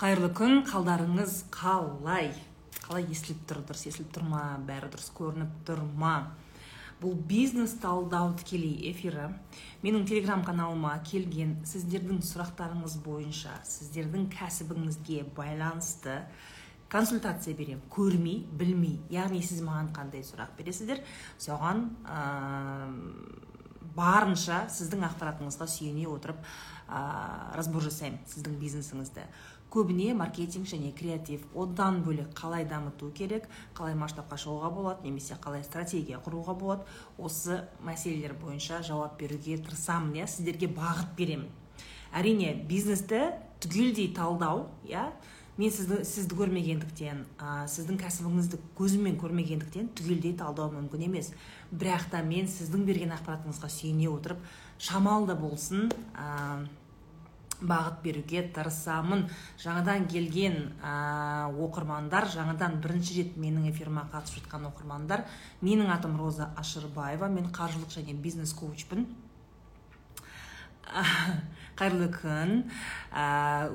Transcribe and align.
қайырлы 0.00 0.30
күн 0.32 0.62
қалдарыңыз 0.64 1.32
қалай? 1.52 2.30
Қалай 2.86 3.04
естіліп 3.12 3.42
тұр 3.50 3.58
дұрыс 3.68 3.82
естіліп 3.90 4.14
тұр 4.14 4.22
ма? 4.30 4.38
Бәрі 4.64 4.88
дұрыс 4.94 5.10
көрініп 5.12 5.58
тұр 5.68 5.82
ма? 6.00 6.30
Бұл 7.02 7.18
бизнес 7.28 7.74
талдау 7.82 8.30
тікелей 8.40 8.88
эфирі. 8.88 9.26
Менің 9.84 10.06
телеграм 10.08 10.40
каналыма 10.46 10.94
келген 11.04 11.58
сіздердің 11.68 12.22
сұрақтарыңыз 12.24 12.96
бойынша 13.04 13.58
сіздердің 13.68 14.30
кәсібіңізге 14.32 15.26
байланысты 15.36 16.16
консультация 16.88 17.52
беремін. 17.60 17.84
Көрмей 17.92 18.46
білмей. 18.56 18.96
Яғни 19.12 19.44
сіз 19.44 19.60
маған 19.68 19.92
қандай 19.92 20.24
сұрақ 20.24 20.56
бересіздер? 20.56 21.04
Соған 21.36 21.90
ә, 22.08 22.88
барынша 24.00 24.64
сіздің 24.72 25.04
ақпаратыңызға 25.12 25.68
сүйене 25.68 26.08
отырып 26.08 26.40
ә, 26.88 27.00
разбор 27.52 27.84
жасаймын 27.84 28.24
сіздің 28.32 28.60
бизнесіңізді. 28.64 29.28
Көбіне 29.70 30.14
маркетинг 30.18 30.66
және 30.66 30.90
креатив 30.96 31.44
одан 31.54 32.02
бөлек 32.02 32.32
қалай 32.34 32.64
дамыту 32.68 33.10
керек 33.14 33.46
қалай 33.76 33.94
масштабқа 33.94 34.38
шығуға 34.40 34.70
болады 34.74 35.06
немесе 35.06 35.38
қалай 35.42 35.62
стратегия 35.64 36.18
құруға 36.24 36.56
болады 36.58 36.86
осы 37.18 37.62
мәселелер 37.86 38.34
бойынша 38.42 38.82
жауап 38.86 39.18
беруге 39.20 39.58
тырысамын 39.58 40.18
иә 40.18 40.26
сіздерге 40.26 40.70
бағыт 40.74 41.14
беремін. 41.16 41.50
Әрине 42.12 42.54
бизнесті 42.66 43.30
түгелдей 43.62 44.10
талдау 44.14 44.66
иә 44.88 45.10
мен 45.60 45.70
сізді, 45.70 46.00
сізді 46.08 46.34
көрмегендіктен 46.38 47.22
ә, 47.38 47.66
сіздің 47.68 48.00
кәсібіңізді 48.00 48.58
көзіммен 48.78 49.18
көрмегендіктен 49.20 49.90
түгелдей 49.98 50.32
талдау 50.38 50.72
мүмкін 50.72 51.04
емес. 51.10 51.30
Бірақ 51.70 52.08
та 52.10 52.22
мен 52.24 52.48
сіздің 52.48 52.86
берген 52.88 53.12
ақпаратыңызға 53.18 53.68
сүйене 53.70 54.08
отырып 54.10 54.40
шамалы 54.80 55.28
да 55.28 55.36
болсын 55.36 55.90
бағыт 57.60 58.00
беруге 58.04 58.42
тырысамын. 58.54 59.26
Жаңадан 59.60 60.06
келген 60.10 60.58
ә, 60.82 61.48
оқырмандар 61.50 62.28
жаңадан 62.32 62.80
бірінші 62.82 63.16
рет 63.20 63.38
менің 63.40 63.70
эфиріме 63.70 64.06
қатысып 64.12 64.42
жатқан 64.42 64.68
оқырмандар 64.70 65.24
менің 65.62 65.92
атым 65.94 66.16
роза 66.20 66.50
ашырбаева 66.60 67.28
мен 67.28 67.50
қаржылық 67.54 67.92
және 67.96 68.14
бизнес 68.14 68.54
коучпын 68.58 69.06
қайырлы 71.78 72.10
күн. 72.14 72.56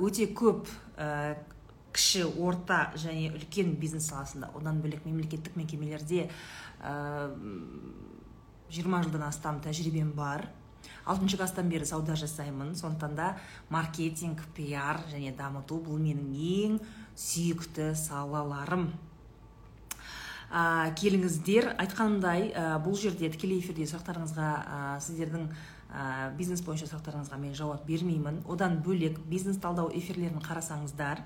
Өте 0.04 0.28
көп 0.36 0.70
ә, 0.98 1.38
кіші 1.96 2.26
орта 2.44 2.92
және 3.00 3.30
үлкен 3.32 3.76
бизнес 3.80 4.10
саласында 4.12 4.52
одан 4.58 4.82
бөлек 4.84 5.06
мемлекеттік 5.08 5.56
мекемелерде 5.56 6.28
жиырма 8.70 9.02
жылдан 9.06 9.24
астам 9.30 9.62
тәжірибем 9.64 10.12
бар. 10.18 10.50
Алтыншы 11.06 11.38
класстан 11.38 11.70
бері 11.70 11.86
сауда 11.86 12.16
жасаймын. 12.20 12.76
Сондықтан 12.76 13.16
да 13.16 13.38
маркетинг 13.70 14.42
пиар 14.56 15.02
және 15.12 15.36
дамыту 15.38 15.80
бұл 15.86 16.02
менің 16.02 16.32
ең 16.34 16.80
сүйікті 17.16 17.94
салаларым. 17.96 18.90
Ә, 20.52 20.94
келіңіздер 20.98 21.72
айтқанымдай 21.82 22.52
ә, 22.54 22.66
бұл 22.84 22.98
жерде 23.00 23.30
тікелей 23.34 23.60
эфирде 23.60 23.88
сұрақтарыңызға 23.90 24.50
ә, 24.62 24.80
сіздердің 25.02 25.48
ә, 25.50 26.30
бизнес 26.38 26.62
бойынша 26.66 26.88
сұрақтарыңызға 26.92 27.40
мен 27.42 27.56
жауап 27.58 27.86
бермеймін. 27.88 28.44
Одан 28.48 28.78
бөлек 28.86 29.18
бизнес 29.30 29.58
талдау 29.58 29.90
эфирлерін 29.90 30.44
қарасаңыздар 30.46 31.26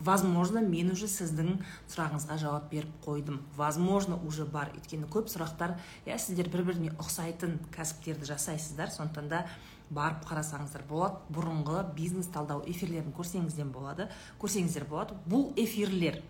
возможно 0.00 0.62
мен 0.64 0.90
уже 0.94 1.08
сіздің 1.10 1.60
сұрағыңызға 1.90 2.38
жауап 2.40 2.70
беріп 2.72 2.92
қойдым. 3.04 3.40
Возможно 3.56 4.18
уже 4.26 4.44
бар. 4.44 4.72
Өйткені 4.76 5.08
көп 5.12 5.28
сұрақтар 5.28 5.76
иә 6.06 6.18
сіздер 6.18 6.48
бір 6.52 6.64
біріне 6.70 6.94
ұқсайтын 6.96 7.58
кәсіптерді 7.74 8.32
жасайсыздар 8.32 8.90
сондықтан 8.94 9.28
да 9.28 9.44
барып 9.90 10.24
қарасаңыздар 10.28 10.86
болады. 10.88 11.20
Бұрынғы 11.30 11.84
бизнес 11.94 12.30
талдау 12.32 12.64
эфирлерін 12.66 13.12
көрсеңіздер 13.16 13.70
болады 13.70 14.08
көрсеңіздер 14.40 14.88
болады. 14.88 15.16
Бұл 15.28 15.50
эфирлер 15.60 16.22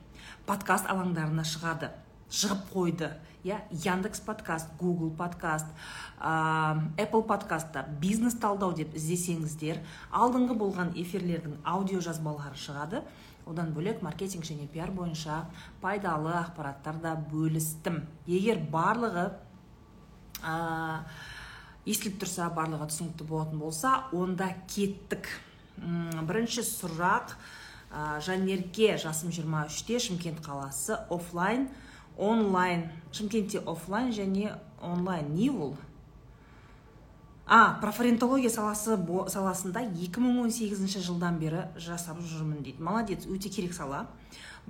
подкаст 0.46 0.90
алаңдарына 0.90 1.46
шығады 1.46 1.92
шығып 2.30 2.70
қойды. 2.74 3.10
Иә 3.44 3.56
яндекс 3.72 4.20
подкаст 4.20 4.68
google 4.78 5.10
подкаст 5.16 5.66
ә, 6.20 6.76
apple 6.98 7.22
подкастта 7.24 7.86
бизнес 8.00 8.34
талдау 8.36 8.74
деп 8.76 8.92
іздесеңіздер 8.94 9.80
алдыңғы 10.12 10.58
болған 10.60 10.92
эфирлердің 11.00 11.56
аудио 11.64 12.02
жазбалары 12.04 12.60
шығады. 12.60 13.00
Одан 13.46 13.72
бөлек 13.74 14.02
маркетинг 14.02 14.44
және 14.44 14.66
пиар 14.68 14.90
бойынша 14.90 15.44
пайдалы 15.82 16.32
ақпараттарда 16.40 17.14
бөлістім. 17.30 18.02
Егер 18.26 18.60
барлығы 18.72 19.30
ә, 20.42 21.04
естіліп 21.86 22.20
тұрса 22.22 22.50
барлығы 22.54 22.90
түсінікті 22.92 23.28
болатын 23.28 23.62
болса 23.62 23.94
онда 24.12 24.52
кеттік. 24.70 25.28
Бірінші 25.80 26.64
сұрақ 26.66 27.36
ә, 27.90 28.20
жанерке 28.24 28.96
жасым 29.00 29.32
23-те 29.32 29.98
шымкент 29.98 30.42
қаласы 30.44 30.98
офлайн 31.10 31.68
онлайн. 32.20 32.90
Шымкентте 33.12 33.58
офлайн 33.64 34.12
және 34.12 34.58
онлайн. 34.82 35.34
Не 35.34 35.50
ол? 35.50 35.76
А 37.52 37.74
профориентология 37.80 38.48
саласы 38.48 38.94
бо, 38.96 39.24
саласында 39.26 39.80
2018 39.90 41.02
жылдан 41.02 41.40
бері 41.40 41.64
жасап 41.74 42.20
жүрмін 42.22 42.60
дейді. 42.62 42.78
Молодец 42.78 43.26
өте 43.26 43.50
керек 43.50 43.74
сала. 43.74 44.04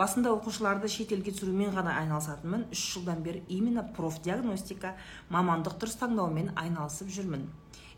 Басында 0.01 0.33
оқушыларды 0.33 0.89
шетелге 0.89 1.35
түсірумен 1.37 1.75
ғана 1.77 1.99
айналысатынмын. 2.01 2.71
Үш 2.73 2.87
жылдан 2.95 3.21
бері 3.21 3.43
именно 3.53 3.85
профдиагностика 3.85 4.95
мамандық 5.29 5.77
дұрыс 5.77 6.01
таңдаумен 6.01 6.55
айналысып 6.57 7.13
жүрмін. 7.13 7.51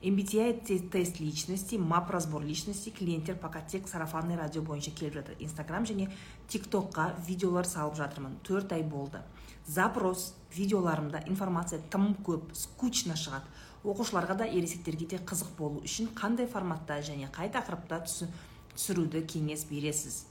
MBTI 0.02 0.88
тест 0.90 1.20
личности, 1.20 1.76
мап 1.78 2.10
разбор 2.10 2.42
личности 2.42 2.90
клиенттер 2.90 3.36
пока 3.36 3.60
тек 3.60 3.86
сарафанный 3.86 4.36
радио 4.36 4.62
бойынша 4.62 4.90
келіп 4.90 5.14
жатыр. 5.14 5.36
Инстаграм 5.38 5.86
және 5.86 6.10
тиктокқа 6.50 7.12
видеолар 7.28 7.70
салып 7.70 7.94
жатырмын. 7.94 8.40
Төрт 8.42 8.72
ай 8.72 8.82
болды. 8.82 9.22
Запрос 9.64 10.34
видеоларымда 10.56 11.22
информация 11.28 11.78
тым 11.78 12.16
көп 12.26 12.50
скучно 12.52 13.14
шығады. 13.14 13.46
Оқушыларға 13.84 14.36
да 14.42 14.46
ересектерге 14.46 15.06
де 15.06 15.18
қызық 15.18 15.56
болу 15.58 15.82
үшін 15.82 16.12
қандай 16.14 16.46
форматта 16.50 17.00
және 17.02 17.30
қай 17.34 17.50
тақырыпта 17.52 18.02
түсіруді 18.06 19.24
кеңес 19.26 19.66
бересіз? 19.70 20.24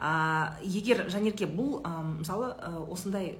Ә, 0.00 0.56
егер 0.64 1.06
жанерке 1.12 1.46
бұл 1.46 1.80
ә, 1.84 1.90
мысалы 2.18 2.52
ә, 2.56 2.72
осындай 2.92 3.34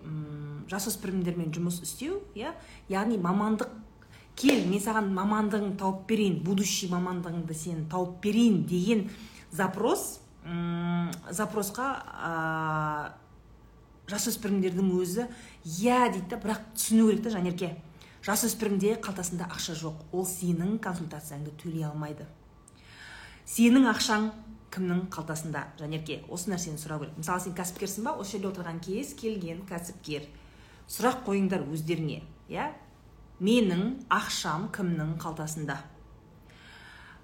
жасөспірімдермен 0.70 1.52
жұмыс 1.56 1.80
істеу 1.84 2.20
иә 2.36 2.54
яғни 2.88 3.16
мамандық 3.20 3.72
кел 4.40 4.66
мен 4.68 4.80
саған 4.80 5.08
мамандығыңды 5.16 5.78
тауып 5.80 6.04
берейін 6.08 6.40
будущий 6.44 6.90
мамандығыңды 6.92 7.56
сен 7.56 7.86
тауып 7.92 8.20
берейін 8.24 8.64
деген 8.68 9.08
запрос 9.52 10.20
запросқа 11.30 11.88
ә, 12.16 13.12
жасөспірімдердің 14.10 14.92
өзі 15.00 15.26
иә 15.64 16.10
дейді 16.12 16.28
да 16.30 16.40
бірақ 16.40 16.62
түсіну 16.74 17.10
керек 17.10 17.24
та 17.24 17.32
жанерке. 17.36 17.74
Жасөспірімде 18.26 18.96
қалтасында 19.04 19.48
ақша 19.54 19.74
жоқ. 19.80 20.04
Ол 20.12 20.26
сенің 20.28 20.78
консультацияңды 20.84 21.54
төлей 21.60 21.86
алмайды. 21.88 22.26
Сенің 23.48 23.88
ақшаң 23.90 24.30
кімнің 24.74 25.06
қалтасында? 25.10 25.64
Жанерке 25.80 26.20
осы 26.30 26.52
нәрсені 26.52 26.78
сұрау 26.78 27.02
керек. 27.02 27.16
Мысалы 27.18 27.44
сен 27.46 27.56
кәсіпкерсің 27.58 28.06
ба? 28.06 28.14
Осы 28.20 28.36
жерде 28.36 28.50
отырған 28.52 28.78
кез 28.84 29.14
келген 29.18 29.64
кәсіпкер. 29.68 30.28
Сұрақ 30.90 31.24
қойыңдар 31.26 31.64
өздеріңе 31.70 32.20
иә? 32.52 32.68
Менің 33.40 34.04
ақшам 34.12 34.68
кімнің 34.74 35.16
қалтасында? 35.22 35.78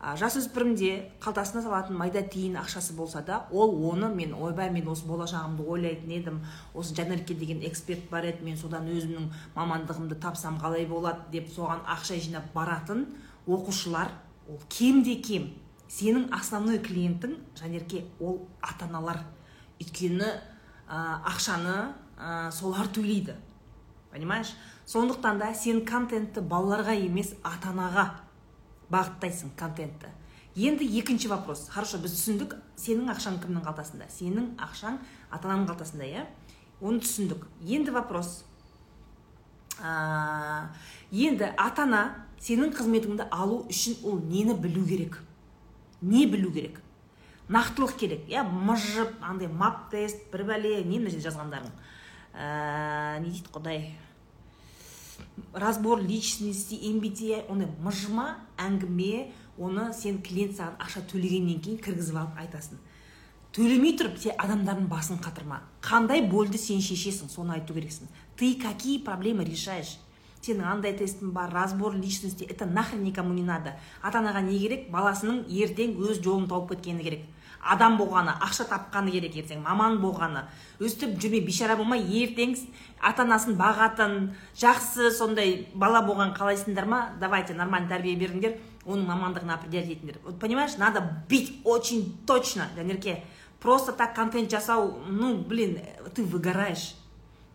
Жасөспірімде 0.01 0.91
қалтасына 1.25 1.63
салатын 1.65 1.97
майда 1.97 2.21
тиын 2.23 2.59
ақшасы 2.61 2.93
болса 2.97 3.23
да 3.25 3.47
ол 3.51 3.73
оны 3.91 4.11
мен 4.15 4.35
ойбай 4.35 4.71
мен 4.71 4.89
осы 4.93 5.07
болашағымды 5.09 5.65
ойлайтын 5.65 6.11
едім 6.13 6.41
осы 6.75 6.95
жанерке 6.95 7.35
деген 7.35 7.63
эксперт 7.65 8.11
бар 8.11 8.29
еді 8.29 8.45
мен 8.45 8.59
содан 8.61 8.89
өзімнің 8.93 9.31
мамандығымды 9.57 10.19
тапсам 10.21 10.61
қалай 10.61 10.87
болады 10.87 11.31
деп 11.33 11.49
соған 11.49 11.81
ақша 11.89 12.21
жинап 12.21 12.53
баратын 12.53 13.07
оқушылар 13.47 14.13
ол 14.49 14.61
кем 14.69 15.03
де 15.03 15.17
кем 15.17 15.49
сенің 15.89 16.29
основной 16.35 16.79
клиентің 16.79 17.39
жанерке 17.57 18.05
ол 18.21 18.47
ата 18.61 18.85
аналар 18.85 19.25
өйткені 19.81 20.29
ә, 20.29 21.23
ақшаны 21.25 21.95
ә, 22.19 22.51
солар 22.53 22.89
төлейді 22.93 23.37
понимаешь? 24.13 24.55
Сондықтан 24.87 25.39
да 25.39 25.51
сен 25.55 25.83
контентті 25.85 26.41
балаларға 26.41 26.95
емес 26.95 27.35
ата 27.43 27.73
анаға 27.73 28.26
бағыттайсың 28.93 29.53
контентті. 29.59 30.11
Енді 30.57 30.87
екінші 30.99 31.29
вопрос. 31.29 31.67
Хорошо 31.69 31.99
біз 32.01 32.15
түсіндік 32.17 32.55
сенің 32.81 33.11
ақшаң 33.13 33.41
кімнің 33.43 33.65
қалтасында? 33.67 34.07
Сенің 34.09 34.55
ақшаң 34.57 34.97
ата 35.29 35.51
ананың 35.51 35.67
қалтасында 35.69 36.07
иә? 36.09 36.23
Оны 36.81 37.03
түсіндік. 37.05 37.45
Енді 37.61 37.93
вопрос. 37.93 38.39
Ә, 39.77 40.71
енді 41.13 41.51
ата 41.61 41.85
ана 41.85 42.03
сенің 42.41 42.73
қызметіңді 42.73 43.29
алу 43.29 43.67
үшін 43.69 44.01
ол 44.09 44.23
нені 44.25 44.57
білу 44.57 44.87
керек? 44.89 45.21
Не 46.01 46.25
білу 46.27 46.49
керек? 46.55 46.81
Нақтылық 47.53 47.99
керек 48.01 48.25
иә? 48.33 48.47
Мыжып 48.49 49.13
андай 49.21 49.53
мап 49.53 49.91
тест 49.93 50.25
бір 50.33 50.47
бәле 50.49 50.79
не 50.85 51.03
мына 51.03 51.13
жерде 51.13 51.29
жазғандарың? 51.29 51.69
Ә, 52.33 53.21
не 53.21 53.29
дейді 53.29 53.53
құдай? 53.53 53.91
Разбор 55.53 56.01
личности 56.01 56.75
MBTI 56.75 57.47
оны 57.49 57.69
мыжыма 57.85 58.37
әңгіме 58.61 59.29
оны 59.59 59.93
сен 59.97 60.21
клиент 60.23 60.57
саған 60.59 60.77
ақша 60.83 61.05
төлегеннен 61.11 61.61
кейін 61.65 61.81
кіргізіп 61.85 62.19
алып 62.21 62.41
айтасың. 62.45 62.81
Төлемей 63.57 63.95
тұрып 63.97 64.19
сен 64.21 64.37
адамдардың 64.37 64.89
басын 64.91 65.21
қатырма. 65.25 65.63
Қандай 65.81 66.27
больді 66.29 66.59
сен 66.61 66.83
шешесің 66.85 67.31
соны 67.33 67.55
айту 67.55 67.73
керексің. 67.73 68.11
Ты 68.37 68.55
какие 68.61 68.99
проблемы 68.99 69.45
решаешь? 69.45 69.97
Сенің 70.43 70.67
андай 70.69 70.93
тестің 70.93 71.33
бар 71.33 71.51
разбор 71.51 71.97
личности 71.97 72.45
это 72.45 72.67
нахрен 72.67 73.03
никому 73.03 73.33
не 73.33 73.43
надо. 73.43 73.73
Ата 74.03 74.21
анаға 74.21 74.43
не 74.45 74.59
керек 74.59 74.91
баласының 74.93 75.47
ертең 75.49 75.97
өз 75.97 76.21
жолын 76.21 76.47
тауып 76.51 76.75
кеткені 76.75 77.03
керек. 77.03 77.25
Адам 77.73 77.99
болғаны 77.99 78.37
ақша 78.47 78.69
тапқаны 78.71 79.11
керек 79.11 79.37
ертең 79.43 79.63
маман 79.65 79.99
болғаны. 80.03 80.45
Өстіп 80.79 81.19
жүрмей 81.23 81.43
бейшара 81.47 81.77
болмай 81.77 82.05
ертең 82.23 82.57
ата 83.01 83.25
анасын 83.27 83.57
бағатын 83.59 84.17
жақсы 84.59 85.11
сондай 85.11 85.67
бала 85.75 86.03
болған 86.07 86.35
қалайсыңдар 86.37 86.87
ма? 86.87 87.01
Давайте 87.21 87.55
нормально 87.55 87.89
тәрбие 87.89 88.17
беріңдер 88.17 88.59
оның 88.87 89.07
мамандығын 89.09 89.51
определять 89.55 89.91
етіңдер 89.91 90.21
вот 90.25 90.39
понимаешь 90.39 90.77
надо 90.79 91.03
бить 91.29 91.61
очень 91.65 92.17
точно 92.27 92.69
жанерке 92.77 93.25
просто 93.61 93.93
так 93.93 94.15
контент 94.15 94.51
жасау 94.51 95.01
ну 95.09 95.37
блин 95.39 95.79
ты 96.15 96.23
выгораешь. 96.23 96.95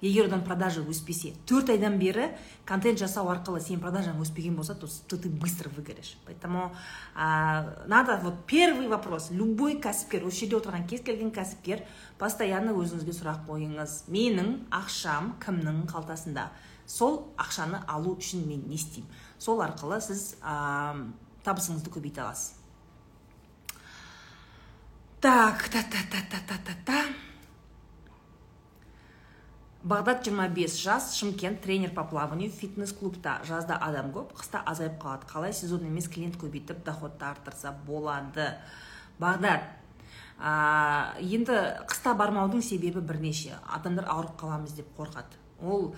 Егер 0.01 0.25
одан 0.25 0.43
продажа 0.43 0.81
өспесе 0.81 1.35
төрт 1.45 1.69
айдан 1.69 1.99
бері 2.01 2.31
контент 2.65 2.99
жасау 2.99 3.29
арқылы 3.29 3.61
сен 3.61 3.79
продажаң 3.79 4.19
өспеген 4.21 4.55
болса 4.57 4.75
то, 4.75 4.87
то 5.07 5.17
ты 5.17 5.29
быстро 5.29 5.69
выгоришь. 5.69 6.17
Поэтому 6.25 6.73
а, 7.15 7.85
надо 7.87 8.19
вот 8.23 8.45
первый 8.45 8.87
вопрос. 8.87 9.29
Любой 9.31 9.77
кәсіпкер 9.77 10.25
осы 10.25 10.45
жерде 10.45 10.57
отырған 10.57 10.87
кез 10.89 11.05
келген 11.05 11.31
кәсіпкер 11.31 11.85
постоянно 12.17 12.73
өзіңізге 12.73 13.13
сұрақ 13.13 13.45
қойыңыз. 13.47 13.97
Менің 14.09 14.53
ақшам 14.73 15.35
кімнің 15.43 15.85
қалтасында? 15.91 16.49
Сол 16.85 17.27
ақшаны 17.37 17.83
алу 17.87 18.17
үшін 18.17 18.47
мен 18.49 18.65
не 18.67 18.81
істеймін? 18.81 19.09
Сол 19.37 19.61
арқылы 19.61 20.01
сіз 20.01 20.35
ә, 20.41 20.97
табысыңызды 21.45 21.93
көбейте 21.93 22.25
аласыз. 22.25 22.57
Так 25.21 25.69
та 25.69 25.83
та 25.83 26.01
та 26.09 26.25
та 26.31 26.39
та 26.47 26.57
та 26.65 26.73
та 26.85 27.30
бағдат 29.83 30.23
25 30.27 30.77
жас 30.77 31.15
шымкент 31.17 31.61
тренер 31.61 31.91
по 31.93 32.03
плаванию 32.03 32.51
фитнес 32.51 32.93
клубта 32.93 33.39
жазда 33.47 33.77
адам 33.81 34.11
көп 34.13 34.35
қыста 34.37 34.61
азайып 34.65 34.99
қалады. 35.01 35.25
Қалай 35.31 35.53
сезон 35.53 35.85
емес 35.87 36.07
клиент 36.07 36.37
көбейтіп 36.37 36.83
доходты 36.85 37.25
арттырса 37.25 37.73
болады. 37.87 38.57
Бағдат 39.19 39.65
ә, 40.37 41.17
енді 41.21 41.57
қыста 41.89 42.13
бармаудың 42.17 42.61
себебі 42.61 43.01
бірнеше. 43.01 43.57
Адамдар 43.65 44.05
ауырып 44.05 44.37
қаламыз 44.39 44.75
деп 44.77 44.93
қорқады. 44.97 45.41
Ол 45.61 45.95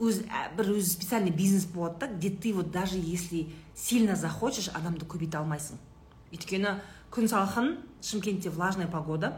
өз 0.00 0.24
бір 0.56 0.72
өзі 0.78 0.88
специальный 0.96 1.30
бизнес 1.30 1.66
болады 1.66 2.06
да 2.06 2.14
где 2.14 2.30
ты 2.30 2.52
вот 2.54 2.70
даже 2.70 2.96
если 2.96 3.52
сильно 3.74 4.16
захочешь 4.16 4.70
адамды 4.72 5.04
көбейте 5.04 5.36
алмайсың. 5.36 5.76
Өйткені 6.32 6.78
күн 7.12 7.28
салқын 7.28 7.76
шымкентте 8.00 8.50
влажная 8.50 8.88
погода. 8.88 9.36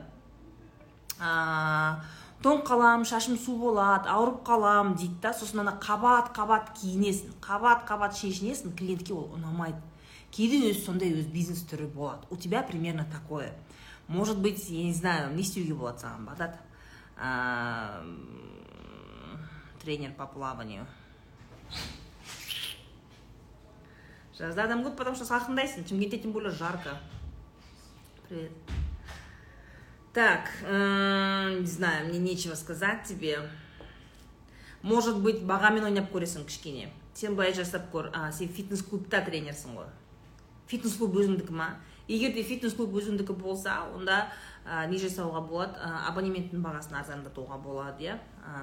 Тоңып 2.44 2.66
қалам 2.68 3.06
шашым 3.08 3.38
су 3.40 3.56
болады 3.56 4.10
ауырып 4.12 4.42
қалам 4.44 4.94
дейді 4.98 5.16
да 5.22 5.32
сосын 5.32 5.62
ана 5.62 5.78
қабат 5.80 6.34
қабат 6.36 6.74
киінесің 6.76 7.38
қабат 7.40 7.86
қабат 7.88 8.18
шешінесің 8.18 8.74
клиентке 8.76 9.14
ол 9.16 9.30
ұнамайды. 9.38 9.80
Кейде 10.34 10.58
өзі 10.68 10.82
сондай 10.84 11.14
өз 11.16 11.30
бизнес 11.32 11.62
түрі 11.70 11.88
болады. 11.94 12.26
У 12.28 12.36
тебя 12.36 12.62
примерно 12.62 13.06
такое. 13.10 13.54
Может 14.08 14.38
быть 14.38 14.68
я 14.68 14.84
не 14.84 14.92
знаю 14.92 15.34
не 15.34 15.40
істеуге 15.40 15.74
болады 15.74 16.04
саған 16.04 16.28
бағдат 16.28 16.60
тренер 19.80 20.12
по 20.12 20.26
плаванию. 20.26 20.86
Жазда 24.36 24.64
адам 24.64 24.82
көп 24.84 24.96
потому 24.96 25.16
что 25.16 25.24
салқындайсың 25.24 25.88
шымкентте 25.88 26.18
тем 26.18 26.32
более 26.32 26.50
жарко. 26.50 26.98
Привет. 28.28 28.50
Так, 30.14 30.48
э, 30.62 31.58
не 31.58 31.66
знаю, 31.66 32.08
мне 32.08 32.20
нечего 32.20 32.54
сказать 32.54 33.02
тебе. 33.02 33.40
Может 34.80 35.18
быть, 35.18 35.42
бағамен 35.42 35.88
ойнап 35.88 36.12
көресің 36.12 36.44
кішкене. 36.46 36.92
Сен 37.14 37.34
былай 37.34 37.52
жасап 37.52 37.90
көр, 37.90 38.12
а, 38.14 38.30
сен 38.30 38.48
фитнес 38.48 38.84
клубта 38.86 39.24
тренерсің 39.26 39.74
ғой. 39.74 39.88
Фитнес 40.70 40.94
клуб 41.00 41.16
өзіңдікі 41.18 41.56
ма? 41.58 41.80
Егер 42.06 42.30
де 42.36 42.44
фитнес 42.46 42.76
клуб 42.78 42.94
өзіңдікі 42.94 43.34
болса, 43.34 43.80
онда 43.90 44.28
ә, 44.64 44.86
не 44.86 45.00
жасауға 45.02 45.42
болады 45.48 45.82
ә, 45.82 46.06
абонементтің 46.12 46.62
бағасын 46.62 46.94
арзандатуға 47.00 47.58
болады 47.64 48.06
иә 48.06 48.18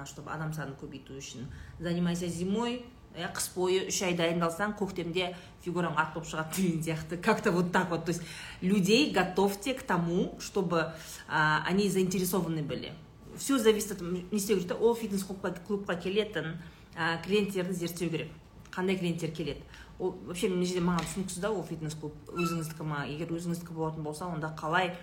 чтобы 0.06 0.30
адам 0.32 0.52
санын 0.54 0.74
көбейту 0.80 1.18
үшін 1.18 1.46
занимайся 1.80 2.26
зимой 2.26 2.84
иә 3.16 3.28
қыс 3.34 3.50
бойы 3.54 3.86
үш 3.88 4.02
ай 4.06 4.14
дайындалсаң 4.16 4.74
көктемде 4.78 5.32
фигураң 5.64 5.98
ат 6.00 6.14
болып 6.14 6.28
шығады 6.28 6.56
деген 6.56 6.82
сияқты. 6.82 7.18
Как 7.18 7.42
то 7.42 7.52
вот 7.52 7.72
так 7.72 7.90
вот. 7.90 8.04
То 8.04 8.12
есть 8.12 8.22
людей 8.60 9.10
готовьте 9.10 9.74
к 9.74 9.82
тому 9.82 10.34
чтобы 10.40 10.92
а, 11.28 11.62
они 11.66 11.88
заинтересованы 11.88 12.62
были. 12.62 12.92
Все 13.36 13.58
зависит 13.58 13.92
от 13.92 14.00
не 14.00 14.24
істеу 14.32 14.56
керек 14.56 14.68
та 14.68 14.74
ол 14.74 14.94
фитнес 14.94 15.24
клубқа, 15.24 15.96
келетін 15.96 16.58
ә, 16.96 17.22
клиенттерді 17.24 17.72
зерттеу 17.72 18.10
керек 18.10 18.28
қандай 18.72 18.98
клиенттер 18.98 19.30
келеді 19.30 19.62
ол 19.98 20.16
вообще 20.26 20.48
мына 20.48 20.64
жерде 20.66 20.82
маған 20.84 21.06
түсініксіз 21.06 21.40
да 21.44 21.50
ол 21.52 21.62
фитнес 21.62 21.94
клуб 21.94 22.12
өзіңіздікі 22.32 22.86
ма? 22.88 23.04
Егер 23.06 23.32
өзіңіздікі 23.32 23.76
болатын 23.76 24.02
болса 24.02 24.26
онда 24.26 24.50
қалай 24.58 24.96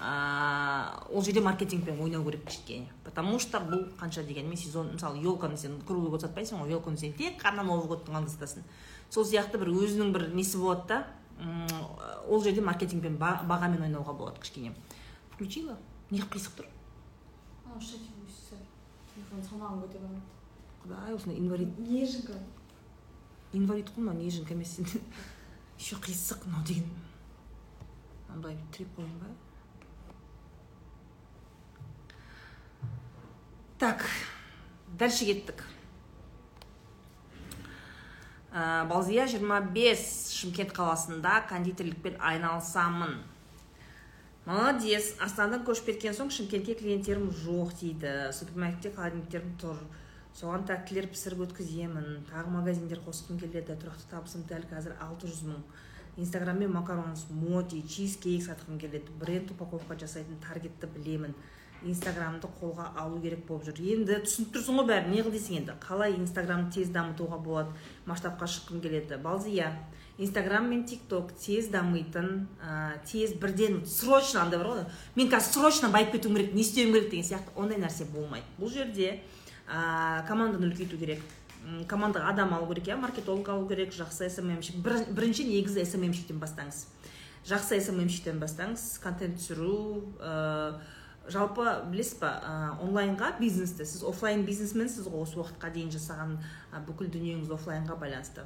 ә, 0.00 1.06
ол 1.10 1.22
жерде 1.22 1.40
маркетингпен 1.40 2.00
ойнау 2.00 2.24
керек 2.24 2.44
кішкене 2.46 2.88
потому 3.04 3.38
что 3.38 3.58
бұл 3.60 3.90
қанша 3.98 4.24
дегенмен 4.24 4.56
сезон 4.56 4.92
мысалы 4.94 5.18
елканы 5.18 5.56
сен 5.56 5.80
круглый 5.86 6.10
год 6.10 6.22
сатпайсың 6.22 6.62
ғой 6.62 6.72
елканы 6.76 6.98
сен 6.98 7.12
тек 7.12 7.40
қана 7.42 7.62
новый 7.62 7.88
годтың 7.88 8.14
алдында 8.14 8.32
сатасың 8.32 8.64
сол 9.10 9.24
сияқты 9.24 9.58
бір 9.58 9.70
өзінің 9.70 10.12
бір 10.12 10.28
несі 10.34 10.58
болады 10.58 10.88
да. 10.88 11.06
Ол 12.28 12.42
жерде 12.42 12.62
маркетингпен 12.62 13.16
бағамен 13.18 13.82
ойнауға 13.82 14.14
болады 14.16 14.40
кішкене. 14.40 14.72
Включила? 15.34 15.76
Неғып 16.10 16.36
қисық 16.36 16.60
тұр. 16.60 16.68
Телефон 19.14 19.42
салмағын 19.46 19.82
көтере 19.84 20.06
алмайды 20.06 20.34
құдай 20.84 21.14
осындай 21.14 21.38
инвалид. 21.38 21.78
Неженка 21.78 22.38
инвалид 23.52 23.90
қой 23.94 24.02
мынау 24.02 24.22
неженка 24.22 24.54
емес. 24.54 24.78
Еще 25.78 25.96
қисық 25.96 26.46
мынау 26.46 26.64
деген. 26.66 26.90
Мынандай 28.28 28.58
тіреп 28.72 28.96
қояйын 28.96 29.18
ба? 29.20 29.30
Так 33.78 34.04
дальше 34.98 35.24
кеттік 35.24 35.64
ә, 38.54 38.86
балзия 38.86 39.26
25 39.26 40.02
шымкент 40.30 40.72
қаласында 40.76 41.40
кондитерлікпен 41.50 42.20
айналысамын. 42.22 43.16
Молодец 44.44 45.14
астанадан 45.24 45.64
көшіп 45.66 45.90
кеткен 45.90 46.14
соң 46.14 46.30
шымкентке 46.30 46.76
клиенттерім 46.78 47.30
жоқ 47.42 47.74
дейді. 47.80 48.12
Супермаркетте 48.36 48.92
холодильниктерім 48.94 49.54
тұр. 49.62 49.80
Соған 50.36 50.66
тәттілер 50.68 51.08
пісіріп 51.10 51.46
өткіземін. 51.48 52.26
Тағы 52.30 52.52
магазиндер 52.52 53.00
қосқым 53.06 53.40
келеді. 53.40 53.74
Тұрақты 53.80 54.06
табысым 54.10 54.46
дәл 54.50 54.66
қазір 54.70 54.94
алты 55.02 55.30
жүз 55.32 55.42
мың. 55.48 55.64
Инстаграммен 56.20 56.70
макарон 56.70 57.16
смоти 57.18 57.82
чизкейк 57.88 58.44
сатқым 58.46 58.78
келеді. 58.78 59.10
Бренд 59.18 59.50
упаковка 59.50 59.96
жасайтын 59.98 60.38
таргетті 60.44 60.92
білемін. 60.94 61.34
Инстаграмды 61.88 62.48
қолға 62.60 62.90
алу 63.00 63.20
керек 63.22 63.44
болып 63.48 63.68
жүр. 63.68 63.80
Енді 63.94 64.20
түсініп 64.24 64.54
тұрсың 64.54 64.80
ғой 64.80 64.88
бәрін 64.90 65.12
не 65.14 65.24
қыл 65.24 65.34
дейсің 65.34 65.58
енді? 65.60 65.76
Қалай 65.82 66.16
инстаграмды 66.18 66.78
тез 66.78 66.90
дамытуға 66.94 67.38
болады? 67.44 67.74
Масштабқа 68.06 68.48
шыққым 68.48 68.80
келеді. 68.80 69.18
Балзия 69.22 69.72
инстаграм 70.18 70.68
мен 70.70 70.84
тик 70.84 71.02
ток 71.08 71.32
тез 71.34 71.68
дамитын 71.68 72.46
ә, 72.62 72.98
тез 73.04 73.34
бірден 73.34 73.84
срочно 73.86 74.42
андай 74.42 74.58
бар 74.60 74.68
ғой. 74.68 74.84
Мен 75.16 75.30
қазір 75.30 75.58
срочно 75.58 75.90
байып 75.90 76.12
кетуім 76.12 76.36
керек 76.36 76.54
не 76.54 76.62
істеуім 76.62 76.92
керек 76.94 77.10
деген 77.10 77.24
сияқты. 77.24 77.54
Ондай 77.56 77.78
нәрсе 77.82 78.04
болмайды. 78.04 78.46
Бұл 78.58 78.70
жерде 78.72 79.20
ә, 79.66 80.26
команданы 80.28 80.70
үлкейту 80.70 80.98
керек. 80.98 81.20
Командаға 81.88 82.30
адам 82.30 82.54
алу 82.54 82.68
керек 82.70 82.92
иә? 82.92 82.96
Маркетолог 83.00 83.48
алу 83.48 83.66
керек 83.68 83.94
жақсы 83.96 84.28
сммщик 84.30 84.76
бір, 84.84 85.00
бірінші 85.10 85.48
негізі 85.48 85.84
сммщиктен 85.88 86.38
бастаңыз. 86.38 86.84
Жақсы 87.48 87.80
сммщиктен 87.80 88.38
бастаңыз 88.40 88.98
контент 89.02 89.40
түсіру 89.40 90.14
ә, 90.20 90.78
жалпы 91.30 91.64
білесіз 91.90 92.18
ба 92.20 92.30
ә, 92.44 92.54
онлайнға 92.84 93.34
бизнесті 93.38 93.86
сіз 93.88 94.02
офлайн 94.04 94.44
бизнесменсіз 94.44 95.06
ғой 95.08 95.24
осы 95.24 95.38
уақытқа 95.40 95.70
дейін 95.72 95.92
жасаған 95.94 96.36
ә, 96.72 96.82
бүкіл 96.84 97.08
дүниеңіз 97.14 97.52
офлайнға 97.54 97.96
байланысты. 98.00 98.44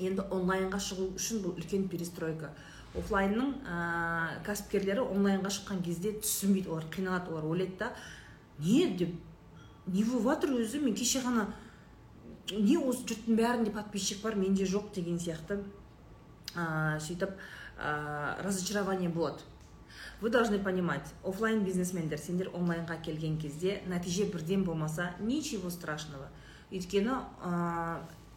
Енді 0.00 0.26
онлайнға 0.32 0.80
шығу 0.80 1.10
үшін 1.16 1.40
бұл 1.44 1.56
үлкен 1.56 1.88
перестройка. 1.88 2.52
Офлайнның 2.98 3.54
ә, 3.64 3.78
кәсіпкерлері 4.44 5.06
онлайнға 5.06 5.52
шыққан 5.56 5.80
кезде 5.86 6.12
түсінбейді 6.20 6.72
олар 6.74 6.88
қиналады 6.92 7.32
олар 7.32 7.48
ойлайды 7.48 7.78
да 7.78 7.92
не? 8.58 8.86
деп. 8.96 9.14
Не 9.86 10.04
болып 10.04 10.26
жатыр 10.34 10.56
өзі 10.60 10.82
мен 10.84 10.94
кеше 10.94 11.22
ғана 11.24 11.48
не 12.50 12.76
осы 12.76 13.06
жұрттың 13.06 13.38
бәрінде 13.38 13.72
подписчик 13.72 14.20
бар 14.22 14.36
менде 14.36 14.66
жоқ 14.68 14.92
деген 14.94 15.18
сияқты 15.18 15.62
ә, 16.54 16.98
сөйтіп 17.00 17.32
ә, 17.78 18.42
разочарование 18.44 19.08
болады. 19.08 19.40
Вы 20.20 20.30
должны 20.30 20.58
понимать 20.58 21.14
офлайн 21.24 21.64
бизнесмендер 21.64 22.18
сендер 22.18 22.50
онлайнға 22.52 23.00
келген 23.02 23.38
кезде 23.40 23.80
нәтиже 23.88 24.26
бірден 24.30 24.64
болмаса 24.64 25.14
ничего 25.20 25.70
страшного. 25.70 26.28
Өйткені 26.70 27.16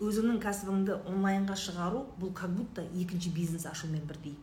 өзіңнің 0.04 0.40
кәсібіңді 0.44 1.02
онлайнға 1.12 1.58
шығару 1.60 2.06
бұл 2.20 2.34
как 2.34 2.56
будто 2.56 2.82
екінші 2.82 3.30
бизнес 3.36 3.66
ашумен 3.66 4.08
бірдей. 4.08 4.38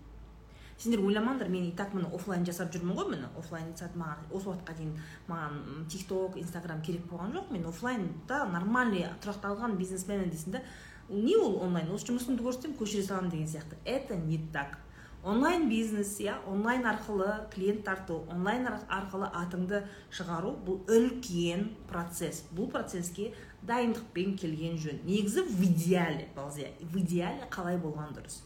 Сендер 0.80 1.00
ойламаңдар 1.04 1.49
мен 1.52 1.66
и 1.68 1.73
так 1.76 1.92
міне 1.92 2.09
оффлайн 2.09 2.44
жасап 2.47 2.70
жүрмін 2.73 2.97
ғой 2.97 3.11
міне. 3.11 3.28
Оффлайн 3.37 3.73
сәт 3.76 3.97
маған 4.00 4.30
осы 4.32 4.49
уақытқа 4.49 4.76
дейін 4.78 4.94
маған 5.28 5.88
тик 5.92 6.06
ток 6.09 6.38
инстаграм 6.40 6.80
керек 6.80 7.04
болған 7.11 7.35
жоқ. 7.37 7.50
Мен 7.52 7.66
оффлайнда 7.68 8.47
нормальный 8.52 9.04
тұрақталған 9.20 9.76
бизнесменмін 9.76 10.32
дейсің 10.32 10.56
да 10.56 10.62
не 11.11 11.37
ол 11.37 11.59
онлайн? 11.64 11.90
Осы 11.92 12.09
жұмысымды 12.09 12.47
көрсетемін 12.47 12.78
көшіре 12.78 13.02
саламын 13.04 13.30
деген 13.30 13.49
сияқты. 13.49 13.76
Это 13.85 14.16
не 14.16 14.38
так. 14.54 14.78
Онлайн 15.24 15.68
бизнес 15.68 16.18
иә 16.20 16.34
онлайн 16.46 16.86
арқылы 16.86 17.48
клиент 17.52 17.84
тарту 17.84 18.24
онлайн 18.30 18.66
арқылы 18.88 19.28
атыңды 19.28 19.82
шығару 20.10 20.54
бұл 20.64 20.80
үлкен 20.88 21.74
процесс. 21.88 22.44
Бұл 22.56 22.70
процесске 22.70 23.34
дайындықпен 23.62 24.36
келген 24.40 24.78
жөн. 24.78 25.02
Негізі 25.04 25.44
в 25.44 25.64
идеале 25.64 26.28
балзия. 26.34 26.72
В 26.80 26.98
идеале 27.00 27.48
қалай 27.50 27.76
болған 27.76 28.14
дұрыс. 28.16 28.40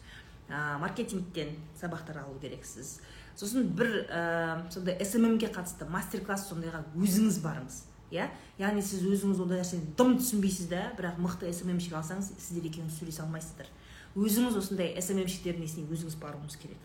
Ә, 0.48 0.78
маркетингтен 0.82 1.54
сабақтар 1.80 2.24
алу 2.24 2.38
керексіз. 2.42 2.98
Сосын 3.36 3.70
бір 3.70 4.06
ә, 4.10 4.70
сондай 4.70 4.98
сммге 5.04 5.52
қатысты 5.54 5.86
мастер 5.88 6.24
класс 6.26 6.48
сондайға 6.50 6.82
өзіңіз 6.98 7.38
барыңыз 7.44 7.84
иә. 8.10 8.28
Яғни 8.58 8.82
сіз 8.82 9.06
өзіңіз 9.06 9.40
ондай 9.46 9.62
нәрсені 9.62 9.94
дым 9.96 10.18
түсінбейсіз 10.18 10.68
да 10.70 10.90
бірақ 10.98 11.22
мықты 11.22 11.50
сммщик 11.54 11.94
алсаңыз 11.98 12.34
сіздер 12.38 12.68
екеуіңіз 12.68 12.98
сөйлесе 12.98 13.22
алмайсыздар. 13.24 13.70
Өзіңіз 14.14 14.58
осындай 14.60 14.94
сммщиктердің 15.02 15.64
несіне 15.64 15.86
өзіңіз 15.90 16.18
баруыңыз 16.22 16.58
керек. 16.62 16.82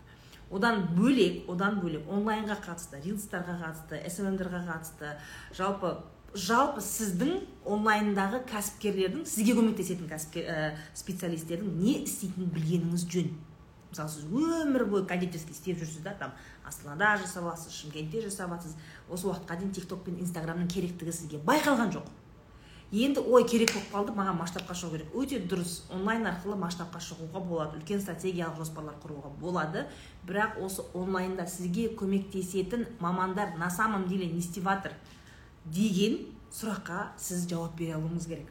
Одан 0.49 0.87
бөлек 0.97 1.49
одан 1.49 1.77
бөлек 1.81 2.07
онлайнға 2.09 2.57
қатысты 2.63 3.01
рилстарға 3.03 3.59
қатысты 3.61 3.99
сммдарға 4.09 4.63
қатысты 4.65 5.11
жалпы 5.53 5.93
жалпы 6.33 6.81
сіздің 6.81 7.35
онлайндағы 7.65 8.41
кәсіпкерлердің 8.49 9.25
сізге 9.29 9.55
көмектесетін 9.57 10.09
кәсіпкер 10.09 10.49
ә, 10.49 10.57
специалистердің 10.97 11.77
не 11.81 11.95
істейтінін 12.03 12.51
білгеніңіз 12.53 13.05
жөн. 13.09 13.31
Мысалы 13.89 14.13
сіз 14.13 14.25
өмір 14.29 14.85
бойы 14.89 15.07
кондитерский 15.09 15.55
істеп 15.55 15.79
жүрсіз 15.81 16.03
да 16.05 16.13
там 16.19 16.33
астанада 16.65 17.15
жасап 17.21 17.47
аласыз 17.47 17.73
шымкентте 17.73 18.21
жасап 18.21 18.53
жатсыз 18.53 18.75
осы 19.09 19.25
уақытқа 19.29 19.57
дейін 19.57 19.73
тик 19.73 19.87
ток 19.89 20.03
пен 20.05 20.19
инстаграмның 20.21 20.69
керектігі 20.69 21.13
сізге 21.13 21.41
байқалған 21.45 21.95
жоқ. 21.97 22.05
Енді 22.91 23.21
ой 23.21 23.45
керек 23.45 23.71
болып 23.73 23.91
қалды 23.93 24.13
маған 24.17 24.39
масштабқа 24.39 24.73
шығу 24.73 24.97
керек. 24.97 25.13
Өте 25.13 25.37
дұрыс 25.45 25.83
онлайн 25.93 26.25
арқылы 26.25 26.57
масштабқа 26.57 27.01
шығуға 27.03 27.41
болады 27.45 27.77
үлкен 27.77 28.01
стратегиялық 28.01 28.57
жоспарлар 28.57 28.95
құруға 29.03 29.29
болады. 29.41 29.85
Бірақ 30.25 30.57
осы 30.65 30.85
онлайнда 30.97 31.45
сізге 31.47 31.89
көмектесетін 31.93 32.87
мамандар 32.99 33.55
на 33.57 33.69
самом 33.69 34.07
деле 34.07 34.25
не 34.25 34.39
істеп 34.39 34.65
жатыр 34.65 34.97
деген 35.65 36.17
сұраққа 36.49 37.11
сіз 37.17 37.45
жауап 37.49 37.77
бере 37.77 37.93
алуыңыз 37.99 38.25
керек. 38.25 38.49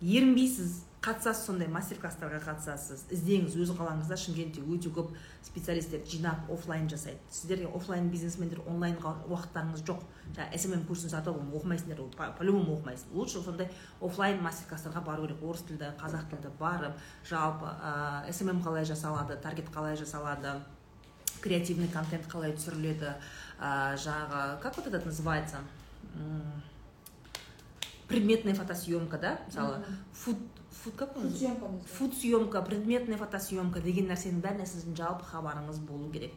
Ерінбейсіз. 0.00 0.84
Қатысасыз 1.00 1.46
сондай 1.48 1.68
мастер 1.72 1.96
класстарға 1.96 2.42
қатысасыз 2.44 3.06
іздеңіз 3.14 3.54
өз 3.62 3.70
қалаңызда 3.78 4.18
шымкентте 4.20 4.60
өте 4.60 4.90
көп 4.92 5.14
специалисттер 5.46 6.02
жинап 6.04 6.50
офлайн 6.52 6.90
жасайды. 6.92 7.16
Сіздерге 7.32 7.70
офлайн 7.72 8.10
бизнесмендер 8.12 8.60
онлайнға 8.68 9.14
уақыттарыңыз 9.30 9.80
жоқ. 9.88 10.02
Жаңағы 10.36 10.60
смм 10.60 10.84
курсын 10.90 11.14
сатып 11.14 11.38
алып 11.40 11.56
оқымайсыңдар 11.56 12.02
ол 12.04 12.10
по 12.18 12.44
любому 12.44 12.76
оқымайсың 12.76 13.16
лучше 13.16 13.40
сондай 13.40 13.70
офлайн 14.00 14.42
мастер 14.44 14.68
класстарға 14.68 15.00
бару 15.06 15.24
керек. 15.24 15.42
Орыс 15.42 15.64
тілді 15.70 15.88
қазақ 16.02 16.28
тілді 16.34 16.52
барып 16.60 17.00
жалпы 17.24 17.72
ә, 17.80 18.32
смм 18.32 18.60
қалай 18.60 18.84
жасалады 18.84 19.40
таргет 19.40 19.72
қалай 19.72 19.96
жасалады 19.96 20.58
креативный 21.40 21.88
контент 21.88 22.28
қалай 22.28 22.52
түсіріледі 22.52 23.16
ә, 23.56 23.96
жаңағы 23.96 24.60
как 24.60 24.76
вот 24.76 24.86
этот 24.86 25.06
называется? 25.06 25.64
Предметная 28.06 28.54
фотосъемка 28.54 29.16
да 29.18 29.38
мысалы 29.46 29.84
фуд 30.12 30.36
фуд 30.70 30.94
как 30.96 31.14
фуд 31.86 32.14
съемка 32.14 32.62
предметная 32.64 33.18
фотосъемка. 33.18 33.80
Деген 33.80 34.08
нәрсенің 34.10 34.40
бәріне 34.40 34.66
сіздің 34.66 34.96
жалпы 34.96 35.26
хабарыңыз 35.30 35.80
болу 35.86 36.10
керек. 36.12 36.32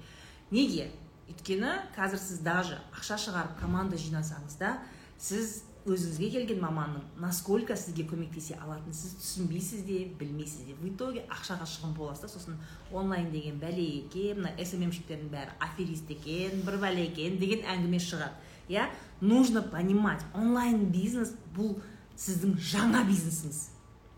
Неге? 0.51 0.91
Өйткені 1.29 1.69
қазір 1.95 2.19
сіз 2.19 2.41
даже 2.43 2.79
ақша 2.91 3.15
шығарып 3.21 3.59
команда 3.61 3.95
жинасаңыз 3.95 4.57
да 4.59 4.73
сіз 5.17 5.61
өзіңізге 5.87 6.29
келген 6.31 6.59
маманның 6.63 7.03
насколько 7.19 7.75
сізге 7.79 8.05
көмектесе 8.07 8.55
алатынын 8.59 8.95
сіз 8.95 9.15
түсінбейсіз 9.19 9.83
де 9.87 9.99
білмейсіз 10.19 10.67
де. 10.67 10.75
В 10.79 10.87
итоге 10.87 11.25
ақшаға 11.31 11.67
шығын 11.67 11.95
боласыз 11.97 12.23
да 12.23 12.31
сосын 12.31 12.59
онлайн 12.91 13.31
деген 13.31 13.59
бәле 13.59 13.83
екен 14.03 14.43
мына 14.43 14.53
сммщиктердің 14.59 15.31
бәрі 15.31 15.57
аферист 15.63 16.11
екен 16.11 16.63
бір 16.67 16.79
бәле 16.83 17.07
екен 17.09 17.39
деген 17.39 17.63
әңгіме 17.67 17.99
шығады. 18.03 18.35
Иә? 18.69 18.87
Нужно 19.21 19.61
понимать 19.61 20.23
онлайн 20.33 20.85
бизнес 20.91 21.33
бұл 21.55 21.77
сіздің 22.15 22.55
жаңа 22.59 23.03
бизнесіңіз. 23.07 23.72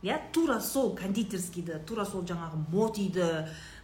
Иә? 0.06 0.20
Тура 0.34 0.60
сол 0.62 0.94
кондитерскийді 0.96 1.80
тура 1.88 2.06
сол 2.06 2.24
жаңағы 2.28 2.62
мотиді 2.72 3.26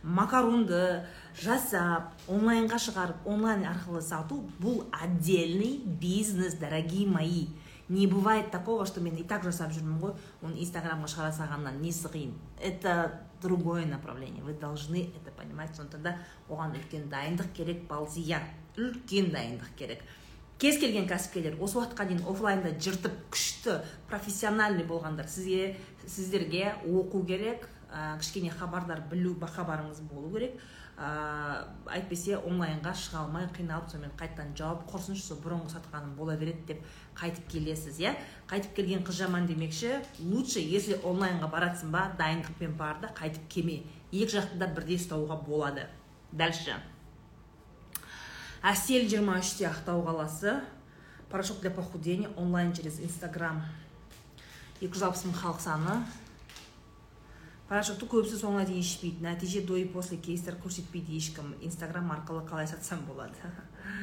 макаронды 0.03 1.05
жасап 1.41 2.13
онлайнға 2.29 2.79
шығарып 2.85 3.25
онлайн 3.25 3.65
арқылы 3.69 4.01
сату 4.05 4.43
бұл 4.61 4.85
отдельный 4.91 5.81
бизнес 5.85 6.53
дорогие 6.53 7.07
мои. 7.07 7.47
Не 7.89 8.07
бывает 8.07 8.51
такого 8.51 8.85
что 8.85 9.01
мен 9.01 9.15
и 9.17 9.23
так 9.23 9.43
жасап 9.43 9.73
жүрмін 9.73 9.99
ғой 9.99 10.13
оны 10.41 10.61
инстаграмға 10.63 11.09
шығара 11.11 11.33
салғаннан 11.35 11.81
несі 11.81 12.07
қиын 12.07 12.31
это 12.61 13.19
другое 13.41 13.85
направление 13.85 14.43
вы 14.43 14.53
должны 14.53 15.09
это 15.17 15.31
понимать 15.35 15.75
сондықтан 15.75 16.03
да 16.03 16.17
оған 16.47 16.77
үлкен 16.77 17.09
дайындық 17.09 17.51
керек 17.53 17.87
балзия. 17.89 18.39
Үлкен 18.77 19.31
дайындық 19.33 19.75
керек. 19.75 20.03
Кез 20.62 20.77
келген 20.77 21.08
кәсіпкерлер 21.10 21.58
осы 21.58 21.80
уақытқа 21.80 22.06
дейін 22.06 22.25
офлайнда 22.30 22.75
жыртып 22.77 23.15
күшті 23.34 23.80
профессиональный 24.12 24.86
болғандар 24.86 25.25
сізге 25.25 25.75
сіздерге 26.06 26.75
оқу 26.86 27.24
керек 27.25 27.65
ә, 27.89 28.20
кішкене 28.20 28.51
хабардар 28.53 29.01
білу 29.10 29.34
хабарыңыз 29.41 30.03
болу 30.12 30.30
керек. 30.36 30.60
Ә, 31.01 31.65
әйтпесе 31.89 32.38
онлайнға 32.38 32.94
шыға 32.94 33.24
алмай 33.24 33.48
қиналып 33.56 33.89
сонымен 33.89 34.13
қайтадан 34.20 34.53
жауап 34.60 34.86
құрсыншы 34.91 35.39
бұрынғы 35.41 35.74
сатқаным 35.74 36.13
бола 36.15 36.36
береді 36.38 36.75
деп 36.75 36.86
қайтып 37.18 37.48
келесіз 37.50 37.98
иә? 38.03 38.13
Қайтып 38.51 38.75
келген 38.77 39.01
қыз 39.08 39.24
жаман 39.24 39.48
демекші 39.50 39.96
лучше 40.20 40.62
если 40.62 41.00
онлайнға 41.01 41.50
баратсың 41.50 41.89
ба 41.96 42.12
дайындықпен 42.22 42.77
бар 42.77 43.01
да 43.01 43.10
қайтып 43.18 43.50
келме 43.50 43.82
екі 44.12 44.36
жақты 44.38 44.62
да 44.62 44.70
бірдей 44.70 45.01
ұстауға 45.01 45.41
болады. 45.48 45.88
Дальше. 46.32 46.77
Әсел 48.62 49.08
23-те 49.10 49.68
ақтау 49.70 50.03
қаласы. 50.06 50.62
Порошок 51.30 51.62
для 51.62 51.72
похудения 51.72 52.30
онлайн 52.38 52.74
через 52.74 53.00
инстаграм. 53.00 53.63
260 54.82 55.30
мың 55.30 55.38
халық 55.38 55.62
саны. 55.63 55.96
Порошокты 57.70 58.06
көбісі 58.12 58.41
соңына 58.41 58.65
дейін 58.68 58.84
ішпейді. 58.84 59.24
Нәтиже 59.24 59.62
до 59.65 59.77
и 59.80 59.86
после 59.86 60.18
кейстер 60.18 60.58
көрсетпейді 60.60 61.15
ешкім. 61.15 61.53
Инстаграм 61.62 62.12
арқылы 62.12 62.44
қалай 62.50 62.68
сатсам 62.68 63.06
болады? 63.08 63.34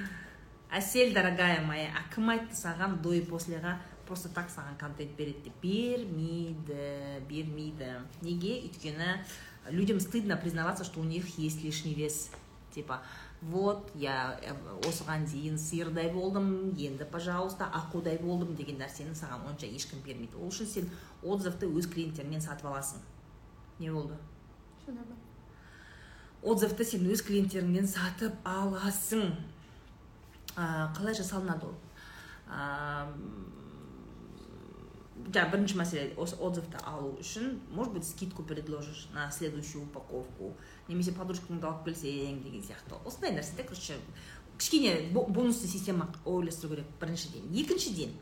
Әсел 0.73 1.13
дорогая 1.13 1.61
моя 1.65 1.93
а 1.97 2.03
кім 2.15 2.33
айтты 2.33 2.57
саған 2.57 2.99
до 3.05 3.13
и 3.13 3.21
послеға 3.25 3.79
просто 4.09 4.29
так 4.29 4.49
саған 4.49 4.79
контент 4.81 5.15
береді 5.17 5.51
деп? 5.51 5.61
Бермейді 5.63 7.27
бермейді. 7.29 7.93
Неге? 8.23 8.57
Өйткені 8.65 9.21
людям 9.71 10.01
стыдно 10.01 10.37
признаваться 10.37 10.85
что 10.85 11.01
у 11.01 11.05
них 11.05 11.39
есть 11.39 11.63
лишний 11.63 11.95
вес. 11.95 12.31
Типа 12.73 13.03
вот 13.41 13.91
я 13.95 14.39
э, 14.43 14.55
осыған 14.89 15.27
дейін 15.31 15.59
сиырдай 15.59 16.11
болдым 16.13 16.75
енді 16.75 17.07
пожалуйста 17.11 17.69
аққудай 17.71 18.19
болдым 18.23 18.57
деген 18.59 18.81
нәрсені 18.83 19.15
саған 19.15 19.47
онша 19.53 19.67
ешкім 19.67 20.03
бермейді. 20.07 20.37
Ол 20.41 20.51
үшін 20.51 20.67
сен 20.67 20.91
отзывты 21.23 21.69
өз 21.71 21.87
клиенттеріңнен 21.93 22.43
сатып 22.43 22.67
аласың. 22.73 23.05
Не 23.79 23.93
болды? 23.95 24.19
Отзывты 26.43 26.85
сен 26.85 27.07
өз 27.07 27.23
клиенттеріңнен 27.23 27.87
сатып 27.87 28.35
аласың. 28.45 29.31
Ә, 30.57 30.91
қалай 30.99 31.15
жасалынады 31.15 31.71
ол? 31.71 31.79
Жаңағы 35.29 35.53
бірінші 35.53 35.79
мәселе 35.81 36.15
осы 36.17 36.37
отзывты 36.37 36.81
алу 36.87 37.17
үшін 37.21 37.59
может 37.71 37.93
быть 37.93 38.07
скидку 38.07 38.43
предложишь 38.43 39.09
на 39.13 39.31
следующую 39.31 39.85
упаковку? 39.85 40.55
Немесе 40.89 41.13
подружкаңды 41.13 41.67
алып 41.67 41.85
келсең 41.89 42.43
деген 42.45 42.65
сияқты 42.65 42.99
осындай 43.05 43.35
нәрсе 43.37 43.57
да 43.57 43.63
короче 43.69 43.99
кішкене 44.59 45.11
бонусный 45.13 45.69
система 45.69 46.09
ойластыру 46.25 46.77
керек 46.77 46.87
біріншіден 47.01 47.55
екіншіден 47.55 48.13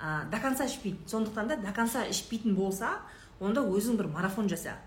ә, 0.00 0.30
до 0.30 0.40
конца 0.40 0.66
ішпейді 0.66 0.98
сондықтан 1.06 1.48
да 1.48 1.56
до 1.56 1.72
конца 1.72 2.04
ішпейтін 2.06 2.54
болса 2.54 3.00
онда 3.40 3.62
өзің 3.62 3.96
бір 3.96 4.08
марафон 4.08 4.48
жаса 4.48 4.78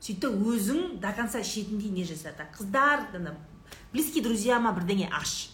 сөйт 0.00 0.24
өзің 0.28 0.98
до 1.02 1.12
конца 1.12 1.40
ішетіндей 1.42 1.90
не 1.90 2.04
жаса. 2.04 2.32
Так 2.36 2.54
қыздар 2.56 3.06
близкий 3.92 4.22
друзьяма 4.22 4.72
бірдеңе 4.72 5.10
аш. 5.12 5.50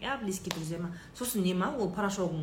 Иә 0.00 0.18
близкий 0.22 0.50
друзьяма. 0.50 0.94
Сосын 1.14 1.42
не 1.42 1.54
ма 1.54 1.70
ол 1.78 1.90
порошогың 1.90 2.42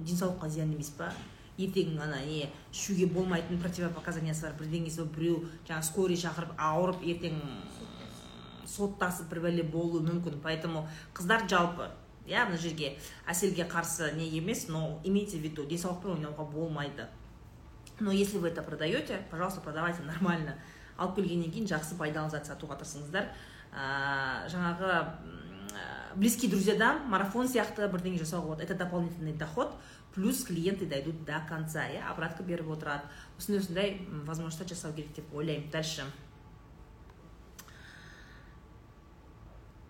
денсаулыққа 0.00 0.48
зиян 0.48 0.72
емес 0.72 0.90
па? 0.96 1.12
Ертең 1.58 1.98
ана 2.00 2.20
не 2.24 2.48
ішуге 2.72 3.06
болмайтын 3.10 3.60
противопоказаниясы 3.60 4.46
бар? 4.46 4.56
Бірдеңесі 4.60 5.02
бар 5.02 5.12
біреу 5.16 5.38
жаңағы 5.68 5.88
скорый 5.88 6.18
шақырып 6.20 6.54
ауырып 6.56 7.02
ертең 7.02 7.40
соттасып 8.68 9.30
бір 9.32 9.42
бәле 9.48 9.64
болуы 9.64 10.02
мүмкін. 10.06 10.40
Поэтому 10.42 10.86
қыздар 11.14 11.48
жалпы 11.50 11.90
иә 12.28 12.46
мына 12.46 12.60
жерге 12.60 12.96
әселге 13.26 13.66
қарсы 13.68 14.12
не 14.16 14.28
емес 14.38 14.68
но 14.68 15.00
имейте 15.04 15.38
в 15.38 15.42
виду 15.42 15.66
денсаулықпен 15.66 16.18
ойнауға 16.18 16.44
болмайды. 16.52 17.08
Но 18.00 18.12
если 18.12 18.38
вы 18.38 18.48
это 18.48 18.62
продаете 18.62 19.22
пожалуйста 19.30 19.60
продавайте 19.60 20.02
нормально. 20.02 20.58
Алып 20.96 21.16
келгеннен 21.16 21.50
кейін 21.50 21.66
жақсы 21.70 21.96
пайдалы 21.98 22.30
зат 22.30 22.46
сатуға 22.46 22.78
тырысыңыздар. 22.78 23.30
Ә, 23.72 24.48
жаңағы 24.50 25.04
близкие 26.16 26.50
друзьядан 26.50 27.04
марафон 27.08 27.48
сияқты 27.48 27.88
бірдеңе 27.90 28.18
жасауға 28.18 28.46
болады. 28.46 28.64
Это 28.64 28.74
дополнительный 28.74 29.32
доход. 29.32 29.74
Плюс 30.18 30.42
клиенты 30.42 30.84
дойдут 30.84 31.24
до 31.24 31.38
конца. 31.48 31.86
Иә 31.86 32.02
обратка 32.10 32.42
беріп 32.42 32.72
отырады 32.74 33.06
осындай 33.38 33.60
осындай 33.62 34.24
возможностьтар 34.26 34.66
жасау 34.66 34.92
керек 34.92 35.14
деп 35.14 35.32
ойлаймын 35.32 35.70
дальше 35.70 36.02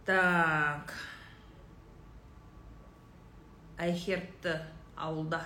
так. 0.04 0.92
Айхербті 3.78 4.58
ауылда. 4.96 5.40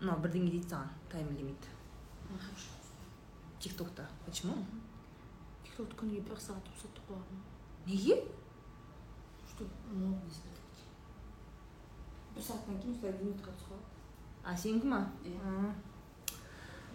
Мынау 0.00 0.18
бірдеңе 0.24 0.50
дейді 0.50 0.72
саған 0.72 0.90
тайм 1.12 1.30
лимит 1.36 1.70
тик 3.60 3.76
токта 3.76 4.08
почему? 4.26 4.54
Тиктокты 5.62 5.98
күніге 6.00 6.22
бір 6.24 6.38
сағат 6.40 6.70
рұқсат 6.72 7.00
қоямын 7.06 7.42
неге 7.86 8.16
что 9.50 9.66
бір 12.34 12.46
сағаттан 12.46 12.80
кейін 12.80 12.96
осылай 12.96 13.14
минутқа 13.20 13.54
түсіп 13.56 13.68
қалады 13.70 13.84
а 14.44 14.56
сенікі 14.56 14.86
ма 14.86 15.00
Иә. 15.24 15.74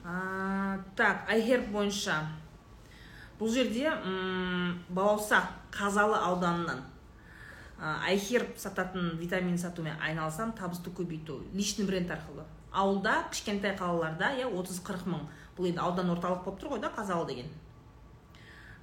А, 0.06 0.80
так 0.96 1.30
айхерб 1.30 1.72
бойынша 1.74 2.20
бұл 3.40 3.50
жерде 3.52 3.92
балауса 4.90 5.44
қазалы 5.72 6.18
ауданынан 6.18 6.84
айхерб 7.80 8.58
сататын 8.58 9.18
витамин 9.18 9.58
сатумен 9.58 9.98
айналысам 10.00 10.54
табысты 10.54 10.92
көбейту 10.92 11.42
личный 11.54 11.86
бренд 11.86 12.12
арқылы 12.12 12.46
ауылда 12.76 13.26
кішкентай 13.32 13.76
қалаларда 13.80 14.34
иә 14.36 14.50
отыз 14.52 14.82
қырық 14.84 15.08
мың. 15.08 15.24
Бұл 15.56 15.70
енді 15.70 15.80
аудан 15.80 16.12
орталық 16.12 16.44
болып 16.44 16.60
тұр 16.60 16.74
ғой 16.74 16.82
да 16.84 16.92
қазалы 16.92 17.28
деген. 17.30 17.48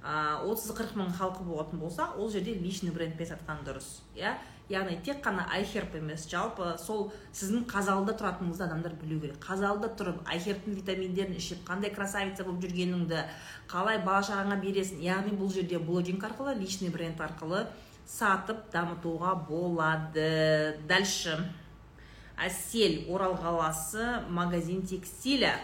Отыз 0.03 0.71
қырық 0.73 0.95
мың 0.97 1.11
халқы 1.19 1.45
болатын 1.45 1.79
болса 1.79 2.09
ол 2.17 2.31
жерде 2.33 2.55
личный 2.57 2.91
брендпен 2.91 3.29
сатқан 3.29 3.61
дұрыс 3.67 4.01
иә? 4.17 4.33
Яғни 4.71 4.97
тек 5.03 5.19
қана 5.25 5.43
айхерб 5.51 5.95
емес 5.99 6.25
жалпы 6.31 6.73
сол 6.79 7.09
сіздің 7.35 7.65
қазалыда 7.71 8.15
тұратыныңызды 8.19 8.63
адамдар 8.65 8.95
білу 9.01 9.19
керек. 9.21 9.39
Қазалыда 9.43 9.89
тұрып 9.99 10.21
айхербтің 10.29 10.77
витаминдерін 10.79 11.35
ішіп 11.39 11.65
қандай 11.67 11.93
красавица 11.93 12.45
болып 12.47 12.63
жүргеніңді 12.63 13.23
қалай 13.71 13.99
бала 14.05 14.23
шағаңа 14.23 14.59
бересің 14.63 15.03
яғни 15.03 15.35
бұл 15.37 15.51
жерде 15.51 15.79
блогинг 15.79 16.23
арқылы 16.23 16.55
личный 16.59 16.93
бренд 16.93 17.19
арқылы 17.21 17.65
сатып 18.07 18.65
дамытуға 18.73 19.35
болады. 19.49 20.79
Дальше. 20.87 21.37
Әсел 22.39 23.03
орал 23.13 23.35
қаласы 23.37 24.23
магазин 24.29 24.81
текстиля. 24.81 25.59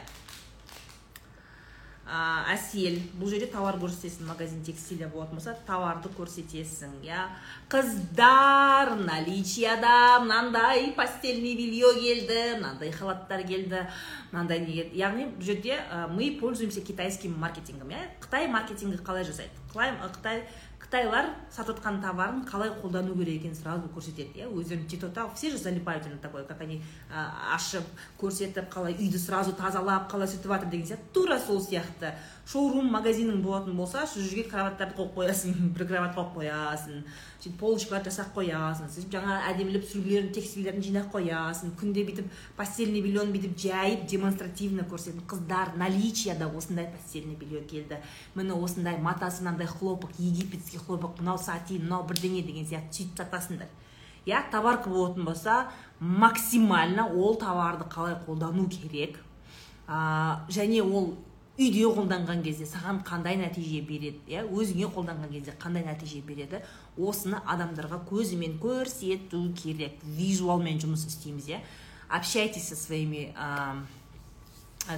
Ә, 2.10 2.22
әсел 2.56 2.98
бұл 3.20 3.30
жерде 3.30 3.48
товар 3.54 3.78
көрсетесің 3.80 4.28
магазин 4.28 4.64
текстиля 4.66 5.08
болатын 5.14 5.38
болса 5.38 5.56
товарды 5.68 6.10
көрсетесің 6.18 6.98
иә. 7.06 7.28
Қыздар 7.70 8.96
наличияда 9.06 10.20
мынандай 10.24 10.92
постельный 10.98 11.56
белье 11.56 11.94
келді 12.00 12.40
мынандай 12.58 12.92
халаттар 12.92 13.46
келді 13.46 13.86
мынандай 14.32 14.66
не 14.66 14.74
келді. 14.80 14.98
Яғни 15.00 15.30
бұл 15.36 15.46
жерде 15.52 15.78
ә, 15.78 16.08
мы 16.10 16.32
пользуемся 16.42 16.82
китайским 16.82 17.38
маркетингом 17.40 17.94
иә. 17.94 18.10
Қытай 18.26 18.50
маркетингі 18.50 19.00
қалай 19.06 19.24
жасайды? 19.24 19.54
Қытай 19.70 20.44
қытайлар 20.90 21.28
сатып 21.54 21.78
жатқан 21.78 22.00
товарын 22.02 22.40
қалай 22.50 22.72
қолдану 22.82 23.14
керек 23.14 23.44
екенін 23.44 23.56
сразу 23.56 23.86
көрсетеді 23.94 24.42
иә. 24.42 24.48
Өздерінің 24.50 24.88
тиктокта 24.90 25.28
все 25.36 25.52
же 25.52 25.58
залипают 25.58 26.06
на 26.10 26.18
такое 26.18 26.44
как 26.44 26.62
они 26.62 26.82
ашып 27.54 27.84
көрсетіп 28.20 28.72
қалай 28.74 28.98
үйді 28.98 29.20
сразу 29.22 29.54
тазалап 29.54 30.12
қалай 30.12 30.28
сөйтіп 30.28 30.50
жатыр 30.50 30.70
деген 30.70 30.88
сияқты. 30.88 31.14
Тура 31.14 31.40
сол 31.40 31.62
сияқты. 31.62 32.16
Шоурум 32.50 32.90
магазинің 32.90 33.44
болатын 33.44 33.78
болса 33.78 34.08
сол 34.08 34.24
жерге 34.24 34.50
кроваттарды 34.50 34.98
қойып 34.98 35.14
қоясың 35.14 35.74
бір 35.78 35.86
кровать 35.86 36.16
қойып 36.18 36.34
қоясың. 36.40 37.04
Сөйтіп 37.40 37.60
полочкалар 37.60 38.04
жасап 38.04 38.34
қоясың 38.36 38.90
сөйтіп 38.92 39.14
жаңа 39.16 39.36
әдемілеп 39.48 39.86
сүлгілерін 39.88 40.34
текстильдерін 40.36 40.84
жинап 40.84 41.14
қоясың 41.14 41.72
күнде 41.80 42.04
бүйтіп 42.10 42.34
постельный 42.58 43.00
бельені 43.00 43.32
бүйтіп 43.32 43.54
жайып 43.64 44.04
демонстративно 44.12 44.84
көрсетің 44.92 45.24
қыздар 45.32 45.72
наличияда 45.80 46.50
осындай 46.52 46.90
постельный 46.92 47.38
белье 47.40 47.62
келді 47.64 48.02
міне 48.36 48.58
осындай 48.60 48.98
матасы 49.00 49.44
мынандай 49.44 49.68
хлопок 49.72 50.12
египетский 50.20 50.80
хлопок 50.80 51.20
мынау 51.22 51.40
сатин 51.40 51.86
мынау 51.86 52.04
бірдеңе 52.12 52.44
деген 52.44 52.68
сияқты 52.68 53.06
сөйтіп 53.06 53.24
сатасыңдар 53.24 53.72
иә 54.28 54.44
товарка 54.52 54.90
болатын 54.90 55.24
болса 55.24 55.70
максимально 56.00 57.08
ол 57.08 57.40
товарды 57.40 57.88
қалай 57.88 58.20
қолдану 58.28 58.68
керек 58.68 59.16
а, 59.88 60.46
және 60.50 60.84
ол 60.84 61.16
үйде 61.60 61.84
қолданған 61.92 62.42
кезде 62.46 62.66
саған 62.70 63.02
қандай 63.04 63.36
нәтиже 63.40 63.82
береді 63.84 64.22
иә? 64.32 64.46
Өзіңе 64.48 64.88
қолданған 64.96 65.34
кезде 65.34 65.54
қандай 65.60 65.84
нәтиже 65.84 66.22
береді? 66.24 66.62
Осыны 66.96 67.42
адамдарға 67.44 68.00
көзімен 68.08 68.56
көрсету 68.64 69.42
керек. 69.60 70.00
Визуалмен 70.16 70.80
жұмыс 70.80 71.06
істейміз 71.10 71.52
иә? 71.52 71.60
Общайтесь 72.10 72.70
со 72.70 72.76
своими 72.76 73.34
а, 73.38 73.84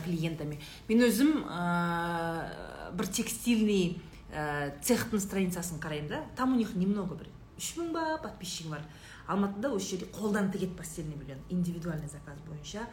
клиентами. 0.06 0.60
Мен 0.88 1.02
өзім 1.10 1.44
ә, 1.50 2.94
бір 2.94 3.10
текстильный 3.10 4.00
ә, 4.32 4.72
цехтың 4.86 5.20
страницасын 5.20 5.82
қараймын 5.82 6.08
да. 6.14 6.24
Там 6.38 6.54
у 6.54 6.58
них 6.62 6.76
немного 6.76 7.18
бір 7.18 7.32
үш 7.58 7.74
мың 7.78 7.92
ба 7.94 8.18
подписчигі 8.22 8.76
бар. 8.78 8.86
Алматыда 9.28 9.74
осы 9.74 9.96
жерде 9.96 10.08
қолдан 10.14 10.52
тігеді 10.54 10.78
постельный 10.78 11.16
бельені 11.16 11.42
индивидуальный 11.50 12.08
заказ 12.08 12.38
бойынша. 12.48 12.88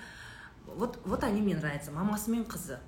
Вот 0.66 0.98
вот 1.04 1.24
они 1.24 1.40
мне 1.40 1.56
нравятся 1.56 1.92
мамасы 1.92 2.30
мен 2.30 2.44
қызы. 2.44 2.78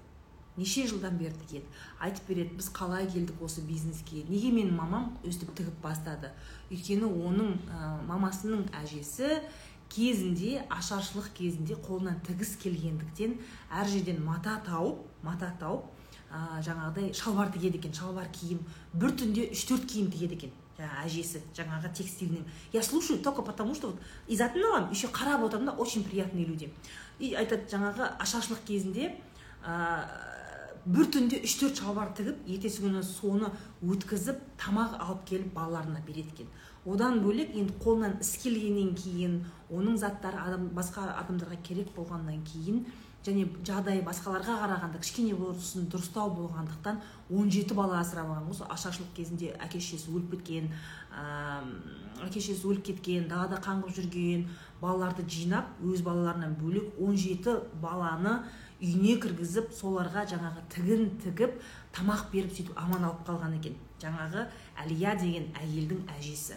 Неше 0.61 0.87
жылдан 0.87 1.17
бері 1.19 1.33
тігеді. 1.41 1.67
Айтып 1.99 2.29
береді 2.29 2.57
біз 2.61 2.69
қалай 2.77 3.09
келдік 3.09 3.41
осы 3.43 3.65
бизнеске? 3.65 4.25
Неге 4.29 4.53
менің 4.53 4.77
мамам 4.77 5.17
өстіп 5.25 5.55
тігіп 5.57 5.81
бастады? 5.83 6.31
Өйткені 6.71 7.09
оның 7.09 7.57
ә, 7.73 7.91
мамасының 8.07 8.69
әжесі 8.83 9.41
кезінде 9.91 10.61
ашаршылық 10.71 11.33
кезінде 11.35 11.81
қолынан 11.81 12.21
тігіс 12.29 12.55
келгендіктен 12.63 13.39
әр 13.73 13.89
жерден 13.91 14.23
мата 14.25 14.61
тауып 14.69 15.03
мата 15.27 15.51
тауып 15.59 15.89
ә, 16.31 16.61
жаңағыдай 16.63 17.15
шалбар 17.17 17.51
тігеді 17.57 17.81
екен 17.81 17.97
шалбар 17.97 18.29
киім. 18.31 18.61
Бір 18.93 19.17
түнде 19.19 19.51
үш 19.51 19.65
төрт 19.67 19.89
киім 19.91 20.13
тігеді 20.13 20.39
екен 20.39 20.59
әжесі 21.05 21.43
жаңағы 21.57 21.93
текстильный 21.95 22.45
я 22.73 22.83
слушаю 22.83 23.21
только 23.21 23.43
потому 23.43 23.75
что 23.75 23.89
вот 23.89 24.01
из 24.27 24.41
одного 24.41 24.89
еще 24.91 25.09
қарап 25.09 25.45
отырмын 25.45 25.67
да 25.67 25.73
очень 25.73 26.05
приятные 26.05 26.45
люди 26.45 26.73
и 27.19 27.35
айтады 27.35 27.69
жаңағы 27.71 28.17
ашаршылық 28.19 28.65
кезінде 28.67 29.15
бір 30.87 31.11
түнде 31.13 31.43
үш 31.45 31.57
төрт 31.61 31.81
шалбар 31.83 32.15
тігіп 32.17 32.47
ертесі 32.49 32.85
күні 32.85 33.03
соны 33.05 33.51
өткізіп 33.85 34.41
тамақ 34.61 34.97
алып 35.01 35.27
келіп 35.29 35.53
балаларына 35.55 36.01
береді 36.07 36.33
екен. 36.33 36.49
Одан 36.87 37.21
бөлек 37.21 37.53
енді 37.57 37.77
қолынан 37.85 38.17
іс 38.25 38.33
келгеннен 38.41 38.95
кейін 38.97 39.37
оның 39.69 39.99
заттары 40.01 40.41
адам 40.41 40.71
басқа 40.77 41.11
адамдарға 41.21 41.61
керек 41.67 41.93
болғаннан 41.97 42.41
кейін 42.49 42.85
және 43.27 43.45
жағдайы 43.69 44.01
басқаларға 44.07 44.55
қарағанда 44.63 45.01
кішкене 45.03 45.35
болсын 45.37 45.91
дұрыстау 45.93 46.31
болғандықтан 46.39 47.03
17 47.29 47.75
бала 47.77 47.99
асырап 48.01 48.31
алған 48.33 48.47
ғой 48.49 48.71
ашаршылық 48.73 49.11
кезінде 49.19 49.51
әке 49.61 49.77
шешесі 49.77 50.15
өліп 50.15 50.39
кеткен 50.39 50.71
ыыы 51.13 52.25
әке 52.25 52.41
шешесі 52.41 52.71
өліп 52.71 52.87
кеткен 52.87 53.29
далада 53.29 53.61
қаңғып 53.61 53.93
жүрген 53.99 54.47
балаларды 54.81 55.27
жинап 55.29 55.69
өз 55.85 56.01
балаларынан 56.07 56.57
бөлек 56.63 56.97
17 56.97 57.59
баланы 57.83 58.39
үйіне 58.81 59.19
кіргізіп 59.21 59.71
соларға 59.77 60.25
жаңағы 60.31 60.65
тігін 60.73 61.07
тігіп 61.23 61.57
тамақ 61.97 62.31
беріп 62.33 62.55
сөйтіп 62.57 62.79
аман 62.81 63.05
алып 63.05 63.23
қалған 63.29 63.57
екен. 63.59 63.77
Жаңағы 64.01 64.47
әлия 64.81 65.15
деген 65.21 65.49
әйелдің 65.61 66.07
әжесі. 66.17 66.57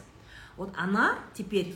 Вот 0.55 0.71
она 0.77 1.17
теперь 1.33 1.73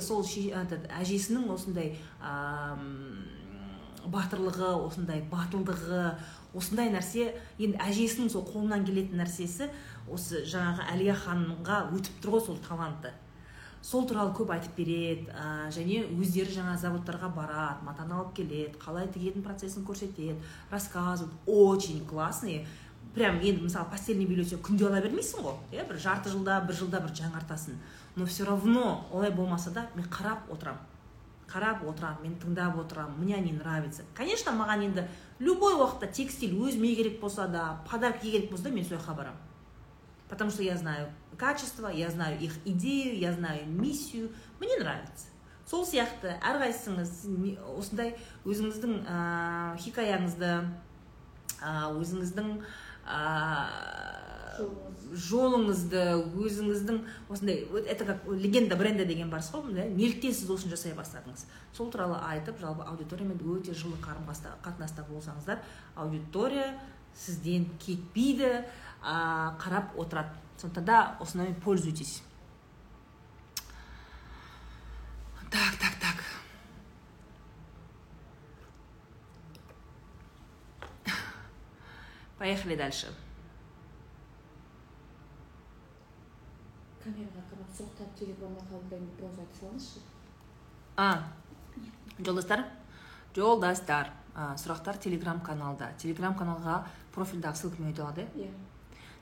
сол 0.00 0.24
әжесінің 0.24 1.50
осындай 1.52 1.98
ам, 2.20 3.26
батырлығы 4.06 4.72
осындай 4.86 5.22
батылдығы 5.30 6.02
осындай 6.56 6.90
нәрсе. 6.90 7.34
Енді 7.58 7.78
әжесінің 7.84 8.32
сол 8.32 8.46
қолынан 8.48 8.86
келетін 8.88 9.20
нәрсесі 9.20 9.68
осы 10.08 10.42
жаңағы 10.48 10.88
әлия 10.94 11.14
ханымға 11.14 11.84
өтіп 11.92 12.22
тұр 12.24 12.38
ғой 12.38 12.46
сол 12.48 12.60
таланты 12.64 13.12
сол 13.86 14.06
туралы 14.08 14.32
көп 14.34 14.50
айтып 14.50 14.74
береді 14.80 15.28
ә, 15.30 15.68
және 15.70 16.00
өздері 16.18 16.50
жаңа 16.56 16.74
заводтарға 16.80 17.28
барады 17.36 17.86
матаны 17.86 18.16
алып 18.16 18.32
келеді 18.34 18.80
қалай 18.82 19.06
тігетін 19.14 19.44
процесін 19.46 19.86
көрсетеді 19.86 20.40
рассказывает. 20.72 21.30
Очень 21.46 22.04
классный. 22.04 22.66
Прям 23.14 23.38
енді 23.40 23.62
мысалы 23.62 23.86
постельный 23.90 24.26
белье 24.26 24.44
сен 24.44 24.58
күнде 24.58 24.88
ала 24.88 25.00
бермейсің 25.00 25.40
ғой 25.46 25.54
иә 25.72 25.86
бір 25.86 26.02
жарты 26.02 26.34
жылда 26.34 26.58
бір 26.66 26.74
жылда 26.74 27.00
бір 27.00 27.14
жаңартасың. 27.14 27.78
Но 28.16 28.26
все 28.26 28.44
равно 28.44 29.06
олай 29.12 29.30
болмаса 29.30 29.70
да 29.70 29.86
мен 29.94 30.04
қарап 30.10 30.50
отырамын. 30.50 30.82
Қарап 31.46 31.86
отырамын 31.86 32.26
мен 32.26 32.34
тыңдап 32.42 32.76
отырамын 32.80 33.22
мне 33.22 33.36
они 33.36 33.52
нравятся. 33.52 34.02
Конечно 34.14 34.50
маған 34.50 34.82
енді 34.90 35.06
любой 35.38 35.78
уақытта 35.78 36.10
текстиль 36.10 36.58
өзіме 36.58 36.96
керек 36.96 37.20
болса 37.20 37.46
да 37.46 37.78
подаркаға 37.88 38.20
керек 38.20 38.50
болса 38.50 38.64
да 38.64 38.70
мен 38.70 38.84
сол 38.84 38.98
жаққа 38.98 39.14
барамын. 39.14 39.38
Потому 40.28 40.50
что 40.50 40.62
я 40.62 40.76
знаю 40.76 41.08
качество 41.36 41.88
я 41.88 42.10
знаю 42.10 42.38
их 42.40 42.52
идею 42.64 43.18
я 43.18 43.32
знаю 43.32 43.66
миссию. 43.68 44.30
Мне 44.58 44.76
нравится. 44.78 45.26
Сол 45.66 45.84
сияқты 45.84 46.36
әрқайсыңыз 46.46 47.26
осындай 47.74 48.14
өзіңіздің 48.46 49.00
ә, 49.02 49.76
хикаяңызды 49.82 50.52
ә, 51.58 51.90
өзіңіздің 51.90 52.52
ә, 53.02 53.18
жолыңыз. 54.56 54.96
жолыңызды 55.26 56.04
өзіңіздің 56.38 57.00
осындай 57.28 57.66
вот 57.70 57.86
это 57.86 58.04
как 58.04 58.26
легенда 58.30 58.76
бренда 58.76 59.04
деген 59.04 59.30
бар 59.30 59.40
ғой 59.40 59.74
да? 59.74 59.84
Неліктен 59.84 60.32
сіз 60.32 60.50
осыны 60.50 60.70
жасай 60.70 60.94
бастадыңыз. 60.94 61.46
Сол 61.72 61.90
туралы 61.90 62.18
айтып 62.30 62.60
жалпы 62.60 62.86
аудиториямен 62.86 63.38
өте 63.42 63.74
жылы 63.74 63.98
қарым 63.98 64.26
қатынаста 64.62 65.04
болсаңыздар 65.10 65.58
аудитория 65.94 66.78
сізден 67.14 67.66
кетпейді. 67.78 68.64
Қарап 69.06 69.94
отырады. 69.96 70.34
Сондықтан 70.58 70.84
да 70.84 71.16
осынымен 71.20 71.54
пользуйтесь 71.60 72.22
так 75.50 75.78
так 75.78 75.94
так. 76.00 76.16
Поехали 82.38 82.76
дальше. 82.76 83.08
Камераға 87.00 87.42
қарап 87.48 87.70
сұрақтар 87.78 88.08
телеграмға 88.18 88.66
қабылдаймын 88.66 89.12
біраз 89.16 89.38
айта 89.38 89.58
салыңызшы 89.60 90.00
а 90.96 91.22
жолдастар? 92.18 92.64
Жолдастар. 93.36 94.10
Сұрақтар 94.34 94.98
телеграм 95.00 95.40
каналда. 95.40 95.92
Телеграм 96.00 96.34
каналға 96.36 96.82
профильдағы 97.14 97.56
ссылкамен 97.56 97.92
өте 97.92 98.02
алады. 98.02 98.26
Иә. 98.34 98.50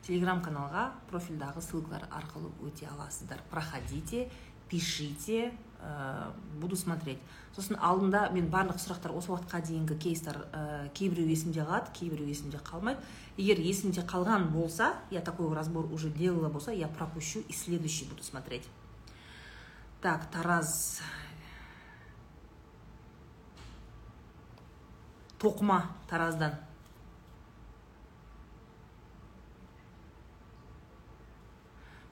Телеграм 0.04 0.42
каналға 0.44 0.90
профильдағы 1.10 1.62
ссылкалар 1.64 2.04
арқылы 2.12 2.50
өте 2.66 2.86
аласыздар. 2.92 3.40
Проходите 3.50 4.28
пишите 4.68 5.52
ә, 5.80 6.32
буду 6.60 6.76
смотреть. 6.76 7.18
Сосын 7.54 7.78
алдында 7.80 8.26
мен 8.34 8.48
барлық 8.50 8.80
сұрақтар 8.82 9.14
осы 9.14 9.30
уақытқа 9.32 9.60
дейінгі 9.68 9.96
кейстар 10.02 10.40
ә, 10.50 10.88
кейбіреу 10.96 11.28
есімде 11.30 11.62
қалады 11.62 11.92
кейбіреу 11.96 12.28
есімде 12.28 12.60
қалмайды. 12.64 13.00
Егер 13.36 13.60
есімде 13.62 14.02
қалған 14.02 14.48
болса 14.50 14.94
я 15.10 15.20
такой 15.20 15.52
разбор 15.54 15.86
уже 15.92 16.10
делала 16.10 16.48
болса 16.48 16.72
я 16.72 16.88
пропущу 16.88 17.40
и 17.48 17.52
следующий 17.52 18.06
буду 18.06 18.22
смотреть. 18.22 18.68
Так 20.02 20.30
тараз. 20.30 21.00
Тоқыма 25.38 25.84
тараздан. 26.08 26.54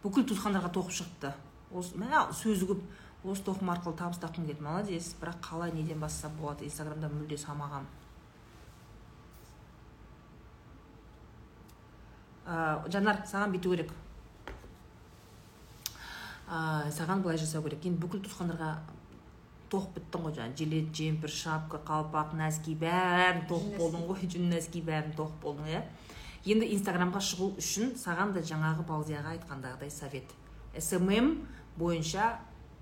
Бүкіл 0.03 0.27
туысқандарға 0.29 0.73
тоқып 0.75 0.99
шығыпты 0.99 1.33
осы 1.73 1.99
мә 1.99 2.27
сөзі 2.37 2.69
көп. 2.73 2.85
Осы 3.23 3.45
тоқым 3.47 3.69
арқылы 3.71 3.95
табыс 3.95 4.19
тапқым 4.19 4.49
келді 4.49 4.65
молодец 4.67 5.12
бірақ 5.21 5.37
қалай 5.47 5.71
неден 5.71 6.01
бастасам 6.03 6.33
болады? 6.41 6.67
Инстаграмда 6.67 7.07
мүлде 7.07 7.37
салмағам 7.38 7.87
ә, 12.47 12.83
жанар 12.91 13.23
саған 13.29 13.55
бүйту 13.55 13.75
керек. 13.75 13.93
Ә, 16.49 16.91
саған 16.91 17.23
былай 17.23 17.38
жасау 17.41 17.62
керек. 17.62 17.85
Енді 17.87 18.03
бүкіл 18.03 18.25
туысқандарға 18.27 18.73
тоқып 19.73 20.01
біттің 20.01 20.27
ғой 20.27 20.37
жаңағы. 20.38 20.57
Жилет 20.59 20.91
жемпір 20.97 21.33
шапка 21.33 21.81
қалпақ 21.87 22.35
нәски 22.37 22.75
бәрін 22.81 23.47
тоқып 23.51 23.79
болдың 23.79 24.07
ғой. 24.11 24.27
Жүн 24.27 24.51
нәски 24.53 24.83
бәрін 24.85 25.15
тоқып 25.17 25.47
болдың 25.47 25.71
иә? 25.73 25.85
Енді 26.44 26.68
инстаграмға 26.74 27.20
шығу 27.22 27.52
үшін 27.61 27.92
саған 28.00 28.33
да 28.35 28.42
жаңағы 28.46 28.87
балзияға 28.88 29.37
айтқандағыдай 29.37 29.90
совет. 29.90 30.33
Смм 30.78 31.46
бойынша 31.78 32.38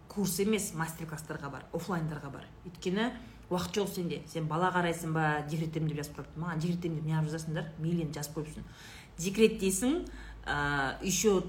курс 0.09 0.39
емес 0.41 0.73
мастер 0.75 1.09
класстарға 1.11 1.51
бар 1.51 1.67
оффлайндарға 1.77 2.31
бар. 2.33 2.47
Өйткені 2.67 3.11
уақыт 3.51 3.81
жоқ 3.81 3.93
сенде. 3.95 4.23
Сен 4.31 4.47
бала 4.49 4.71
қарайсың 4.75 5.13
ба 5.15 5.45
декреттемін 5.51 5.91
деп 5.91 6.01
жазып 6.01 6.21
қойыпты 6.21 6.41
маған 6.41 6.63
декреттемін 6.63 7.01
деп 7.01 7.09
неғып 7.11 7.31
жазасыңдар? 7.31 7.71
Мейлі 7.83 8.05
енді 8.07 8.19
жазып 8.19 8.39
қойыпсың. 8.39 8.67
Декреттесің 9.21 9.97
ә, 10.47 10.97
еще 11.03 11.43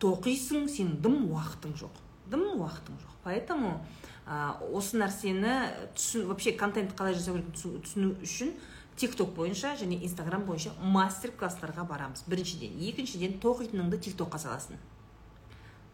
тоқисың 0.00 0.68
сенің 0.70 1.00
дым 1.02 1.18
уақытың 1.32 1.76
жоқ. 1.80 2.00
Дым 2.30 2.44
уақытың 2.60 3.00
жоқ. 3.00 3.16
Поэтому 3.24 3.80
ә, 4.28 4.60
осы 4.70 5.00
нәрсені 5.00 5.56
түсін 5.96 6.28
вообще 6.30 6.52
контент 6.52 6.94
қалай 6.96 7.16
жасау 7.16 7.40
керек 7.40 7.56
түсіну 7.56 8.14
үшін 8.22 8.52
тикток 8.96 9.34
бойынша 9.36 9.74
және 9.76 9.98
инстаграм 10.02 10.44
бойынша 10.46 10.72
мастер 10.80 11.32
класстарға 11.36 11.84
барамыз. 11.86 12.24
Біріншіден. 12.26 12.78
Екіншіден 12.88 13.38
тоқитыныңды 13.42 14.00
тиктокқа 14.00 14.40
саласың. 14.40 14.78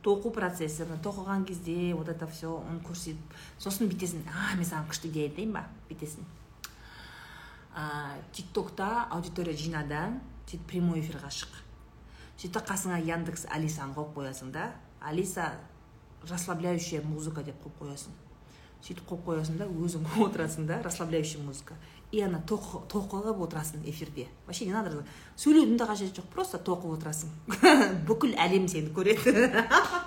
Тоқу 0.03 0.33
процесі 0.35 0.87
тоқыған 1.03 1.45
кезде 1.47 1.95
вот 1.95 2.09
это 2.09 2.27
все 2.27 2.49
оны 2.51 2.81
көрсетіп 2.83 3.35
сосын 3.59 3.87
бүйтесің 3.91 4.25
а 4.27 4.55
мен 4.57 4.67
саған 4.67 4.89
күшті 4.91 5.11
идея 5.11 5.29
айтайын 5.31 5.53
ба? 5.55 5.67
Бүйтесің. 5.91 6.27
Тиктокта 8.33 9.07
аудитория 9.11 9.55
жинады 9.55 10.01
сөйтіп 10.47 10.67
прямой 10.69 11.01
эфирға 11.01 11.31
шық. 11.31 11.55
Сөйтіп 12.37 12.67
қасыңа 12.67 12.99
яндекс 13.07 13.47
алисаны 13.49 13.95
қойып 13.95 14.19
қоясың 14.19 14.51
да 14.53 14.73
алиса 15.01 15.53
расслабляющая 16.29 17.03
музыка 17.03 17.43
деп 17.47 17.63
қойып 17.63 17.79
қоясың. 17.81 18.13
Сөйтіп 18.83 19.07
қойып 19.09 19.25
қоясың 19.31 19.63
да 19.63 19.71
өзің 19.71 20.11
отырасың 20.27 20.67
да 20.67 20.83
расслабляющий 20.83 21.41
музыка. 21.41 21.79
И 22.13 22.21
ана 22.21 22.43
тоқылып 22.45 23.41
отырасың 23.41 23.87
эфирде. 23.89 24.27
Вообще 24.47 24.67
не 24.67 24.73
надо 24.73 25.05
сөйлеудің 25.37 25.79
де 25.79 25.85
қажеті 25.89 26.21
жоқ 26.21 26.27
просто 26.35 26.59
тоқып 26.59 26.93
отырасың. 26.99 27.31
Бүкіл 28.09 28.35
әлем 28.37 28.69
сені 28.69 28.93
көреді. 28.93 29.33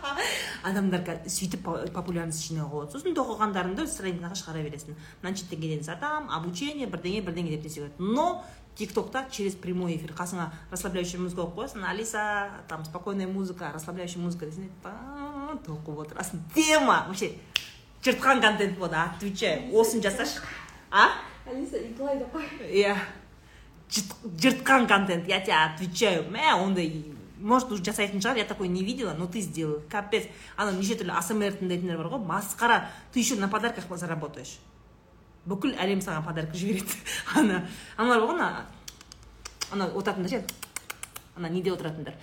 Адамдар 0.69 1.01
сөйтіп 1.25 1.65
популярность 1.93 2.45
жинауға 2.45 2.69
болады. 2.69 2.93
Сосын 2.93 3.17
тоқығандарыңды 3.17 3.87
страницаға 3.89 4.37
шығара 4.37 4.61
бересің. 4.67 4.99
Мынанша 5.23 5.49
теңгеден 5.49 5.81
сатамын 5.85 6.29
обучение 6.37 6.85
бірдеңе 6.85 7.25
бірдеңе 7.25 7.57
деп 7.57 7.65
несе 7.65 7.89
но 7.97 8.43
тиктокта 8.75 9.25
через 9.31 9.55
прямой 9.55 9.95
эфир 9.95 10.13
қасыңа 10.13 10.51
расслабляющий 10.69 11.19
музыка 11.19 11.41
қойып 11.41 11.57
қоясың 11.57 11.85
алиса 11.89 12.51
там 12.67 12.85
спокойная 12.85 13.27
музыка 13.27 13.71
расслабляющая 13.73 14.21
музыка 14.21 14.45
десең 14.45 14.69
тоқып 15.65 16.05
отырасың. 16.05 16.43
Тема! 16.53 17.05
Вообще 17.07 17.33
жыртқан 18.03 18.41
контент 18.41 18.77
болады 18.77 19.15
отвечаю 19.15 19.73
осыны 19.73 20.03
жасашы. 20.03 20.41
А? 20.91 21.09
Алиса 21.45 21.77
иглай 21.77 22.19
деп 22.19 22.33
қой 22.33 22.45
иә 22.71 22.97
жыртқан 23.89 24.87
контент. 24.87 25.27
Я 25.27 25.39
тебе 25.41 25.53
отвечаю. 25.53 26.23
Мә 26.29 26.53
ондай 26.57 27.05
может 27.39 27.71
уже 27.71 27.83
жасайтын 27.83 28.19
шығар 28.19 28.37
я 28.37 28.45
такой 28.45 28.67
не 28.67 28.83
видела 28.83 29.13
но 29.13 29.27
ты 29.27 29.41
сделал 29.41 29.81
капец. 29.89 30.25
Ана 30.57 30.71
неше 30.71 30.95
түрлі 30.95 31.13
асмр 31.13 31.53
тыңдайтындар 31.59 31.97
бар 31.97 32.07
ғой 32.15 32.25
масқара 32.25 32.87
ты 33.13 33.19
еще 33.19 33.35
на 33.35 33.47
подарках 33.47 33.85
заработаешь. 33.97 34.59
Бүкіл 35.45 35.75
әлем 35.77 36.01
саған 36.01 36.25
подарка 36.25 36.57
жібереді 36.57 36.97
ана 37.35 37.67
аналар 37.97 38.19
бар 38.19 38.29
ғой 38.29 38.39
ана 38.39 38.65
ана 39.71 39.85
отыратындар 39.93 40.29
ше 40.29 40.45
ана 41.35 41.49
неде 41.49 41.71
отыратындар 41.71 42.15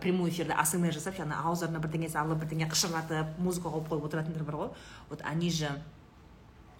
прямой 0.00 0.30
эфирде 0.30 0.52
асмр 0.52 0.92
жасап 0.92 1.18
ана 1.18 1.42
ауыздарына 1.42 1.80
бірдеңе 1.82 2.08
салып 2.08 2.44
бірдеңе 2.44 2.70
қышырлатып 2.70 3.38
музыка 3.38 3.68
қойып 3.68 3.88
қойып 3.90 4.04
отыратындар 4.06 4.44
бар 4.44 4.54
ғой 4.54 4.70
вот 5.08 5.22
они 5.22 5.50
же 5.50 5.70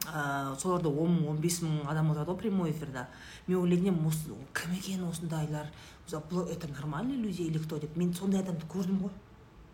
ә, 0.06 0.56
соларда 0.58 0.88
он 0.88 1.18
мың 1.18 1.28
он 1.30 1.40
бес 1.40 1.60
мың 1.62 1.84
адам 1.90 2.10
отырады 2.10 2.32
ғой 2.32 2.38
прямой 2.44 2.70
эфирде 2.70 3.06
мен 3.46 3.58
ойлайтын 3.58 3.90
едім 3.92 4.44
кім 4.54 4.72
екен 4.78 5.04
осындайлар 5.08 5.66
это 6.10 6.68
нормальные 6.68 7.18
люди 7.18 7.42
или 7.42 7.58
кто 7.58 7.78
деп 7.78 7.96
мен 7.96 8.14
сондай 8.14 8.40
адамды 8.40 8.66
көрдім 8.66 9.02
ғой 9.04 9.12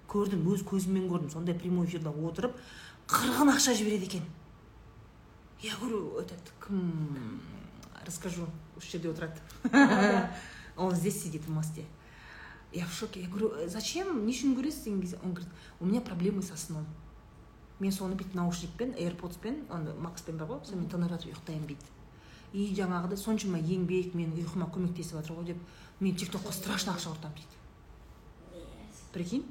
көрдім 0.09 0.47
өз 0.53 0.65
көзіммен 0.67 1.09
көрдім 1.09 1.31
сондай 1.31 1.55
прямой 1.55 1.87
эфирде 1.87 2.11
отырып 2.11 2.57
қырғын 3.07 3.55
ақша 3.55 3.75
жібереді 3.75 4.07
екен 4.07 4.23
я 5.63 5.75
говорю 5.81 6.19
этот 6.19 6.53
кім 6.67 7.41
расскажу 8.05 8.49
осы 8.77 8.93
жерде 8.93 9.11
отырады 9.11 10.31
он 10.77 10.95
здесь 10.95 11.23
сидит 11.23 11.43
в 11.47 11.51
мосте 11.51 11.85
я 12.73 12.85
в 12.87 12.93
шоке 12.93 13.23
я 13.23 13.29
говорю 13.29 13.53
зачем 13.67 14.27
не 14.27 14.33
үшін 14.33 14.57
көресіз 14.59 14.85
деген 14.85 15.01
кезде 15.01 15.19
он 15.23 15.33
говорит 15.33 15.53
у 15.81 15.87
меня 15.87 16.01
проблемы 16.01 16.43
со 16.43 16.57
сном 16.57 16.87
мен 17.81 17.93
соны 17.93 18.17
бүйтіп 18.17 18.35
наушникпен 18.39 18.95
аирподспен 18.97 19.65
ана 19.71 19.95
макспен 20.01 20.39
бар 20.41 20.49
ғой 20.49 20.63
сонымен 20.65 20.91
тыңдап 20.91 21.13
жатып 21.17 21.33
ұйықтаймын 21.33 21.67
дейді. 21.69 21.93
И 22.53 22.73
жаңағыдай 22.79 23.21
соншама 23.21 23.59
еңбек 23.59 24.15
менің 24.17 24.39
ұйқыма 24.45 24.71
көмектесіп 24.73 25.19
жатыр 25.21 25.37
ғой 25.37 25.51
деп 25.53 26.01
мен 26.01 26.17
тик 26.17 26.33
токқа 26.33 26.53
страшно 26.57 26.95
ақша 26.97 27.13
құртамын 27.13 27.37
дейді. 27.37 28.65
Прикинь? 29.13 29.45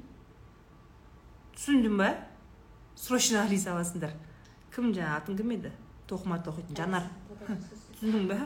Түсіндің 1.54 1.96
ба 2.00 2.10
срочно 2.96 3.44
алиса 3.44 3.74
аласыңдар 3.74 4.16
кім 4.74 4.92
жаңағы 4.92 5.20
атың 5.22 5.38
кім 5.38 5.54
еді? 5.56 5.72
Тоқыма 6.10 6.40
тоқитын 6.44 6.76
жанар. 6.76 7.06
Түсіндің 7.96 8.26
ба 8.30 8.40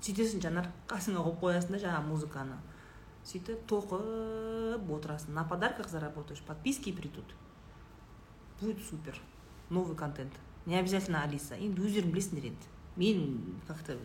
сөйтесің 0.00 0.42
жанар. 0.42 0.70
Қасыңа 0.88 1.22
қойып 1.22 1.40
қоясың 1.44 1.76
да 1.76 1.82
жаңағы 1.84 2.08
музыканы. 2.08 2.56
Сөйтіп 3.28 3.62
тоқып 3.70 4.90
отырасың. 4.96 5.34
На 5.36 5.44
подарках 5.44 5.88
заработаешь 5.88 6.42
подписки 6.42 6.92
придут. 6.92 7.34
Будет 8.60 8.78
супер. 8.88 9.16
Новый 9.68 9.96
контент. 9.96 10.32
Не 10.66 10.76
обязательно 10.76 11.22
алиса. 11.22 11.56
Енді 11.56 11.80
өздерің 11.86 12.12
білесіңдер 12.12 12.50
енді 12.50 12.68
мен 12.96 13.60
как 13.66 13.78
то 13.86 13.96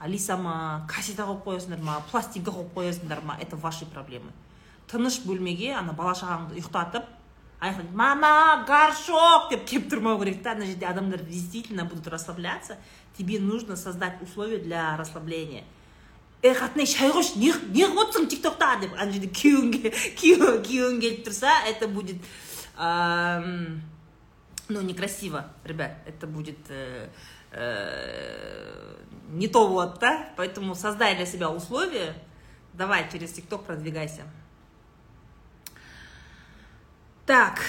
алиса 0.00 0.36
ма 0.36 0.86
кассета 0.88 1.24
қойып 1.24 1.44
қоясыңдар 1.44 1.82
ма 1.82 2.00
пластинка 2.10 2.50
қойып 2.50 2.72
қоясыңдар 2.74 3.22
ма 3.24 3.36
это 3.40 3.56
ваши 3.56 3.86
проблемы. 3.86 4.32
Тыныш 4.88 5.20
бөлмеге 5.24 5.74
ана 5.74 5.92
бала 5.92 6.14
шағаңды 6.14 6.58
ұйықтатып 6.58 7.04
аяқ 7.60 7.92
мама 7.92 8.64
горшок! 8.66 9.50
деп 9.50 9.64
келіп 9.68 9.90
тұрмау 9.92 10.18
керек 10.20 10.42
та. 10.42 10.52
Ана 10.52 10.66
жерде 10.66 10.86
адамдар 10.86 11.20
действительно 11.20 11.84
будут 11.84 12.08
расслабляться. 12.08 12.78
Тебе 13.16 13.38
нужно 13.38 13.76
создать 13.76 14.20
условия 14.22 14.58
для 14.58 14.96
расслабления. 14.96 15.64
Ей 16.42 16.52
қатынай 16.52 16.86
шай 16.86 17.10
қойшы 17.10 17.38
не 17.38 17.86
отырсың 17.86 18.28
тик 18.28 18.42
токта 18.42 18.76
деп. 18.80 18.92
Ана 18.98 19.12
жерде 19.12 19.28
күйеуің 19.28 19.94
күйеуің 20.20 21.00
келіп 21.00 21.24
тұрса 21.28 21.54
это 21.68 21.88
будет 21.88 22.20
ну 22.76 23.80
некрасиво 24.68 25.46
ребят 25.64 25.92
это 26.06 26.26
будет 26.26 26.58
э, 26.68 27.08
э, 27.52 28.96
не 29.28 29.48
то 29.48 29.68
вот 29.68 29.98
да? 30.00 30.28
Поэтому 30.36 30.74
создай 30.74 31.16
для 31.16 31.26
себя 31.26 31.50
условия. 31.50 32.14
Давай 32.72 33.08
через 33.10 33.32
тикток 33.32 33.64
продвигайся. 33.64 34.22
Так. 37.26 37.60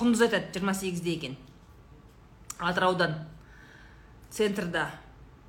Құндыз 0.00 0.22
айтады 0.24 0.48
жиырма 0.54 0.72
сегізде 0.72 1.12
екен 1.12 1.34
атыраудан 2.60 3.16
центрда 4.30 4.90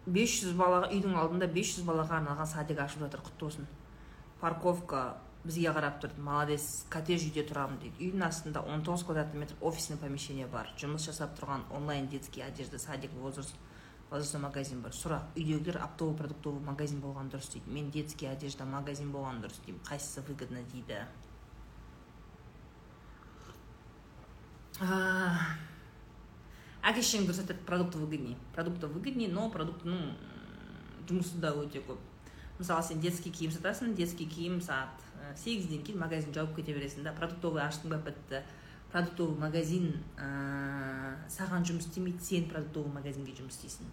500 0.08 0.56
балаға 0.58 0.89
үйдің 0.95 1.17
алдында 1.21 1.47
500 1.52 1.86
балаға 1.86 2.17
арналған 2.21 2.47
садик 2.50 2.80
ашып 2.82 3.04
жатыр 3.06 3.21
құтты 3.26 3.45
болсын. 3.45 3.67
Парковка 4.41 5.02
бізге 5.43 5.74
қарап 5.76 6.00
тұрды 6.02 6.21
молодец 6.26 6.86
коттедж 6.89 7.28
үйде 7.28 7.43
тұрамын 7.50 7.78
дейді. 7.82 8.08
Үйдің 8.08 8.26
астында 8.26 8.63
19 8.65 9.06
квадратный 9.06 9.43
метр 9.43 9.56
офисный 9.62 9.97
помещение 10.02 10.47
бар. 10.47 10.71
Жұмыс 10.82 11.06
жасап 11.10 11.36
тұрған 11.39 11.67
онлайн 11.78 12.10
детский 12.10 12.41
одежда 12.41 12.80
садик 12.80 13.13
возраст 13.21 13.56
возрастной 14.10 14.41
магазин 14.41 14.82
бар. 14.82 14.91
Сұрақ 14.91 15.36
үйдегілер 15.36 15.82
оптовый 15.86 16.17
продуктовый 16.17 16.62
магазин 16.65 17.02
болған 17.02 17.30
дұрыс 17.32 17.54
дейді. 17.54 17.71
Мен 17.71 17.91
детский 17.91 18.28
одежда 18.28 18.65
магазин 18.65 19.12
болған 19.13 19.41
дұрыс 19.45 19.62
деймін. 19.65 19.82
Қайсысы 19.88 20.26
выгодно 20.28 20.65
дейді? 20.74 21.06
Шешең 26.82 27.28
дұрыс 27.28 27.44
айтады 27.44 27.62
продукты 27.65 28.00
выгоднее? 28.02 28.38
Продукты 28.56 28.88
выгоднее 28.88 29.30
но 29.30 29.50
продуктының 29.54 30.15
жұмысы 31.10 31.39
да 31.41 31.54
өте 31.54 31.84
көп 31.86 32.00
мысалы 32.60 32.84
сен 32.84 33.02
детский 33.02 33.32
киім 33.32 33.52
сатасың 33.52 33.96
детский 33.96 34.28
киім 34.30 34.60
сағат 34.62 35.06
сегізден 35.38 35.84
кейін 35.86 36.02
магазин 36.02 36.34
жауып 36.34 36.56
кете 36.58 36.76
бересің 36.76 37.06
да 37.08 37.13
продуктовый 37.17 37.63
аштың 37.63 37.94
ба 37.94 38.02
бітті 38.06 38.41
продуктовый 38.91 39.38
магазин 39.39 39.94
ә, 40.17 41.15
саған 41.32 41.65
жұмыс 41.67 41.88
істемейді 41.88 42.26
сен 42.26 42.50
продуктовый 42.52 42.94
магазинге 42.94 43.36
жұмыс 43.38 43.58
істейсің 43.58 43.89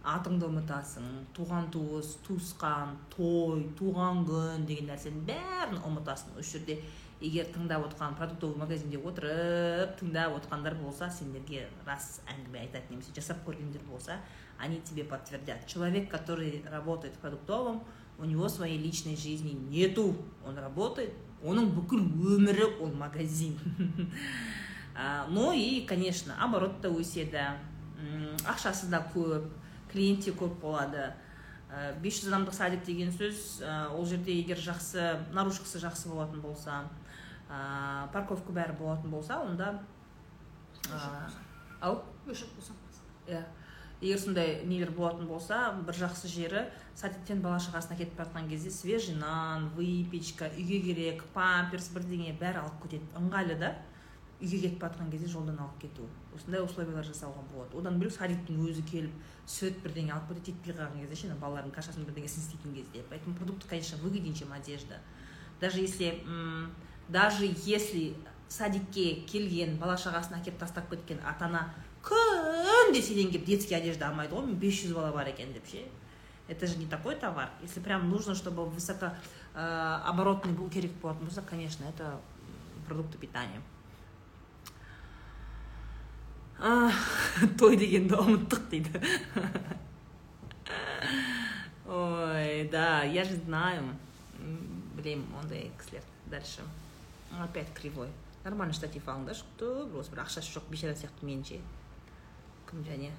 атыңды 0.00 0.48
ұмытасың 0.48 1.08
туған 1.36 1.68
туыс 1.74 2.14
туысқан 2.24 2.94
той 3.12 3.66
туған 3.76 4.24
күн 4.24 4.64
деген 4.68 4.88
нәрсенің 4.88 5.26
бәрін 5.28 5.82
ұмытасың. 5.84 6.38
Осы 6.40 6.56
жерде 6.56 6.78
егер 7.20 7.48
тыңдап 7.52 7.84
отқан 7.90 8.14
продуктовый 8.16 8.56
магазинде 8.56 8.98
отырып 8.98 9.96
тыңдап 10.00 10.38
отқандар 10.38 10.74
болса 10.80 11.10
сендерге 11.12 11.66
рас 11.86 12.20
әңгіме 12.32 12.62
айтады 12.64 12.90
немесе 12.90 13.12
жасап 13.16 13.42
көргендер 13.46 13.82
болса 13.90 14.16
они 14.58 14.80
тебе 14.80 15.04
подтвердят. 15.04 15.66
Человек 15.66 16.10
который 16.10 16.64
работает 16.70 17.14
в 17.14 17.18
продуктовом 17.18 17.84
у 18.18 18.24
него 18.24 18.48
своей 18.48 18.78
личной 18.78 19.16
жизни 19.16 19.52
нету. 19.52 20.16
Он 20.44 20.58
работает 20.58 21.12
оның 21.40 21.70
бүкіл 21.72 22.02
өмірі 22.36 22.66
ол 22.80 22.92
магазин. 22.92 23.58
Ну 25.30 25.52
и 25.52 25.86
конечно 25.86 26.34
оборот 26.44 26.82
та 26.82 26.88
өседі 26.88 27.40
ақшасы 28.44 28.90
да 28.90 29.00
көп 29.14 29.46
клиент 29.92 30.26
көп 30.36 30.58
болады. 30.60 31.14
Бес 32.02 32.18
жүз 32.20 32.28
адамдық 32.28 32.52
садик 32.52 32.84
деген 32.84 33.12
сөз 33.14 33.62
ол 33.94 34.04
жерде 34.04 34.34
егер 34.34 34.58
жақсы 34.58 35.32
наружкасы 35.32 35.80
жақсы 35.80 36.10
болатын 36.10 36.42
болса 36.42 36.82
ә, 37.50 38.08
парковка 38.12 38.54
бәрі 38.54 38.78
болатын 38.78 39.10
болса 39.10 39.40
онда 39.42 39.80
ау? 41.80 42.02
Иә 43.26 43.44
егер 44.00 44.18
сондай 44.18 44.62
нелер 44.64 44.90
болатын 44.96 45.26
болса 45.28 45.58
бір 45.84 45.96
жақсы 45.98 46.28
жері 46.32 46.64
садиктен 46.96 47.42
бала 47.44 47.60
шағасына 47.60 47.98
кетіп 47.98 48.16
бара 48.16 48.30
жатқан 48.30 48.48
кезде 48.48 48.70
свежий 48.70 49.14
нан 49.14 49.68
выпечка 49.76 50.48
үйге 50.56 50.80
керек 50.86 51.24
памперс 51.34 51.90
бірдеңе 51.92 52.32
бәрі 52.40 52.62
алып 52.62 52.82
кетеді. 52.86 53.04
Ыңғайлы 53.20 53.58
да 53.60 53.74
үйге 54.40 54.62
кетіп 54.62 54.80
бара 54.80 54.94
жатқан 54.94 55.10
кезде 55.12 55.28
жолдан 55.28 55.60
алып 55.60 55.78
кету. 55.82 56.08
Осындай 56.34 56.64
условиялар 56.64 57.04
жасауға 57.04 57.44
болады. 57.52 57.76
Одан 57.76 58.00
бөлек 58.00 58.16
садиктің 58.16 58.64
өзі 58.64 58.86
келіп 58.88 59.12
сүт 59.46 59.82
бірдеңе 59.84 60.16
алып 60.16 60.32
кетеді 60.32 60.56
жетпей 60.56 60.78
қалған 60.78 61.00
кезде 61.02 61.20
ше 61.20 61.36
балалардың 61.36 61.74
кашасын 61.76 62.08
бірдеңесін 62.08 62.46
істейтін 62.46 62.74
кезде. 62.78 63.04
Поэтому 63.10 63.36
продукты 63.36 63.68
конечно 63.68 63.98
выгоднее 63.98 64.34
чем 64.34 64.52
одежда. 64.52 64.96
Даже 65.60 65.80
если 65.80 66.22
даже 67.10 67.50
если 67.66 68.14
садикке 68.48 69.22
келген 69.30 69.76
бала 69.78 69.96
шағасын 69.98 70.40
әкеліп 70.40 70.58
тастап 70.58 70.90
кеткен 70.90 71.20
ата 71.26 71.46
ана 71.46 71.62
күнде 72.06 73.02
сенен 73.02 73.30
келіп 73.30 73.46
детский 73.46 73.74
одежда 73.74 74.08
алмайды. 74.08 74.34
Ғой 74.34 74.54
бес 74.54 74.82
жүз 74.82 74.94
бала 74.94 75.12
бар 75.12 75.28
екен 75.30 75.52
деп 75.52 75.66
ше. 75.70 75.84
Это 76.48 76.66
же 76.66 76.78
не 76.78 76.86
такой 76.86 77.14
товар. 77.16 77.50
Если 77.62 77.80
прям 77.80 78.10
нужно 78.10 78.34
чтобы 78.34 78.66
высоко 78.66 79.12
ә, 79.54 80.02
оборотный 80.04 80.52
был 80.52 80.68
керек 80.70 80.92
болатын 81.02 81.26
болса 81.26 81.42
конечно 81.42 81.84
это 81.84 82.20
продукты 82.88 83.18
питания. 83.18 83.62
Той 87.58 87.76
дегенді 87.76 88.18
ұмыттық 88.20 88.66
дейді. 88.68 89.00
Ой 91.88 92.68
да 92.68 93.02
я 93.04 93.24
же 93.24 93.36
знаю. 93.46 93.96
Білемін 94.96 95.24
ондай 95.40 95.70
кісілер 95.78 96.02
дальше. 96.26 96.62
Опять 97.38 97.72
кривой 97.74 98.10
нормальный 98.44 98.74
штатив 98.74 99.08
алыңдаршы 99.08 99.44
құтты 99.46 99.86
болсын 99.92 100.14
бір 100.14 100.24
ақшасы 100.24 100.54
жоқ 100.54 100.70
бейшара 100.72 100.96
сияқты 100.98 101.26
меніңше 101.28 101.60
кім 102.70 102.82
және 102.86 103.12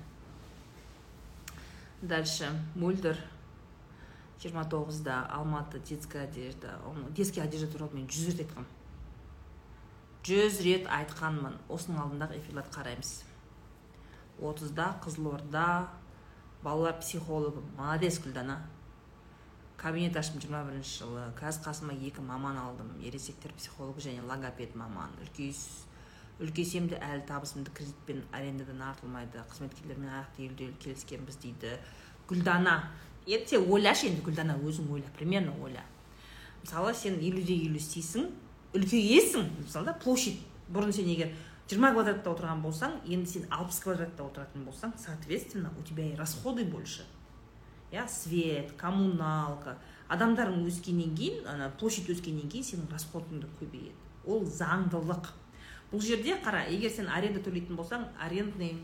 дальше 2.02 2.50
мөлдір 2.76 3.20
жиырма 4.42 4.66
тоғызда 4.66 5.22
алматы 5.38 5.80
детская 5.80 6.26
одежда 6.26 6.80
детский 7.16 7.42
одежда 7.42 7.72
туралы 7.72 8.00
мен 8.02 8.08
жүз 8.10 8.32
рет 8.34 8.42
айтқанмын 8.42 8.78
жүз 10.28 10.62
рет 10.66 10.88
айтқанмын 10.90 11.60
осының 11.70 12.02
алдындағы 12.04 12.40
эфирларды 12.42 12.74
қараймыз 12.76 13.14
отызда 14.42 14.96
қызылорда 15.06 15.88
балалар 16.64 17.00
психологы 17.00 17.62
молодец 17.78 18.20
гүлдана 18.20 18.60
кабинет 19.82 20.18
аштым 20.18 20.42
жиырма 20.42 20.62
бірінші 20.68 21.00
жылы. 21.02 21.24
Қазір 21.40 21.66
қасыма 21.66 21.96
екі 21.98 22.22
маман 22.22 22.58
алдым. 22.62 22.92
Ересектер 23.02 23.54
психологы 23.58 24.02
және 24.02 24.22
логопед 24.22 24.76
маман 24.76 25.10
үлкейсем 26.42 26.88
де 26.90 26.98
әлі 26.98 27.22
табысымды 27.30 27.70
кредитпен 27.76 28.24
арендадан 28.34 28.82
артылмайды 28.82 29.44
қызметкерлермен 29.52 30.10
аяқ 30.10 30.38
делдел 30.38 30.72
келіскенбіз 30.82 31.38
дейді 31.44 31.76
гүлдана. 32.30 32.90
Енді 33.28 33.54
сен 33.54 33.68
ойлашы 33.70 34.08
енді 34.10 34.24
гүлдана 34.26 34.58
өзің 34.58 34.90
ойла 34.90 35.12
примерно 35.18 35.54
ойла. 35.62 35.84
Мысалы 36.64 36.96
сен 36.98 37.20
елуде 37.22 37.54
елу 37.54 37.78
істейсің 37.78 38.32
үлкейесің. 38.74 39.52
Мысалы 39.62 39.92
да 39.92 39.94
площадь. 39.94 40.42
Бұрын 40.74 40.94
сен 40.98 41.10
егер 41.14 41.36
жиырма 41.70 41.94
квадратта 41.94 42.34
отырған 42.34 42.66
болсаң 42.66 42.98
енді 43.06 43.36
сен 43.36 43.48
алпыс 43.54 43.84
квадратта 43.84 44.26
отыратын 44.26 44.66
болсаң 44.66 44.96
соответственно 44.98 45.72
у 45.78 45.84
тебя 45.84 46.08
и 46.10 46.16
расходы 46.16 46.66
больше. 46.66 47.06
Иә 47.92 48.08
свет 48.08 48.72
коммуналка. 48.80 49.78
Адамдарың 50.12 50.66
өскеннен 50.68 51.14
кейін 51.16 51.46
ана 51.48 51.70
площадь 51.80 52.10
өскеннен 52.12 52.50
кейін 52.52 52.68
сенің 52.68 52.90
расходың 52.92 53.44
да 53.44 53.52
көбейеді. 53.60 53.96
Ол 54.26 54.44
заңдылық. 54.46 55.30
Бұл 55.92 56.04
жерде 56.04 56.38
қара 56.44 56.66
егер 56.72 56.92
сен 56.92 57.08
аренда 57.12 57.44
төлейтін 57.44 57.76
болсаң 57.76 58.08
арендный 58.20 58.78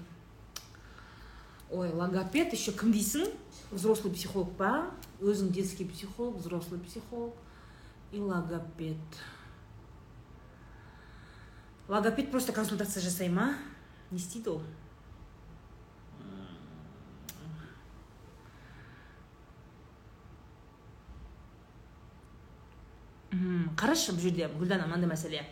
ой 1.72 1.92
логопед 1.92 2.54
еще 2.54 2.72
кім 2.72 2.94
дейсің? 2.96 3.28
Взрослый 3.72 4.14
психолог 4.14 4.54
па? 4.58 4.92
Өзің 5.20 5.52
детский 5.52 5.86
психолог 5.86 6.38
взрослый 6.38 6.80
психолог 6.80 7.34
и 8.12 8.20
логопед. 8.20 8.98
Логопед 11.88 12.32
просто 12.32 12.54
консультация 12.54 13.02
жасай 13.02 13.30
ма? 13.30 13.56
Не 14.12 14.18
істейді 14.18 14.50
ол. 14.50 14.62
Қарашы 23.78 24.14
бұл 24.16 24.28
жерде 24.28 24.48
гүлдана 24.58 24.88
мынандай 24.88 25.10
мәселе. 25.10 25.44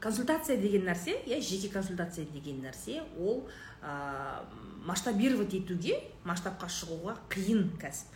Консультация 0.00 0.58
деген 0.60 0.84
нәрсе 0.84 1.16
иә 1.24 1.40
жеке 1.40 1.70
консультация 1.72 2.26
деген 2.26 2.60
нәрсе 2.64 3.02
ол 3.18 3.46
ә, 3.80 4.44
масштабировать 4.84 5.54
етуге 5.56 5.96
масштабқа 6.24 6.68
шығуға 6.68 7.16
қиын 7.32 7.70
кәсіп. 7.80 8.12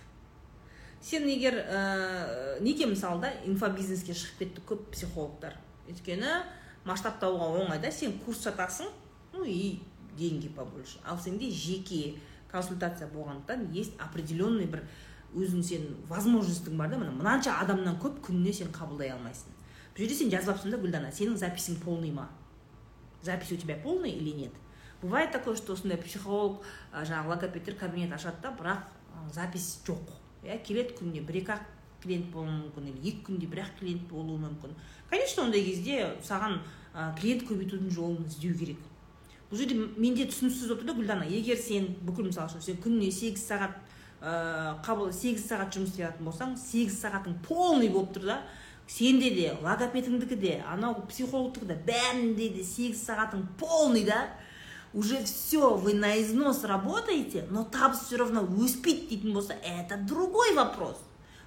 Сен 1.00 1.28
егер 1.30 1.56
ә, 1.62 2.60
неге 2.60 2.86
мысалы 2.90 3.22
да 3.22 3.32
инфобизнеске 3.46 4.12
шығып 4.12 4.42
кетті 4.42 4.64
көп 4.68 4.88
психологтар? 4.92 5.56
Өйткені 5.88 6.42
масштабтауға 6.84 7.52
оңай 7.62 7.80
да 7.80 7.92
сен 7.92 8.18
курс 8.24 8.44
сатасың 8.44 8.90
ну 9.32 9.44
и 9.44 9.80
деньги 10.16 10.48
побольше. 10.48 10.98
Ал 11.04 11.18
сенде 11.18 11.50
жеке 11.50 12.18
консультация 12.50 13.08
болғандықтан 13.08 13.70
есть 13.72 13.92
определенный 13.98 14.66
бір 14.66 14.82
өзің 15.36 15.62
сен 15.62 15.86
возможностьң 16.08 16.76
бар 16.78 16.90
да 16.92 16.98
міне 16.98 17.12
мынанша 17.12 17.58
адамнан 17.60 17.98
көп 18.00 18.20
күніне 18.24 18.52
сен 18.52 18.72
қабылдай 18.72 19.12
алмайсың. 19.12 19.52
Бұл 19.94 20.04
жерде 20.04 20.14
сен 20.14 20.30
жазып 20.32 20.54
алыпсың 20.54 20.72
да 20.72 20.78
гүлдана 20.80 21.12
сенің 21.12 21.36
записің 21.36 21.80
полный 21.84 22.12
ма? 22.12 22.28
Запись 23.22 23.52
у 23.52 23.56
тебя 23.56 23.76
полный 23.82 24.12
или 24.12 24.30
нет? 24.30 24.52
Бывает 25.02 25.32
такое 25.32 25.56
что 25.56 25.74
осындай 25.74 25.98
психолог 25.98 26.62
жаңағы 26.92 27.28
логопедтер 27.28 27.74
кабинет 27.74 28.12
ашады 28.12 28.42
да 28.42 28.54
бірақ 28.56 29.32
запись 29.34 29.80
жоқ. 29.86 30.14
Иә 30.44 30.62
келеді 30.62 30.94
күніне 30.98 31.24
бір 31.26 31.42
екі 31.42 31.52
ақ 31.56 31.66
клиент 32.02 32.30
болуы 32.32 32.50
мүмкін 32.50 32.92
или 32.92 33.10
екі 33.10 33.24
күнде 33.26 33.46
бір 33.50 33.64
ақ 33.64 33.78
клиент 33.80 34.08
болуы 34.08 34.38
мүмкін. 34.38 34.74
Конечно 35.10 35.44
ондай 35.44 35.64
кезде 35.64 36.14
саған 36.22 36.60
клиент 37.18 37.42
көбейтудің 37.46 37.90
жолын 37.90 38.24
іздеу 38.26 38.54
керек. 38.54 38.78
Бұл 39.50 39.58
жерде 39.58 39.74
менде 39.96 40.26
түсініксіз 40.30 40.68
болып 40.68 40.82
тұр 40.82 40.90
да 40.92 40.94
гүлдана 40.98 41.26
егер 41.26 41.58
сен 41.58 41.94
бүкіл 42.06 42.28
мысалы 42.30 42.50
үшін 42.52 42.62
сен 42.62 42.82
күніне 42.84 43.10
сегіз 43.10 43.46
сағат 43.48 43.78
ә, 44.20 44.78
қабыл 44.86 45.12
сегіз 45.12 45.46
сағат 45.46 45.76
жұмыс 45.76 45.94
істейтін 45.94 46.26
болсаң 46.26 46.56
сегіз 46.58 46.98
сағатың 47.02 47.38
полный 47.46 47.88
болып 47.88 48.16
тұр 48.16 48.26
да 48.32 48.40
сенде 48.88 49.30
де 49.30 49.52
логопедіңдікі 49.62 50.36
де 50.36 50.58
анау 50.66 51.06
психологтікі 51.08 51.66
де 51.66 51.78
бәрінде 51.86 52.50
де 52.56 52.64
сегіз 52.64 53.02
сағатың 53.04 53.46
полный 53.58 54.04
да. 54.04 54.28
Уже 54.94 55.22
все 55.22 55.76
вы 55.76 55.92
на 55.92 56.16
износ 56.20 56.64
работаете 56.64 57.46
но 57.50 57.64
табыс 57.64 58.06
все 58.06 58.16
равно 58.16 58.40
өспейді 58.40 59.08
дейтін 59.10 59.34
болса 59.34 59.52
это 59.62 59.98
другой 59.98 60.54
вопрос. 60.54 60.96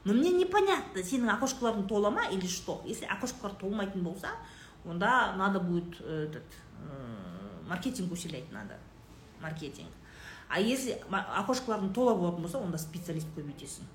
Но 0.03 0.13
мне 0.13 0.29
непонятно 0.29 1.01
сенің 1.01 1.34
окошкаларың 1.36 1.88
тола 1.89 2.12
ма 2.12 2.27
или 2.31 2.47
что? 2.47 2.81
Если 2.86 3.05
окошкалар 3.05 3.55
толмайтын 3.55 4.03
болса 4.03 4.29
онда 4.86 5.34
надо 5.38 5.60
будет 5.60 5.99
этот 6.01 6.43
маркетинг 7.67 8.12
усилять 8.12 8.51
надо. 8.51 8.77
Маркетинг. 9.41 9.89
А 10.52 10.60
если 10.60 10.98
окошкалардың 11.12 11.94
тола 11.96 12.14
болатын 12.20 12.44
болса 12.44 12.60
онда 12.60 12.80
специалист 12.82 13.30
көбейтесің 13.38 13.88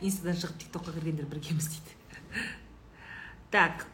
инстадан 0.00 0.38
шығып 0.38 0.60
тик 0.62 0.72
токқа 0.74 0.94
кіргендер 0.94 1.26
біргеміз 1.30 1.68
дейді 1.74 2.44
так 3.54 3.86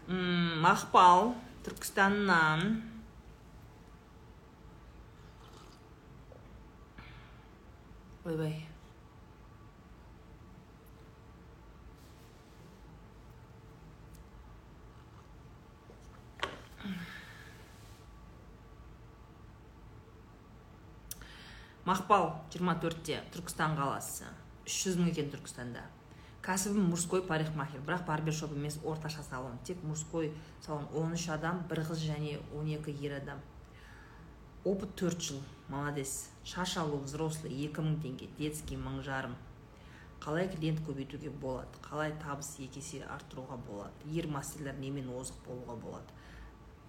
мақпал 0.64 1.32
түркістаннан 1.64 2.66
ойбай 8.28 8.58
мақпал 21.90 22.36
24-те 22.54 23.16
түркістан 23.34 23.72
қаласы. 23.74 24.28
Үш 24.62 24.74
жүз 24.84 24.98
мың 25.00 25.08
екен 25.10 25.30
түркістанда. 25.32 25.80
Кәсібім 26.46 26.84
мужской 26.92 27.24
парикмахер 27.26 27.82
бірақ 27.82 28.04
барбершоп 28.06 28.52
емес 28.54 28.76
орташа 28.86 29.24
салон. 29.26 29.56
Тек 29.66 29.82
мужской 29.82 30.30
салон. 30.62 30.86
13 30.94 31.32
адам 31.34 31.64
бір 31.72 31.82
қыз 31.88 32.04
және 32.04 32.36
12 32.52 32.94
ер 33.02 33.16
адам. 33.16 33.42
Опыт 34.62 34.94
4 35.02 35.18
жыл. 35.18 35.42
Молодец. 35.68 36.28
Шаш 36.44 36.76
алу 36.76 37.00
взрослый 37.02 37.50
2000 37.58 37.98
теңге. 38.04 38.30
Детский 38.38 38.78
мың 38.78 39.02
жарым. 39.02 39.34
Қалай 40.22 40.46
клиент 40.52 40.84
көбейтуге 40.86 41.34
болады? 41.42 41.82
Қалай 41.82 42.14
табыс 42.22 42.54
екі 42.60 42.78
есе 42.78 43.02
арттыруға 43.16 43.58
болады? 43.66 44.14
Ер 44.14 44.30
мастерлер 44.30 44.78
немен 44.78 45.10
озық 45.10 45.42
болуға 45.48 45.74
болады? 45.74 46.19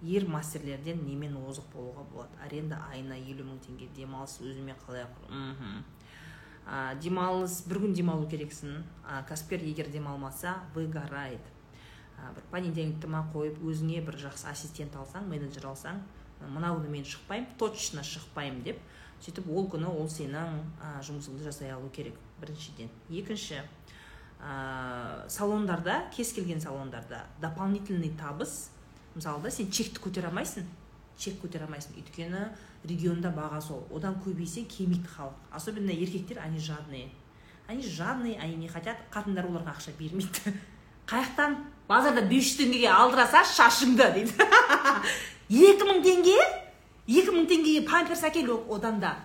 Ер 0.02 0.26
мастерлерден 0.28 1.04
немен 1.06 1.36
озық 1.38 1.68
болуға 1.74 2.04
болады? 2.10 2.38
Аренда 2.44 2.80
айына 2.90 3.16
елу 3.16 3.46
мың 3.46 3.60
теңге 3.62 3.88
демалыс 3.96 4.40
өзіме 4.42 4.74
қалай 4.86 5.06
мхм. 5.30 5.82
Демалыс 7.02 7.62
бір 7.66 7.82
күн 7.84 7.94
демалу 7.94 8.26
керексің. 8.30 8.82
А, 9.04 9.22
кәсіпкер 9.28 9.62
егер 9.66 9.90
демалмаса 9.90 10.56
выгорает. 10.74 11.42
А, 12.18 12.32
бір 12.34 12.42
понедельник 12.50 13.04
ма 13.06 13.24
қойып 13.34 13.62
өзіңе 13.62 14.02
бір 14.06 14.18
жақсы 14.26 14.48
ассистент 14.50 14.96
алсаң 14.96 15.26
менеджер 15.30 15.66
алсаң 15.70 16.02
мына 16.42 16.72
күні 16.74 16.90
мен 16.90 17.04
шықпаймын 17.06 17.54
точно 17.58 18.02
шықпаймын 18.02 18.62
деп 18.66 18.80
сөйтіп 19.22 19.48
ол 19.54 19.68
күні 19.70 19.86
ол 19.86 20.08
сенің 20.10 20.58
ә, 20.82 20.98
жұмысыңды 21.06 21.46
жасай 21.46 21.70
алу 21.70 21.90
керек. 21.94 22.18
Біріншіден. 22.42 22.90
Екінші 23.10 23.60
ә, 24.42 25.28
салондарда 25.30 26.02
кез 26.14 26.32
келген 26.34 26.60
салондарда 26.60 27.22
дополнительный 27.40 28.10
табыс 28.18 28.71
мысалы 29.14 29.42
да 29.42 29.50
сен 29.50 29.70
чекті 29.70 30.00
көтере 30.02 30.30
алмайсың. 30.30 30.66
Чек 31.18 31.40
көтере 31.42 31.66
алмайсың. 31.66 31.96
Өйткені 32.00 32.46
регионда 32.88 33.32
баға 33.34 33.60
сол. 33.62 33.84
Одан 33.94 34.16
көбейсе 34.24 34.64
келмейді 34.64 35.08
халық. 35.16 35.36
Особенно 35.52 35.90
еркектер 35.90 36.40
они 36.44 36.58
жадные. 36.58 37.08
Они 37.68 37.82
жадные 37.82 38.38
они 38.40 38.56
не 38.56 38.68
хотят. 38.68 38.96
Қатындар 39.12 39.46
оларға 39.46 39.76
ақша 39.76 39.92
бермейді. 39.98 40.54
Қаяқтан 41.10 41.58
базарда 41.88 42.22
бес 42.22 42.46
жүз 42.46 42.62
теңгеге 42.62 42.88
алдыра 42.88 43.26
салшы 43.26 43.56
шашыңды 43.58 44.08
дейді. 44.14 44.48
Екі 45.52 45.88
мың 45.88 46.02
теңге 46.04 46.38
екі 47.06 47.34
мың 47.34 47.46
теңгеге 47.50 47.82
памперс 47.88 48.22
әкел 48.24 48.54
одан 48.72 49.00
да 49.02 49.16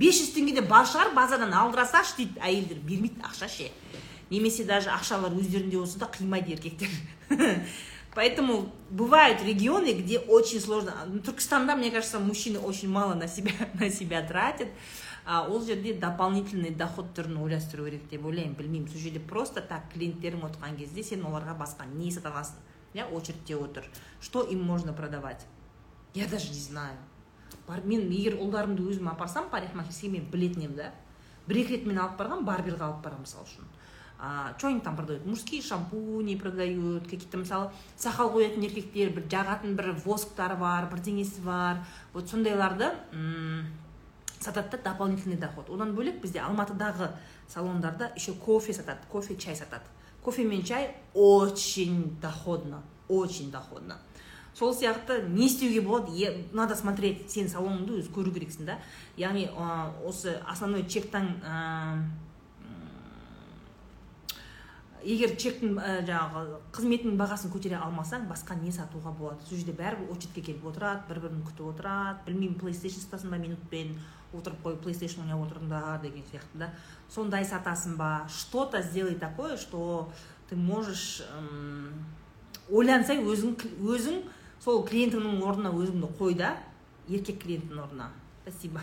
бес 0.00 0.18
жүз 0.18 0.32
теңгеде 0.34 0.64
бар 0.66 0.86
шығар 0.88 1.12
базардан 1.14 1.52
алдыра 1.54 1.86
салшы 1.86 2.16
дейді 2.22 2.40
әйелдер. 2.40 2.80
Бермейді 2.82 3.22
ақша 3.22 3.48
ше. 3.48 3.70
Немесе 4.30 4.64
даже 4.64 4.90
ақшалар 4.90 5.32
өздерінде 5.32 5.78
болса 5.78 5.98
да 5.98 6.10
қимайды 6.12 6.52
еркектер. 6.52 6.88
Поэтому 8.14 8.72
бывают 8.90 9.42
регионы, 9.42 9.92
где 9.92 10.18
очень 10.18 10.60
сложно. 10.60 10.92
Туркестанда, 11.24 11.76
мне 11.76 11.90
кажется, 11.90 12.18
мужчины 12.18 12.58
очень 12.58 12.88
мало 12.88 13.14
на 13.14 13.28
себя, 13.28 13.52
на 13.74 13.90
себя 13.90 14.22
тратят. 14.22 14.68
а 15.30 15.46
ол 15.46 15.60
жерде 15.60 15.92
дополнительный 15.92 16.70
доход 16.70 17.10
түрін 17.12 17.34
ойластыру 17.42 17.84
керек 17.84 18.06
деп 18.08 18.24
ойлаймын 18.24 18.54
білмеймін. 18.56 18.88
Сол 18.88 19.02
жерде 19.02 19.20
просто 19.20 19.60
так 19.60 19.90
клиенттерің 19.92 20.40
отырған 20.48 20.78
кезде 20.78 21.02
сен 21.04 21.26
оларға 21.28 21.52
басқа 21.58 21.84
не 21.84 22.08
сата 22.10 22.30
аласың? 22.32 22.56
Иә 22.94 23.04
очередьте 23.12 23.58
отыр. 23.60 23.84
Что 24.22 24.42
им 24.42 24.62
можно 24.64 24.94
продавать? 24.94 25.44
Я 26.14 26.26
даже 26.28 26.48
не 26.48 26.60
знаю. 26.60 26.96
Бар 27.66 27.84
мен 27.84 28.08
егер 28.08 28.38
ұлдарымды 28.40 28.88
өзім 28.88 29.12
апарсам 29.12 29.50
парикмахерскийге 29.52 30.14
мен 30.16 30.30
білетін 30.32 30.64
едім 30.64 30.76
да? 30.80 30.94
Бір 31.46 31.60
екі 31.60 31.76
рет 31.76 31.84
мен 31.84 32.00
алып 32.00 32.16
барғанмын 32.16 32.48
барберға 32.48 32.88
алып 32.88 33.04
барамын 33.04 33.28
мысалы 33.28 33.44
үшін. 33.44 33.68
А, 34.18 34.54
что 34.58 34.68
они 34.68 34.80
там 34.80 34.96
продают? 34.96 35.24
Мужские 35.26 35.62
шампуни 35.62 36.34
продают 36.36 37.04
какие 37.04 37.28
то 37.28 37.38
мысалы 37.38 37.70
сақал 37.96 38.32
қоятын 38.34 38.64
еркектер 38.66 39.12
бір 39.14 39.28
жағатын 39.30 39.76
бір 39.78 39.92
восктары 40.04 40.56
бар 40.58 40.90
бірдеңесі 40.90 41.40
бар 41.44 41.84
вот 42.12 42.28
сондайларды 42.28 42.90
сатады 44.40 44.76
да? 44.76 44.92
Дополнительный 44.92 45.36
доход. 45.36 45.70
Одан 45.70 45.94
бөлек 45.94 46.20
бізде? 46.20 46.40
Алматыдағы 46.40 47.12
салондарда 47.46 48.12
еще 48.16 48.32
кофе 48.32 48.72
сатады 48.72 49.00
кофе 49.10 49.36
чай 49.36 49.54
сатады 49.56 49.84
кофе 50.22 50.44
мен 50.44 50.64
чай 50.64 50.96
очень 51.14 52.18
доходно 52.20 52.82
очень 53.08 53.50
доходно. 53.50 53.98
Сол 54.54 54.74
сияқты 54.74 55.22
не 55.28 55.46
істеуге 55.46 55.80
болады. 55.80 56.44
Надо 56.52 56.74
смотреть 56.74 57.30
сен 57.30 57.48
салоныңды 57.48 58.00
өзі 58.00 58.10
көру 58.10 58.32
керексің 58.34 58.66
да? 58.66 58.78
Яғни 59.16 59.46
осы 60.04 60.40
основной 60.46 60.84
чектан 60.88 61.38
егер 65.04 65.34
чектің 65.38 65.78
ә, 65.78 65.94
жаңағы 66.08 66.58
қызметінің 66.74 67.18
бағасын 67.20 67.52
көтере 67.52 67.78
алмасаң 67.78 68.28
басқа 68.30 68.56
не 68.60 68.72
сатуға 68.74 69.12
болады? 69.18 69.44
Сол 69.48 69.60
жерде 69.60 69.74
бәрібір 69.78 70.12
очередьке 70.14 70.42
келіп 70.48 70.64
отырады 70.70 71.08
бір 71.08 71.20
бірін 71.24 71.42
күтіп 71.46 71.72
отырады. 71.72 72.24
Білмеймін 72.26 72.58
плейстейшн 72.60 73.04
сатасың 73.04 73.34
ба 73.34 73.40
минутпен 73.42 73.94
отырып 74.36 74.64
қойып 74.64 74.82
плейстейшн 74.84 75.24
ойнап 75.24 75.46
отырыңдар 75.46 76.02
деген 76.02 76.24
сияқты 76.30 76.62
да. 76.64 76.70
Сондай 77.08 77.44
сатасың 77.44 77.96
ба? 77.96 78.26
Что 78.28 78.64
то 78.64 78.82
сделай 78.82 79.14
такое 79.14 79.56
что 79.56 80.10
ты 80.48 80.56
можешь 80.56 81.22
ойлансай 82.68 83.18
өзің 83.22 83.56
өзің 83.80 84.22
сол 84.64 84.84
клиентіңнің 84.84 85.42
орнына 85.44 85.72
өзіңді 85.72 86.12
қой 86.18 86.34
да 86.36 86.56
еркек 87.08 87.42
клиенттің 87.44 87.82
орнына. 87.84 88.10
Спасибо. 88.42 88.80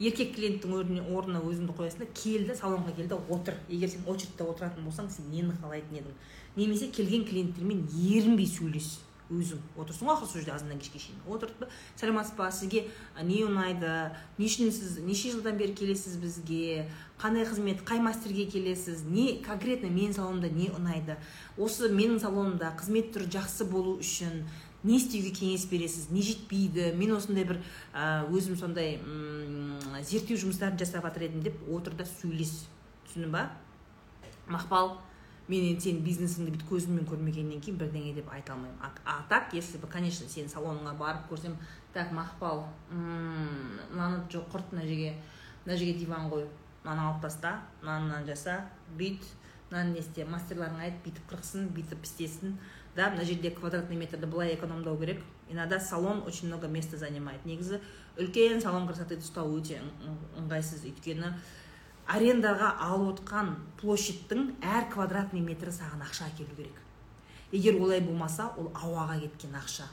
Еркек 0.00 0.32
клиенттің 0.36 1.04
орнына 1.12 1.42
өзіңді 1.44 1.76
қоясың 1.76 2.04
да 2.04 2.08
кел 2.16 2.46
да 2.48 2.56
салонға 2.56 2.94
кел 2.96 3.10
да 3.10 3.20
отыр. 3.28 3.58
Егер 3.68 3.92
сен 3.92 4.06
очередьте 4.08 4.46
отыратын 4.48 4.88
болсаң 4.88 5.10
сен 5.12 5.28
нені 5.30 5.52
қалайтын 5.60 6.00
едің? 6.00 6.18
Немесе 6.56 6.88
келген 6.88 7.26
клиенттермен 7.28 7.84
ерінбей 7.92 8.48
сөйлес 8.48 8.96
өзің. 9.30 9.60
Отырсың 9.78 10.08
ғой 10.08 10.16
ақыры 10.16 10.30
сол 10.30 10.40
жерде 10.40 10.54
азаннан 10.56 10.80
кешке 10.80 10.98
шейін. 10.98 11.20
Отырып 11.30 11.68
сәлеметсіз 12.00 12.34
ба 12.38 12.48
сізге 12.50 12.86
не 13.22 13.44
ұнайды? 13.46 13.92
Не 14.38 14.48
үшін 14.48 14.72
сіз 14.74 14.96
неше 15.04 15.30
жылдан 15.36 15.60
бері 15.60 15.76
келесіз 15.78 16.16
бізге? 16.18 16.88
Қандай 17.20 17.46
қызмет 17.46 17.84
қай 17.86 18.00
мастерге 18.02 18.48
келесіз? 18.50 19.04
Не 19.06 19.38
конкретно 19.44 19.92
менің 19.92 20.16
салонымда 20.16 20.50
не 20.56 20.72
ұнайды? 20.74 21.18
Осы 21.56 21.92
менің 21.92 22.18
салонымда 22.24 22.72
қызмет 22.80 23.12
түрі 23.14 23.30
жақсы 23.36 23.68
болу 23.70 23.98
үшін 24.00 24.42
не 24.82 24.96
істеуге 24.96 25.30
кеңес 25.36 25.66
бересіз 25.68 26.08
не 26.10 26.22
жетпейді 26.24 26.92
мен 26.96 27.12
осындай 27.16 27.44
бір 27.44 27.60
өзім 28.32 28.56
сондай 28.56 28.98
зерттеу 30.02 30.38
жұмыстарын 30.40 30.78
жасап 30.80 31.04
жатыр 31.08 31.28
едім 31.28 31.44
деп 31.44 31.60
отыр 31.68 31.98
да 31.98 32.06
сөйлес. 32.08 32.66
Түсіндің 33.08 33.34
ба? 33.34 33.50
Мақпал 34.48 34.96
мен 35.50 35.66
енді 35.72 35.82
сенің 35.88 36.04
бизнесіңді 36.06 36.54
бүйтіп 36.54 36.70
көзіммен 36.70 37.06
көрмегеннен 37.10 37.60
кейін 37.60 37.78
бірдеңе 37.80 38.14
деп 38.14 38.30
айта 38.30 38.54
алмаймын. 38.54 38.78
А, 39.04 39.24
так 39.28 39.52
если 39.52 39.78
бы 39.78 39.88
конечно 39.90 40.28
сенің 40.30 40.48
салоныңа 40.52 40.94
барып 40.98 41.26
көрсем 41.30 41.56
так 41.92 42.12
мақпал 42.14 42.64
мынаны 42.90 44.22
жоқ 44.30 44.48
құрт 44.52 44.72
мына 44.72 44.86
жерге 44.86 45.16
мына 45.66 45.76
жерге 45.76 45.98
диван 45.98 46.30
қой. 46.30 46.46
Мынаны 46.84 47.08
алып 47.08 47.22
таста 47.22 47.60
мынаны 47.82 48.24
жаса 48.26 48.60
бүйт 48.96 49.26
мынаны 49.70 49.96
не 49.96 50.04
істе 50.04 50.24
мастерларыңа 50.24 50.86
айт 50.86 51.02
бүйтіп 51.04 51.26
қырқсын 51.32 51.68
бүйтіп 51.74 52.06
істесін. 52.06 52.58
Да 52.96 53.10
мына 53.10 53.24
жерде 53.24 53.50
квадратный 53.50 53.96
метрді 53.96 54.26
былай 54.26 54.54
экономдау 54.54 54.96
керек. 54.98 55.22
Иногда 55.48 55.80
салон 55.80 56.22
очень 56.26 56.48
много 56.48 56.66
места 56.68 56.96
занимает. 56.96 57.44
Негізі 57.44 57.80
үлкен 58.18 58.60
салон 58.60 58.86
красоты 58.86 59.18
ұстау 59.18 59.56
өте 59.58 59.80
ыңғайсыз. 60.38 60.84
Өйткені 60.90 61.32
арендаға 62.10 62.74
алып 62.82 63.20
отқан 63.20 63.54
площадьтың 63.80 64.56
әр 64.62 64.88
квадратный 64.90 65.42
метрі 65.44 65.70
саған 65.74 66.02
ақша 66.06 66.30
әкелу 66.32 66.56
керек. 66.56 66.76
Егер 67.52 67.80
олай 67.80 68.00
болмаса 68.00 68.50
ол 68.56 68.72
ауаға 68.74 69.20
кеткен 69.22 69.54
ақша. 69.58 69.86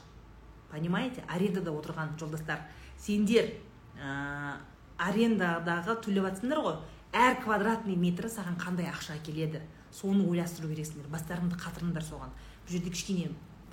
Понимаете? 0.70 1.22
Арендада 1.28 1.70
отырған 1.70 2.18
жолдастар 2.18 2.66
сендер 2.98 3.52
ә, 3.98 4.58
арендадағы 4.98 5.98
төлеп 6.04 6.26
жатсыңдар 6.28 6.62
ғой 6.62 6.76
әр 7.14 7.38
квадратный 7.42 7.96
метрі 7.96 8.30
саған 8.30 8.58
қандай 8.60 8.90
ақша 8.90 9.16
әкеледі? 9.18 9.62
Соны 9.94 10.26
ойластыру 10.28 10.68
керексіңдер. 10.68 11.08
Бастарыңды 11.10 11.56
қатырыңдар 11.58 12.04
соған. 12.04 12.34
Бұл 12.68 12.76
жерде 12.76 12.90
кішкене 12.92 13.30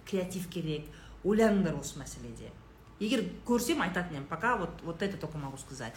креатив 0.08 0.48
керек 0.50 0.88
ойланыңдар 1.26 1.76
осы 1.76 2.00
мәселеде. 2.00 2.52
Егер 3.00 3.26
көрсем 3.46 3.82
айтатын 3.84 4.16
едім 4.16 4.28
пока 4.30 4.56
вот 4.56 4.82
вот 4.84 5.02
это 5.02 5.18
только 5.18 5.38
могу 5.38 5.58
сказать. 5.58 5.96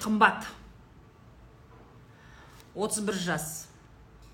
Қымбат. 0.00 0.44
31 2.74 3.14
жас. 3.14 3.68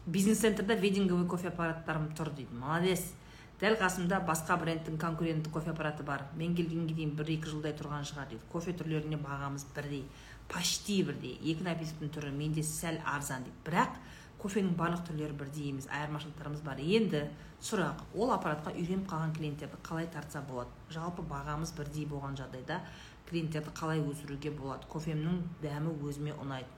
Бизнес 0.06 0.40
центрда 0.40 0.74
вединговый 0.74 1.28
кофе 1.28 1.48
аппараттарым 1.48 2.08
тұр 2.16 2.32
дейді. 2.34 2.54
Молодец. 2.54 3.12
Дәл 3.60 3.76
қасымда 3.76 4.22
басқа 4.24 4.56
брендтің 4.56 4.96
конкуренті 4.96 5.50
кофе 5.52 5.74
аппараты 5.74 6.02
бар. 6.02 6.24
Мен 6.34 6.56
келгенге 6.56 6.94
дейін 6.94 7.10
бір 7.18 7.28
екі 7.36 7.50
жылдай 7.52 7.74
тұрған 7.76 8.08
шығар 8.08 8.30
дейді. 8.30 8.46
Кофе 8.48 8.72
түрлеріне 8.72 9.20
бағамыз 9.20 9.66
бірдей 9.76 10.06
почти 10.50 11.02
бірдей. 11.06 11.38
Екі 11.40 11.64
напитоктың 11.66 12.10
түрі 12.14 12.32
менде 12.34 12.64
сәл 12.66 12.98
арзан 13.06 13.46
дейді 13.46 13.62
бірақ 13.66 14.00
кофенің 14.40 14.74
барлық 14.78 15.04
түрлері 15.06 15.36
бірдей 15.36 15.70
емес. 15.70 15.86
Айырмашылықтарымыз 15.92 16.64
бар. 16.64 16.80
Енді 16.80 17.26
сұрақ. 17.62 18.02
Ол 18.16 18.32
аппаратқа 18.34 18.72
үйреніп 18.72 19.06
қалған 19.10 19.34
клиенттерді 19.36 19.78
қалай 19.84 20.08
тартса 20.10 20.40
болады? 20.48 20.72
Жалпы 20.90 21.22
бағамыз 21.28 21.74
бірдей 21.76 22.06
болған 22.08 22.38
жағдайда 22.40 22.80
клиенттерді 23.28 23.74
қалай 23.76 24.00
өсіруге 24.00 24.50
болады? 24.56 24.88
Кофемнің 24.90 25.42
дәмі 25.62 25.92
өзіме 26.08 26.34
ұнайды. 26.40 26.68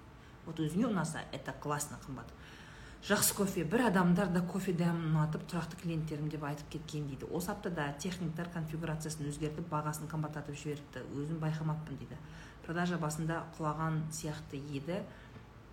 Вот 0.47 0.59
өзіңе 0.59 0.89
ұнаса 0.91 1.23
это 1.33 1.55
классно 1.63 2.01
қымбат. 2.03 2.27
Жақсы 3.07 3.35
кофе. 3.35 3.65
Бір 3.65 3.89
адамдар 3.89 4.29
да 4.31 4.43
кофе 4.47 4.75
дәмін 4.75 5.13
ұнатып 5.13 5.47
тұрақты 5.51 5.79
клиенттерім 5.81 6.29
деп 6.31 6.45
айтып 6.47 6.69
кеткен 6.71 7.07
дейді. 7.09 7.27
Осы 7.31 7.51
аптада 7.51 7.89
техниктар 7.99 8.51
конфигурациясын 8.55 9.27
өзгертіп 9.31 9.67
бағасын 9.71 10.11
қымбаттатып 10.11 10.59
жіберіпті. 10.59 11.03
Өзім 11.19 11.41
байқамаппын 11.43 11.99
дейді. 11.99 12.19
Продажа 12.67 12.99
басында 13.03 13.43
құлаған 13.57 14.05
сияқты 14.15 14.61
еді. 14.77 15.01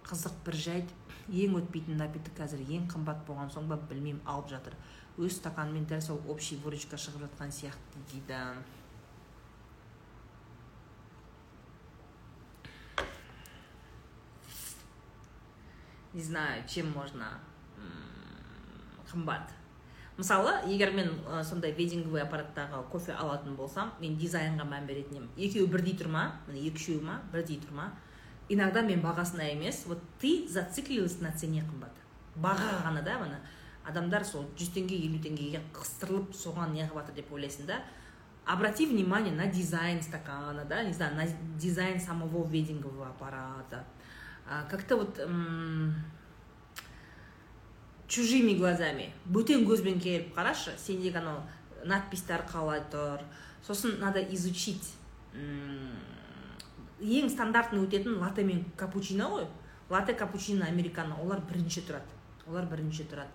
Қызық 0.07 0.39
бір 0.45 0.55
жайт 0.57 0.93
ең 1.29 1.59
өтпейтін 1.59 1.99
напиток 2.01 2.33
қазір 2.39 2.63
ең 2.65 2.87
қымбат 2.89 3.21
болған 3.27 3.51
соң 3.53 3.69
ба 3.69 3.77
білмеймін 3.89 4.23
алып 4.25 4.49
жатыр. 4.55 4.75
Өз 5.19 5.37
стаканымен 5.37 5.85
дәл 5.85 6.01
сол 6.01 6.21
общий 6.27 6.57
выручка 6.63 6.97
шығып 6.97 7.27
жатқан 7.27 7.53
сияқты 7.53 8.03
дейді. 8.11 8.41
Не 16.13 16.23
знаю 16.23 16.63
чем 16.67 16.91
можно 16.91 17.39
қымбат. 19.11 19.58
Мысалы 20.19 20.51
егер 20.67 20.91
мен 20.91 21.13
ә, 21.25 21.43
сондай 21.47 21.71
вединговый 21.71 22.21
аппараттағы 22.25 22.81
кофе 22.91 23.13
алатын 23.15 23.55
болсам 23.55 23.93
мен 24.01 24.17
дизайнға 24.19 24.65
мән 24.67 24.87
беретін 24.89 25.21
едім 25.21 25.29
екеуі 25.37 25.69
бірдей 25.71 25.95
тұр 25.99 26.11
ма? 26.11 26.23
Міне 26.47 26.65
екі 26.67 26.81
үшеуі 26.81 27.05
ма? 27.07 27.21
Бірдей 27.31 27.61
тұр 27.63 27.77
ма? 27.77 27.85
Иногда 28.49 28.81
мен 28.83 28.99
бағасына 28.99 29.47
емес 29.53 29.85
вот 29.87 30.03
ты 30.19 30.47
зациклилась 30.49 31.19
на 31.21 31.31
цене 31.31 31.63
қымбат. 31.63 31.95
Баға 32.35 32.81
ғана 32.83 33.03
да 33.05 33.15
міне. 33.21 33.39
Адамдар 33.87 34.25
сол 34.27 34.49
жүз 34.59 34.73
теңге 34.75 34.97
елу 35.07 35.21
теңгеге 35.23 35.63
қыстырылып 35.73 36.35
соған 36.35 36.75
неғып 36.75 36.99
жатыр 36.99 37.21
деп 37.21 37.31
ойлайсың 37.33 37.69
да 37.69 37.79
обрати 38.45 38.85
внимание 38.85 39.33
на 39.33 39.47
дизайн 39.47 40.01
стакана 40.01 40.65
да 40.65 40.83
не 40.83 40.93
знаю 40.93 41.15
на 41.15 41.25
дизайн 41.57 41.99
самого 41.99 42.45
ведингового 42.45 43.07
аппарата. 43.07 43.85
Как 44.69 44.83
то 44.83 44.97
вот 44.97 45.19
чужими 48.09 48.55
глазами. 48.57 49.13
Бөтен 49.29 49.63
көзбен 49.69 50.01
келіп 50.01 50.33
қарашы 50.35 50.73
сендегі 50.81 51.21
анау 51.21 51.43
надписьтер 51.85 52.43
қалай 52.49 52.81
тұр. 52.91 53.21
Сосын 53.63 53.99
надо 54.01 54.19
изучить 54.33 54.95
ең 56.99 57.29
стандартный 57.29 57.85
өтетін 57.85 58.17
латте 58.19 58.43
мен 58.43 58.65
капучино 58.75 59.29
ғой. 59.29 59.47
Латте 59.89 60.13
капучино 60.13 60.65
американо 60.65 61.21
олар 61.21 61.39
бірінші 61.45 61.85
тұрады. 61.85 62.09
Олар 62.49 62.65
бірінші 62.65 63.05
тұрады. 63.11 63.29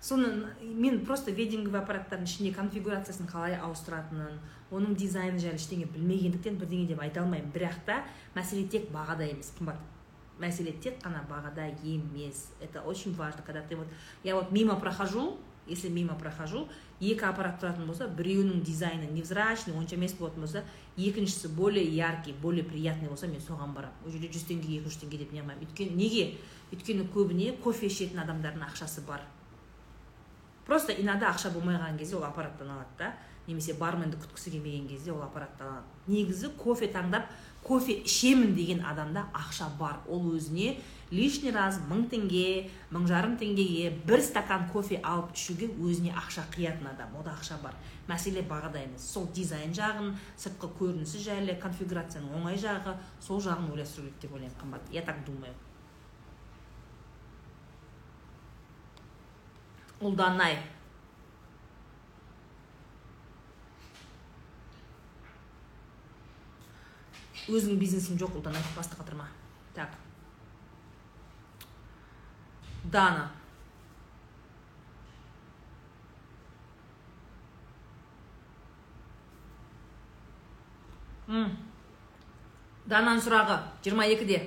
Соны 0.00 0.54
мен 0.62 1.04
просто 1.04 1.30
вединговый 1.34 1.82
аппараттардың 1.82 2.24
ішінде 2.24 2.54
конфигурациясын 2.56 3.26
қалай 3.28 3.58
ауыстыратынын 3.60 4.38
оның 4.70 4.94
дизайны 4.96 5.42
жайлы 5.42 5.58
ештеңе 5.60 5.90
білмегендіктен 5.90 6.56
бірдеңе 6.56 6.86
деп 6.88 7.02
айта 7.02 7.20
алмаймын. 7.20 7.50
Бірақ 7.52 7.82
та 7.84 8.04
мәселе 8.34 8.64
тек 8.70 8.88
бағада 8.94 9.26
емес 9.28 9.52
қымбат. 9.58 9.76
Мәселе 10.40 10.72
тек 10.72 10.98
қана 11.02 11.22
бағада 11.28 11.68
емес. 11.84 12.48
Это 12.60 12.82
очень 12.82 13.14
важно 13.14 13.42
когда 13.46 13.62
ты 13.62 13.76
вот 13.76 13.86
я 14.24 14.34
вот 14.34 14.50
мимо 14.50 14.76
прохожу 14.76 15.38
если 15.66 15.88
мимо 15.88 16.14
прохожу 16.18 16.68
екі 17.00 17.24
аппарат 17.28 17.60
тұратын 17.62 17.86
болса 17.86 18.08
біреуінің 18.08 18.62
дизайны 18.66 19.06
невзрачный 19.12 19.76
онша 19.78 19.96
емес 19.96 20.14
болатын 20.18 20.44
болса 20.44 20.64
екіншісі 20.96 21.48
более 21.54 21.84
яркий 21.84 22.32
более 22.32 22.64
приятный 22.64 23.08
болса 23.08 23.26
мен 23.26 23.40
соған 23.40 23.74
барамын. 23.74 23.94
Ол 24.04 24.10
жерде 24.10 24.32
жүз 24.34 24.48
теңге 24.48 24.80
екі 24.80 24.88
жүз 24.88 25.00
теңге 25.04 25.22
деп 25.22 25.32
неғылмаймын 25.32 25.64
өйткені 25.68 25.96
неге? 25.96 26.38
Өйткені 26.74 27.06
көбіне 27.14 27.54
кофе 27.62 27.86
ішетін 27.86 28.20
адамдардың 28.24 28.66
ақшасы 28.66 29.04
бар. 29.06 29.22
Просто 30.66 30.92
иногда 30.92 31.30
ақша 31.30 31.52
болмай 31.54 31.76
қалған 31.76 31.98
кезде 31.98 32.16
ол 32.16 32.24
аппараттан 32.24 32.70
алады 32.70 32.98
да. 32.98 33.14
Немесе 33.46 33.74
барменді 33.74 34.18
күткісі 34.20 34.52
келмеген 34.52 34.88
кезде 34.88 35.12
ол 35.12 35.22
аппараттан 35.22 35.68
алады. 35.68 35.86
Негізі 36.06 36.52
кофе 36.58 36.86
таңдап 36.86 37.30
кофе 37.62 38.00
ішемін 38.04 38.54
деген 38.54 38.80
адамда 38.84 39.26
ақша 39.34 39.68
бар. 39.78 40.00
Ол 40.08 40.32
өзіне 40.34 40.78
лишний 41.10 41.52
раз 41.52 41.80
мың 41.90 42.06
теңге 42.10 42.70
мың 42.94 43.06
жарым 43.10 43.36
теңгеге 43.40 43.90
бір 44.06 44.22
стакан 44.24 44.68
кофе 44.72 45.00
алып 45.04 45.34
ішуге 45.36 45.68
өзіне 45.68 46.14
ақша 46.16 46.46
қиятын 46.54 46.90
адам. 46.94 47.14
Ода 47.20 47.34
ақша 47.36 47.60
бар. 47.62 47.74
Мәселе 48.08 48.42
бағада 48.48 48.82
емес 48.82 49.06
сол 49.12 49.28
дизайн 49.34 49.74
жағын 49.76 50.14
сыртқы 50.38 50.70
көрінісі 50.80 51.22
жайлы 51.26 51.58
конфигурацияның 51.62 52.40
оңай 52.40 52.58
жағы 52.58 52.96
сол 53.20 53.42
жағын 53.44 53.70
ойластыру 53.72 54.08
керек 54.08 54.20
деп 54.22 54.34
ойлаймын 54.34 54.60
қымбат. 54.62 54.92
Я 54.92 55.02
так 55.02 55.24
думаю. 55.26 55.54
Ұлданай 60.00 60.56
өзіңнің 67.50 67.80
бизнесің 67.80 68.18
жоқ 68.20 68.38
ұлдан 68.40 68.56
айтып 68.56 68.96
қатырма. 69.00 69.26
Так. 69.74 69.94
Дана. 72.84 73.28
М. 81.30 81.50
дананың 82.90 83.20
сұрағы 83.22 83.56
22-де 83.86 84.40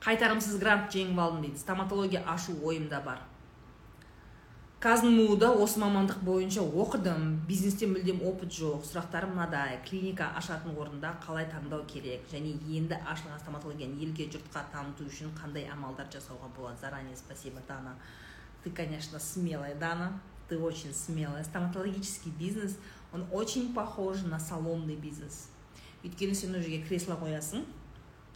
қайтарымсыз 0.00 0.56
грант 0.62 0.94
жеңіп 0.94 1.18
алдым 1.20 1.42
дейді. 1.44 1.58
Стоматология 1.60 2.22
ашу 2.26 2.54
ойымда 2.64 3.02
бар. 3.04 3.18
Казнму 4.80 5.36
да 5.36 5.50
осы 5.52 5.76
мамандық 5.76 6.22
бойынша 6.24 6.62
оқыдым. 6.64 7.44
Бизнесте 7.44 7.84
мүлдем 7.84 8.22
опыт 8.24 8.48
жоқ 8.56 8.86
сұрақтарым 8.88 9.34
мынадай. 9.36 9.76
Клиника 9.84 10.30
ашатын 10.40 10.72
орында 10.72 11.10
қалай 11.20 11.44
таңдау 11.52 11.84
керек? 11.84 12.24
Және 12.32 12.54
енді 12.78 12.96
ашылған 13.04 13.42
стоматологияны 13.42 14.00
елге 14.00 14.30
жұртқа 14.32 14.62
таныту 14.72 15.04
үшін 15.04 15.34
қандай 15.36 15.68
амалдар 15.68 16.08
жасауға 16.08 16.48
болады? 16.56 16.80
Заранее 16.80 17.14
спасибо 17.16 17.60
дана. 17.68 17.98
Ты 18.64 18.70
конечно 18.70 19.18
смелая 19.18 19.74
дана. 19.74 20.18
Ты 20.48 20.58
очень 20.58 20.94
смелая. 20.94 21.44
Стоматологический 21.44 22.32
бизнес 22.32 22.78
он 23.12 23.26
очень 23.32 23.74
похож 23.74 24.22
на 24.22 24.40
салонный 24.40 24.96
бизнес. 24.96 25.50
Өйткені 26.02 26.32
сен 26.32 26.56
ол 26.56 26.64
жерге 26.64 26.80
кресло 26.88 27.20
қоясың 27.20 27.68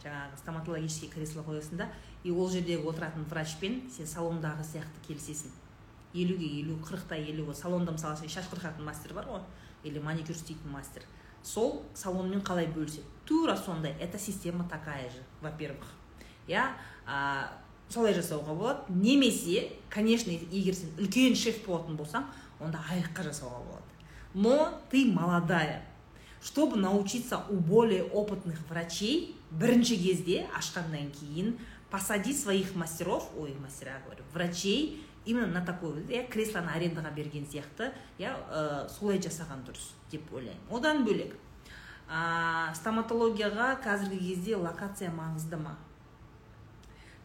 жаңағы 0.05 0.37
стоматологический 0.37 1.09
кресло 1.09 1.41
қоясың 1.41 1.81
да 1.81 1.89
и 2.23 2.29
ол 2.29 2.51
жердегі 2.53 2.85
отыратын 2.85 3.25
врачпен 3.25 3.87
сен 3.89 4.05
салондағы 4.05 4.61
сияқты 4.61 5.07
келісесің. 5.07 5.64
Елуге 6.15 6.47
елу 6.61 6.77
қырықта 6.79 7.19
елу 7.19 7.53
салонда 7.53 7.91
мысалы 7.91 8.17
сен 8.17 8.29
шаш 8.29 8.47
қырқатын 8.51 8.83
мастер 8.83 9.13
бар 9.13 9.27
ғой 9.27 9.41
или 9.83 9.99
маникюр 9.99 10.35
істейтін 10.35 10.71
мастер. 10.71 11.03
Сол 11.43 11.83
салонмен 11.93 12.41
қалай 12.41 12.67
бөліседі? 12.67 13.05
Тура 13.25 13.55
сондай 13.55 13.93
эта 13.99 14.17
система 14.17 14.67
такая 14.69 15.09
же 15.09 15.21
во 15.41 15.51
первых 15.51 15.87
иә 16.47 16.71
солай 17.89 18.13
жасауға 18.13 18.55
болады. 18.55 18.79
Немесе 18.89 19.71
конечно 19.89 20.31
егер 20.31 20.73
сен 20.73 20.89
үлкен 20.97 21.35
шеф 21.35 21.65
болатын 21.67 21.97
болсаң 21.97 22.25
онда 22.59 22.81
айлыққа 22.89 23.29
жасауға 23.29 23.59
болады. 23.65 23.83
Но 24.33 24.81
ты 24.89 25.05
молодая. 25.05 25.85
Чтобы 26.41 26.77
научиться 26.77 27.43
у 27.49 27.55
более 27.55 28.03
опытных 28.03 28.59
врачей 28.69 29.35
бірінші 29.51 29.97
кезде 29.97 30.47
ашқаннан 30.53 31.09
кейін 31.11 31.55
посади 31.89 32.33
своих 32.33 32.75
мастеров 32.75 33.29
ой 33.37 33.55
мастера 33.61 34.01
говорю 34.05 34.23
врачей 34.33 35.04
именно 35.25 35.59
на 35.59 35.65
такой 35.65 36.01
иә 36.07 36.27
креслоны 36.29 36.69
арендаға 36.71 37.11
берген 37.15 37.45
сияқты 37.49 37.91
иә 38.19 38.35
солай 38.89 39.19
жасаған 39.19 39.65
дұрыс 39.67 39.91
деп 40.11 40.31
ойлаймын. 40.33 40.69
Одан 40.69 41.03
бөлек 41.05 41.33
ә, 42.09 42.73
стоматологияға 42.77 43.75
қазіргі 43.83 44.19
кезде 44.29 44.55
локация 44.55 45.11
маңызды 45.11 45.57
ма? 45.57 45.75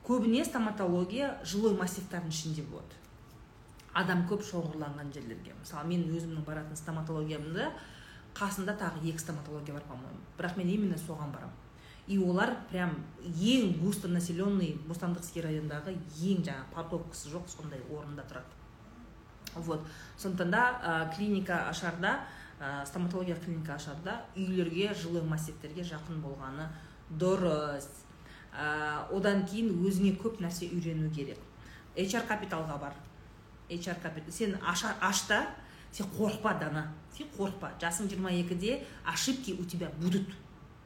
Көбіне 0.07 0.45
стоматология 0.45 1.37
жилой 1.45 1.77
массивтардың 1.77 2.33
ішінде 2.33 2.65
болады. 2.67 2.97
Адам 3.93 4.25
көп 4.31 4.43
шоғырланған 4.47 5.13
жерлерге. 5.13 5.53
Мысалы 5.61 5.89
мен 5.93 6.07
өзімнің 6.09 6.45
баратын 6.47 6.79
стоматологиямда 6.79 7.73
қасында 8.35 8.77
тағы 8.79 9.03
екі 9.11 9.19
стоматология 9.19 9.75
бар 9.75 9.85
по 9.89 9.97
моему 9.99 10.23
бірақ 10.39 10.57
мен 10.57 10.69
именно 10.69 10.97
соған 10.97 11.35
барамын. 11.35 11.60
И 12.11 12.19
олар 12.19 12.57
прям 12.71 12.97
ең 13.23 13.77
густо 13.79 14.09
населенный 14.11 14.73
бостандықский 14.89 15.45
райондағы 15.45 15.93
ең 16.19 16.41
жаңағы 16.43 16.73
парковкасы 16.75 17.31
жоқ 17.31 17.47
сондай 17.53 17.79
орында 17.87 18.25
тұрады. 18.27 18.51
Вот. 19.55 19.87
Сондықтан 20.19 20.51
да 20.51 20.65
ә, 20.83 21.15
клиника 21.15 21.69
ашарда 21.69 22.25
ә, 22.59 22.85
стоматология 22.85 23.37
клиника 23.37 23.77
ашарда 23.77 24.25
үйлерге 24.35 24.93
жилой 24.95 25.23
массивтерге 25.23 25.87
жақын 25.87 26.19
болғаны 26.25 26.67
дұрыс. 27.15 27.87
Ә, 28.51 29.07
одан 29.15 29.47
кейін 29.47 29.79
өзіңе 29.79 30.17
көп 30.19 30.43
нәрсе 30.43 30.67
үйрену 30.67 31.15
керек. 31.15 31.39
HR 31.95 32.27
капиталға 32.27 32.81
бар. 32.89 32.95
HR 33.69 34.03
капитал 34.03 34.35
сен 34.35 34.59
аша, 34.67 34.97
ашта 35.01 35.47
сен 35.93 36.11
қорықпа 36.19 36.59
дана. 36.59 36.89
Сен 37.17 37.31
қорықпа. 37.39 37.77
Жасың 37.79 38.11
22-де 38.11 38.85
ошибки 39.05 39.53
у 39.53 39.65
тебя 39.65 39.93
будут. 40.03 40.27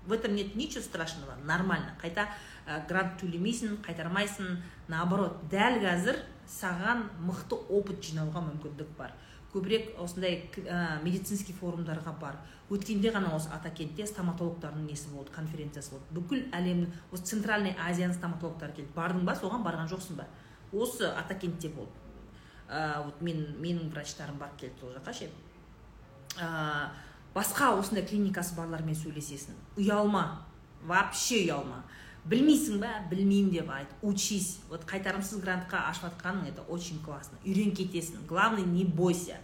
В 0.06 0.12
этом 0.12 0.34
нет 0.34 0.54
ничего 0.54 0.82
страшного 0.82 1.34
нормально. 1.44 1.94
Қайта 2.00 2.28
ә, 2.66 2.86
грант 2.88 3.20
төлемейсің 3.20 3.80
қайтармайсың 3.84 4.58
наоборот. 4.88 5.38
Дәл 5.50 5.80
қазір 5.82 6.20
саған 6.48 7.08
мықты 7.24 7.56
опыт 7.72 8.02
жинауға 8.04 8.42
мүмкіндік 8.44 8.96
бар. 8.98 9.14
Көбірек 9.54 9.94
осындай 10.02 10.50
ә, 10.66 11.00
медицинский 11.04 11.54
форумдарға 11.54 12.14
бар. 12.20 12.40
Өткенде 12.72 13.12
ғана 13.14 13.34
осы 13.36 13.50
атакентте 13.54 14.06
стоматологтардың 14.08 14.86
несі 14.88 15.10
болды 15.12 15.30
конференциясы 15.34 15.92
болды 15.92 16.16
бүкіл 16.16 16.46
әлемнің 16.56 16.94
осы 17.12 17.28
центральный 17.34 17.76
азияның 17.78 18.16
стоматологтары 18.16 18.72
келді. 18.80 18.92
Бардың 18.96 19.24
ба 19.28 19.36
соған 19.38 19.64
барған 19.64 19.90
жоқсың 19.92 20.18
ба? 20.18 20.26
Осы 20.72 21.06
атакентте 21.06 21.68
болды. 21.68 21.92
Ә, 22.68 23.04
вот 23.04 23.20
мен 23.22 23.44
менің 23.60 23.92
врачтарым 23.92 24.38
барып 24.40 24.58
келді 24.64 24.80
сол 24.80 24.94
жаққа 24.96 25.12
ше. 25.12 25.30
Басқа 27.34 27.74
осындай 27.78 28.06
клиникасы 28.06 28.54
барлармен 28.56 28.96
сөйлесесің. 28.96 29.56
Ұялма 29.76 30.24
вообще 30.86 31.42
ұялма. 31.44 31.82
Білмейсің 32.24 32.80
ба? 32.80 32.92
Білмеймін 33.10 33.50
деп 33.52 33.68
айт. 33.70 33.90
Учись. 34.02 34.62
Вот 34.70 34.86
қайтарымсыз 34.88 35.42
грантқа 35.44 35.82
ашып 35.90 36.08
жатқаның 36.08 36.48
это 36.48 36.62
очень 36.72 37.02
классно. 37.04 37.36
Үйреніп 37.44 37.76
кетесің. 37.76 38.26
Главное 38.26 38.64
не 38.64 38.84
бойся. 38.84 39.36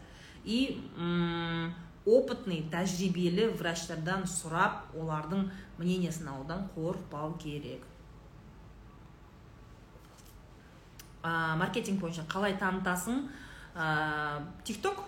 И 0.45 0.81
м 0.97 1.75
опытный 2.07 2.63
тәжірибелі 2.73 3.51
врачтардан 3.61 4.25
сұрап 4.25 4.89
олардың 4.97 5.51
мнениесін 5.79 6.31
алудан 6.33 6.65
қорықпау 6.75 7.37
керек. 7.39 7.85
Ә, 11.23 11.57
маркетинг 11.61 12.01
бойынша 12.01 12.25
қалай 12.25 12.57
танытасың? 12.57 13.27
Ә, 13.77 14.41
тик 14.65 14.81
ток? 14.81 15.05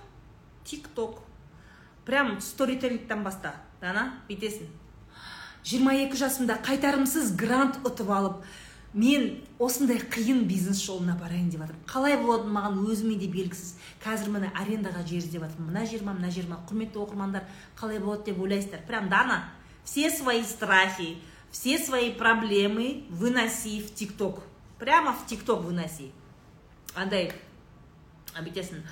Тик 0.64 0.89
ток. 0.95 1.22
Прям 2.07 2.40
сторителлингтен 2.40 3.22
баста. 3.24 3.55
Дана 3.80 4.20
бүйтесің. 4.28 4.68
22 5.64 6.18
жасымда 6.18 6.59
қайтарымсыз 6.66 7.36
грант 7.38 7.78
ұтып 7.86 8.11
алып 8.11 8.42
мен 8.94 9.40
осындай 9.62 10.00
қиын 10.03 10.42
бизнес 10.50 10.82
жолына 10.82 11.14
барайын 11.20 11.48
деп 11.50 11.62
жатырмын 11.62 11.86
қалай 11.88 12.16
болады 12.20 12.50
маған 12.50 12.80
өзіме 12.90 13.14
де 13.20 13.28
белгісіз. 13.30 13.76
Қазір 14.03 14.34
міне 14.34 14.50
арендаға 14.59 15.05
жер 15.07 15.22
іздеп 15.22 15.46
жатырмын 15.46 15.70
мына 15.70 15.86
жер 15.86 16.03
ма 16.03 16.16
мына 16.18 16.30
жер 16.34 16.48
ма 16.50 16.59
құрметті 16.68 17.00
оқырмандар 17.00 17.46
қалай 17.78 18.00
болады 18.03 18.32
деп 18.32 18.42
ойлайсыздар. 18.42 18.82
Прям 18.86 19.09
дана 19.09 19.44
все 19.84 20.11
свои 20.11 20.42
страхи 20.42 21.16
все 21.50 21.78
свои 21.78 22.12
проблемы 22.12 23.05
выноси 23.11 23.80
в 23.80 23.94
тик 23.94 24.16
ток 24.16 24.42
прямо 24.78 25.12
в 25.12 25.26
тик 25.26 25.44
ток 25.44 25.62
выноси. 25.62 26.11
Андай 26.94 27.30
бүйтесің 28.34 28.82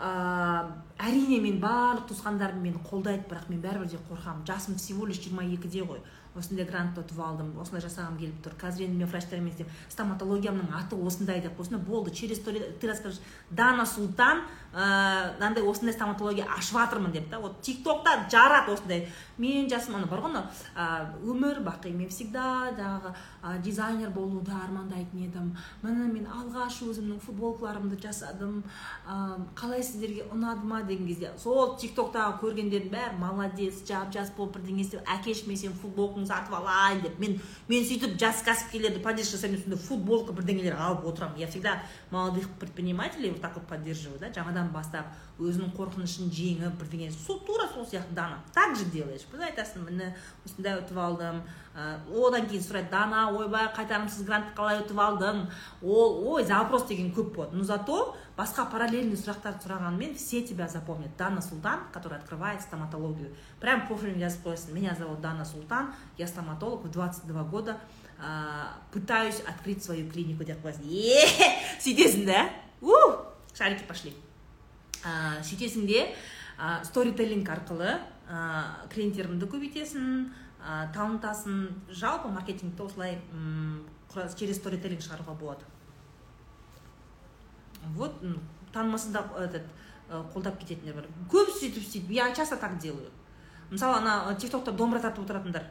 ә, 0.00 0.66
әрине 0.98 1.38
мен 1.40 1.60
барлық 1.62 2.08
туысқандарым 2.10 2.62
мені 2.62 2.80
қолдайды 2.88 3.28
бірақ 3.30 3.48
мен 3.50 3.62
бәрібір 3.62 3.90
де 3.92 3.98
қорқамын. 4.10 4.46
Жасым 4.46 4.76
всего 4.76 5.06
лишь 5.06 5.22
жиырма 5.22 5.44
екіде 5.44 5.84
ғой. 5.86 6.02
Осындай 6.34 6.66
грантты 6.66 7.04
ұтып 7.04 7.20
алдым 7.22 7.52
осылай 7.62 7.82
жасағым 7.84 8.18
келіп 8.18 8.40
тұр. 8.42 8.56
Қазір 8.58 8.88
енді 8.88 9.04
мен 9.04 9.10
врачтармен 9.12 9.52
істеймін 9.52 9.70
стоматологиямның 9.94 10.72
аты 10.74 10.98
осындай 10.98 11.40
деп 11.40 11.60
осындай 11.60 11.80
болды. 11.86 12.10
Через 12.10 12.44
лет 12.46 12.80
ты 12.80 12.90
расскажешь 12.90 13.20
дана 13.50 13.86
султан 13.86 14.42
мынандай 14.74 15.62
ә, 15.62 15.70
осындай 15.70 15.94
стоматология 15.94 16.46
ашып 16.50 16.78
жатырмын 16.80 17.12
деп 17.12 17.28
та 17.30 17.38
вот 17.38 17.60
тик 17.62 17.84
токта 17.84 18.26
жарады 18.30 18.72
осындай 18.74 19.08
мен 19.38 19.68
жасым 19.70 19.94
ана 19.96 20.06
бар 20.06 20.20
ғой 20.24 20.32
анау 20.34 21.30
өмір 21.30 21.60
бақи 21.62 21.92
мен 21.94 22.08
всегда 22.08 22.72
жаңағы 22.74 23.14
ә, 23.42 23.62
дизайнер 23.62 24.10
болуды 24.10 24.50
армандайтын 24.50 25.22
едім 25.28 25.52
міне 25.82 26.08
мен 26.10 26.26
алғаш 26.26 26.80
өзімнің 26.88 27.20
футболкаларымды 27.22 28.00
жасадым 28.02 28.64
ә, 29.06 29.38
қалай 29.54 29.82
сіздерге 29.82 30.26
ұнады 30.32 30.66
ма 30.66 30.82
деген 30.82 31.06
кезде 31.06 31.30
сол 31.38 31.76
тик 31.78 31.94
токтағы 31.94 32.40
көргендердің 32.42 32.90
бәрі 32.90 33.20
молодец 33.22 33.84
жап 33.86 34.10
жас 34.14 34.32
болып 34.36 34.58
бірдеңе 34.58 34.82
істеп 34.82 35.06
әкеш 35.06 35.44
мен 35.46 35.60
сенің 35.60 35.78
футболкаңды 35.82 36.32
сатып 36.32 36.58
алайын 36.58 37.04
деп 37.06 37.18
мен 37.22 37.38
мен 37.68 37.86
сөйтіп 37.86 38.18
жас 38.18 38.42
кәсіпкерлерді 38.46 39.02
поддержка 39.06 39.36
жасаймын 39.38 39.62
сондай 39.62 39.82
футболка 39.86 40.34
бірдеңелер 40.34 40.78
алып 40.78 41.06
отырамын 41.12 41.38
я 41.38 41.46
всегда 41.46 41.78
молодых 42.10 42.48
предпринимателей 42.60 43.30
вот 43.30 43.40
так 43.40 43.54
вот 43.56 43.66
поддерживаю 43.66 44.18
да 44.18 44.32
жаңадан 44.34 44.63
бастап 44.72 45.12
өзінің 45.42 45.72
қорқынышын 45.74 46.30
жеңіп 46.30 46.76
бірдеңе 46.78 47.10
сол 47.10 47.40
тура 47.46 47.66
сол 47.72 47.86
сияқты 47.86 48.14
дана. 48.14 48.38
Так 48.54 48.76
же 48.76 48.84
делаешь. 48.84 49.26
Айтасың 49.34 49.82
міне 49.88 50.12
осындай 50.46 50.78
ұтып 50.78 50.98
алдым. 50.98 51.40
Ә, 51.74 51.98
одан 52.06 52.46
кейін 52.46 52.62
сұрайды 52.62 52.90
дана 52.92 53.24
ойбай 53.34 53.66
қайтарымсыз 53.74 54.22
грантты 54.28 54.54
қалай 54.54 54.78
ұтып 54.84 55.00
алдың? 55.02 55.48
Ол 55.82 56.20
ой 56.34 56.44
запрос 56.46 56.86
деген 56.86 57.10
көп 57.12 57.34
болады 57.34 57.56
но 57.58 57.64
зато 57.64 58.14
басқа 58.38 58.68
параллельный 58.70 59.18
сұрақтарды 59.18 59.66
сұрағанымен 59.66 60.14
все 60.14 60.42
тебя 60.42 60.68
запомнят. 60.68 61.16
Дана 61.18 61.42
султан 61.42 61.80
которая 61.92 62.20
открывает 62.20 62.62
стоматологию. 62.62 63.34
Прям 63.60 63.88
профилін 63.88 64.20
жазып 64.22 64.46
қоясың 64.46 64.72
меня 64.72 64.94
зовут 64.94 65.20
дана 65.20 65.44
султан 65.44 65.92
я 66.16 66.28
стоматолог 66.28 66.84
в 66.84 66.90
22 66.90 67.42
года 67.44 67.80
ә, 68.18 68.68
пытаюсь 68.92 69.42
открыть 69.46 69.82
свою 69.82 70.08
клинику 70.10 70.44
деп 70.44 70.62
қоясың 70.64 70.86
е 70.86 71.26
сөйтесің 71.82 72.26
да? 72.26 72.50
У 72.80 72.94
шарики 73.54 73.82
пошли. 73.84 74.14
Ә, 75.04 75.42
сөйтесің 75.44 75.86
де 75.86 76.06
ә, 76.58 76.82
сторителлинг 76.84 77.48
арқылы 77.48 77.92
ә, 78.28 78.88
клиенттеріңді 78.92 79.46
көбейтесің 79.52 80.08
ә, 80.64 80.90
танытасың. 80.96 81.68
Жалпы 81.92 82.32
маркетингті 82.32 82.82
осылай 82.82 83.20
через 84.38 84.56
сторителлинг 84.58 85.02
шығаруға 85.04 85.36
болады. 85.38 85.64
Вот 87.94 88.16
танымасында 88.72 89.24
этот 89.44 89.66
қолдап 90.32 90.58
кететіндер 90.60 90.94
бар. 90.94 91.08
Көбісі 91.30 91.66
сөйтіп 91.66 91.82
істейді. 91.82 92.14
Я 92.14 92.32
часто 92.34 92.56
так 92.56 92.78
делаю. 92.78 93.10
Мысалы 93.70 93.98
ана 93.98 94.34
тик 94.40 94.50
токта 94.50 94.72
домбыра 94.72 95.00
тартып 95.00 95.24
отыратындар. 95.24 95.66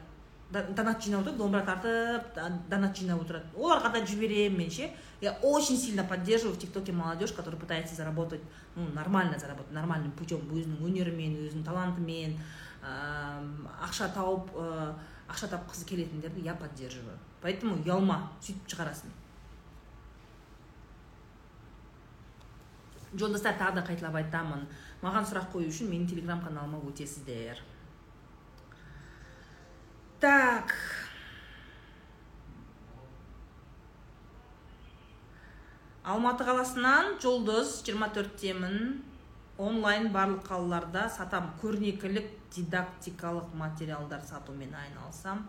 Донат 0.54 1.02
жинап 1.02 1.22
отырады 1.22 1.38
домбыра 1.38 1.64
тартып 1.66 2.68
донат 2.70 2.96
жинап 2.96 3.22
отырады 3.22 3.46
оларға 3.56 3.92
да 3.92 4.04
жіберемін 4.06 4.58
мен 4.58 4.70
ше 4.70 4.90
я 5.20 5.32
очень 5.42 5.76
сильно 5.78 6.04
поддерживаю 6.04 6.54
в 6.56 6.58
тиктоке 6.58 6.92
молодежь 6.92 7.32
которая 7.32 7.60
пытается 7.60 7.94
заработать 7.94 8.40
ну 8.76 8.86
нормально 8.94 9.38
заработать 9.38 9.72
нормальным 9.72 10.12
путем. 10.12 10.38
Өзінің 10.50 10.84
өнерімен 10.84 11.36
өзінің 11.48 11.64
талантымен 11.64 12.38
ақша 12.84 14.10
тауып 14.14 14.54
ақша 15.28 15.48
тапқысы 15.48 15.86
келетіндерді 15.88 16.44
я 16.44 16.54
поддерживаю. 16.54 17.18
Поэтому 17.42 17.76
ұялма 17.82 18.30
сөйтіп 18.40 18.68
шығарасың 18.68 19.12
жолдастар 23.14 23.54
тағы 23.58 23.78
да 23.78 23.86
қайталап 23.86 24.18
айтамын 24.18 24.66
маған 25.02 25.26
сұрақ 25.28 25.52
қою 25.52 25.70
үшін 25.70 25.90
менің 25.92 26.10
телеграм 26.10 26.42
каналыма 26.42 26.80
өтесіздер. 26.88 27.60
Так. 30.24 30.72
Алматы 36.04 36.44
қаласынан 36.48 37.18
жұлдыз 37.20 37.82
24-темін 37.84 38.78
онлайн 39.60 40.08
барлық 40.14 40.46
қалаларда 40.48 41.06
сатам 41.12 41.50
көрнекілік 41.60 42.30
дидактикалық 42.56 43.52
материалдар 43.56 44.24
сатумен 44.24 44.72
айналысам. 44.80 45.44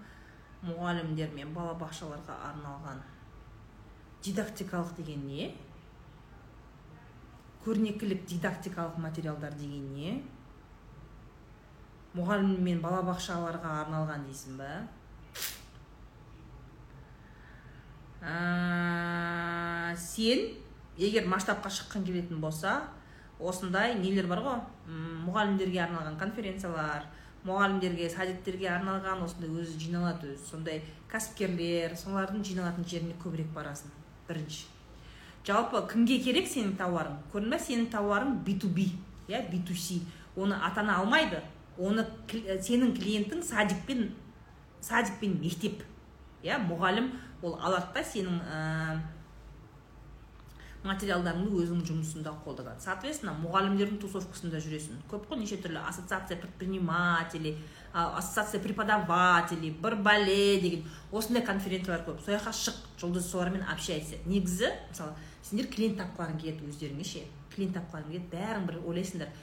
Мұғалімдер 0.65 1.31
мен 1.35 1.51
балабақшаларға 1.55 2.39
арналған 2.49 3.03
дидактикалық 4.27 4.95
деген 4.99 5.27
не? 5.29 5.51
Көрнекілік 7.63 8.25
дидактикалық 8.27 8.97
материалдар 8.99 9.53
деген 9.59 9.91
не? 9.93 10.15
Мұғалім 12.15 12.61
мен 12.63 12.81
балабақшаларға 12.83 13.71
арналған 13.83 14.25
дейсің 14.29 14.59
ба? 14.59 14.69
Ә, 18.25 19.93
сен 19.99 20.47
егер 20.97 21.27
масштабқа 21.29 21.69
шыққан 21.69 22.05
келетін 22.07 22.39
болса 22.41 22.79
осындай 23.39 23.97
нелер 23.99 24.29
бар 24.31 24.41
ғой? 24.45 24.61
Мұғалімдерге 25.27 25.83
арналған 25.85 26.17
конференциялар 26.21 27.05
мұғалімдерге 27.45 28.07
садиктерге 28.09 28.71
арналған 28.73 29.21
осындай 29.25 29.51
өзі 29.51 29.77
жиналады 29.83 30.31
өзі 30.33 30.47
сондай 30.49 30.81
кәсіпкерлер 31.11 31.93
солардың 31.99 32.41
жиналатын 32.47 32.87
жеріне 32.89 33.17
көбірек 33.21 33.51
барасың. 33.53 33.91
Бірінші. 34.29 34.65
Жалпы 35.45 35.83
кімге 35.91 36.17
керек 36.25 36.47
сенің 36.49 36.73
тауарың? 36.79 37.19
Көрдің 37.33 37.53
ба 37.53 37.59
сенің 37.61 37.91
тауарың 37.93 38.39
B2B 38.47 38.87
иә 39.29 39.43
B2C 39.51 39.99
оны 40.41 40.57
ата 40.57 40.81
ана 40.81 40.97
алмайды. 41.03 41.43
Оны 41.77 42.05
сенің 42.29 42.95
клиентің 42.97 43.43
садик 43.43 43.85
пен 43.87 44.09
садик 44.81 45.19
пен 45.19 45.39
мектеп. 45.41 45.83
Иә 46.45 46.59
мұғалім 46.67 47.11
ол 47.41 47.57
алады 47.59 47.93
да 47.95 48.03
сенің 48.05 48.39
материалдарыңды 50.85 51.49
өзінің 51.63 51.81
жұмысында 51.87 52.31
қолданады. 52.45 52.83
Соответственно 52.83 53.33
мұғалімдердің 53.41 53.97
тусовкасында 54.03 54.59
жүресің. 54.61 54.99
Көп 55.09 55.25
қой 55.31 55.39
неше 55.41 55.57
түрлі 55.57 55.81
ассоциация 55.81 56.37
предпринимателей 56.37 57.57
ассоциация 57.91 58.61
преподавателей 58.61 59.71
бір 59.71 59.95
бале 60.05 60.61
деген. 60.61 60.85
Осындай 61.11 61.41
конференциялар 61.45 62.05
көп. 62.05 62.21
Сол 62.21 62.37
жаққа 62.37 62.53
шық 62.53 62.77
жұлдыз 63.01 63.31
солармен 63.31 63.65
общайся. 63.71 64.21
Негізі 64.25 64.69
мысалы 64.91 65.15
сендер 65.41 65.71
клиент 65.73 65.97
тапқыларың 66.03 66.37
келеді 66.43 66.69
өздеріңе 66.69 67.07
ше. 67.07 67.25
Клиент 67.55 67.73
тапқыларың 67.79 68.11
келеді 68.11 68.29
бәрің 68.35 68.69
бір 68.69 68.81
ойлайсыңдар. 68.85 69.33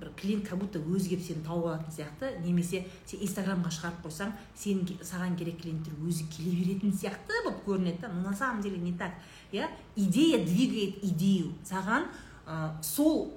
Бір 0.00 0.10
клиент 0.20 0.48
как 0.48 0.58
будто 0.58 0.78
өзі 0.78 1.12
келіп 1.12 1.22
сені 1.24 1.44
тауып 1.46 1.66
алатын 1.70 1.94
сияқты. 1.94 2.30
Немесе 2.44 2.84
сен 3.06 3.22
инстаграмға 3.22 3.70
шығарып 3.70 4.02
қойсаң 4.06 4.32
сен 4.58 4.82
саған 5.00 5.36
керек 5.38 5.60
клиенттер 5.62 5.94
өзі 6.02 6.26
келе 6.34 6.54
беретін 6.58 6.92
сияқты 6.92 7.44
болып 7.44 7.64
көрінеді 7.66 8.00
да. 8.00 8.08
Но 8.08 8.30
на 8.30 8.34
самом 8.34 8.62
деле 8.62 8.78
не 8.78 8.92
так 8.92 9.12
иә? 9.52 9.68
Идея 9.96 10.44
двигает 10.44 11.04
идею. 11.04 11.52
Саған 11.64 12.08
ә, 12.46 12.82
сол 12.82 13.32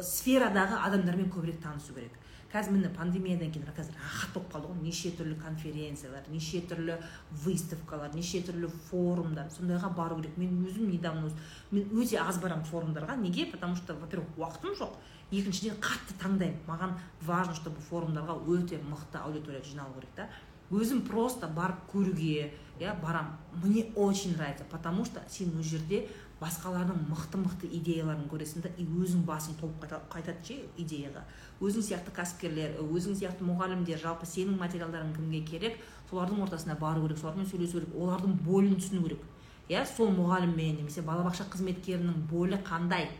сферадағы 0.00 0.82
адамдармен 0.86 1.30
көбірек 1.30 1.62
танысу 1.62 1.94
керек. 1.94 2.16
Қазір 2.50 2.72
міне 2.74 2.88
пандемиядан 2.90 3.52
кейін 3.54 3.68
қазір 3.76 3.94
рахат 3.94 4.32
болып 4.34 4.48
қалды 4.50 4.70
ғой. 4.72 4.80
Неше 4.82 5.12
түрлі 5.14 5.36
конференциялар 5.38 6.24
неше 6.32 6.58
түрлі 6.66 6.96
выставкалар 7.44 8.10
неше 8.16 8.40
түрлі 8.42 8.66
форумдар. 8.88 9.46
Сондайға 9.54 9.92
бару 9.94 10.18
керек. 10.18 10.34
Мен 10.36 10.58
өзім 10.66 10.90
недавно 10.90 11.30
мен 11.70 11.86
өте 11.94 12.18
аз 12.18 12.40
барамын 12.42 12.66
форумдарға. 12.66 13.14
Неге? 13.22 13.46
Потому 13.46 13.76
что 13.76 13.94
во 13.94 14.08
первых 14.08 14.26
уақытым 14.36 14.74
жоқ. 14.74 14.98
Екіншіден 15.30 15.78
қатты 15.80 16.16
таңдаймын. 16.20 16.60
Маған 16.68 16.96
важно 17.26 17.54
чтобы 17.54 17.80
форумдарға 17.88 18.38
өте 18.46 18.80
мықты 18.82 19.18
аудитория 19.22 19.62
жиналу 19.64 19.94
керек 19.94 20.10
та. 20.16 20.28
Өзім 20.70 21.02
просто 21.06 21.48
барып 21.48 21.86
көруге 21.92 22.52
иә 22.78 22.94
барам. 23.02 23.36
Мне 23.62 23.86
очень 23.94 24.36
нравится 24.36 24.64
потому 24.70 25.04
что 25.04 25.22
сен 25.28 25.56
ол 25.56 25.62
жерде 25.62 26.08
басқалардың 26.40 27.08
мықты 27.10 27.38
мықты 27.38 27.68
идеяларын 27.78 28.28
көресің 28.30 28.62
да 28.64 28.70
и 28.78 28.84
өзің 28.86 29.24
басың 29.28 29.58
толып 29.60 29.82
қайтады 30.10 30.44
ше 30.46 30.56
идеяға. 30.78 31.24
Өзің 31.60 31.84
сияқты 31.84 32.14
кәсіпкерлер 32.16 32.78
өзің 32.80 33.18
сияқты 33.20 33.44
мұғалімдер 33.44 34.00
жалпы 34.00 34.26
сенің 34.26 34.56
материалдарың 34.62 35.12
кімге 35.18 35.42
керек 35.44 35.76
солардың 36.10 36.40
ортасына 36.46 36.78
бару 36.80 37.04
керек 37.04 37.18
солармен 37.18 37.46
сөйлесу 37.46 37.80
керек 37.80 37.94
олардың 37.94 38.38
бойын 38.46 38.78
түсіну 38.80 39.04
керек. 39.04 39.26
Иә 39.68 39.84
сол 39.84 40.14
мұғаліммен 40.16 40.80
немесе 40.80 41.02
балабақша 41.02 41.44
қызметкерінің 41.52 42.24
бойы 42.30 42.62
қандай? 42.64 43.10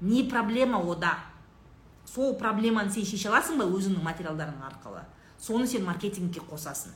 Не 0.00 0.24
проблема 0.24 0.82
ода? 0.82 1.14
Сол 2.06 2.36
проблеманы 2.38 2.90
сен 2.90 3.04
шеше 3.04 3.28
аласың 3.32 3.58
ба 3.60 3.66
өзіңнің 3.66 4.04
материалдарың 4.06 4.62
арқылы? 4.70 5.02
Соны 5.38 5.66
сен 5.66 5.84
маркетингке 5.84 6.40
қосасың. 6.40 6.94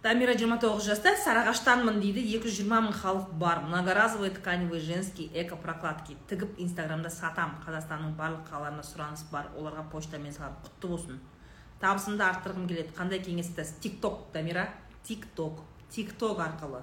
Дамира 0.00 0.32
жиырма 0.32 0.56
тоғыз 0.56 0.86
жаста 0.88 1.10
сарыағаштанмын 1.20 1.98
дейді 2.00 2.22
екі 2.24 2.48
жүз 2.48 2.54
жиырма 2.62 2.78
мың 2.86 2.94
халық 3.02 3.34
бар. 3.42 3.58
Многоразовый 3.66 4.30
тканевый 4.32 4.80
женский 4.80 5.28
эко 5.34 5.58
прокладки 5.60 6.16
тігіп 6.30 6.56
инстаграмда 6.64 7.10
сатам. 7.12 7.58
Қазақстанның 7.66 8.14
барлық 8.16 8.46
қалаларына 8.48 8.80
сұраныс 8.80 9.26
бар. 9.30 9.50
Оларға 9.60 9.84
почтамен 9.92 10.32
саламын 10.32 10.56
құтты 10.64 10.88
болсын. 10.88 11.20
Табысымды 11.84 12.24
арттырғым 12.24 12.64
келеді. 12.70 12.94
Қандай 12.96 13.20
кеңес 13.20 13.52
айтасыз 13.52 13.76
тик 13.84 14.00
ток 14.00 14.30
дамира. 14.32 14.70
Тик 15.04 15.26
ток 15.36 15.60
тик 15.90 16.12
ток 16.18 16.38
арқылы. 16.38 16.82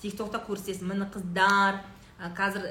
Тик 0.00 0.16
токта 0.16 0.40
көрсетесің 0.42 0.88
міне 0.90 1.06
қыздар 1.12 1.82
қазір 2.36 2.66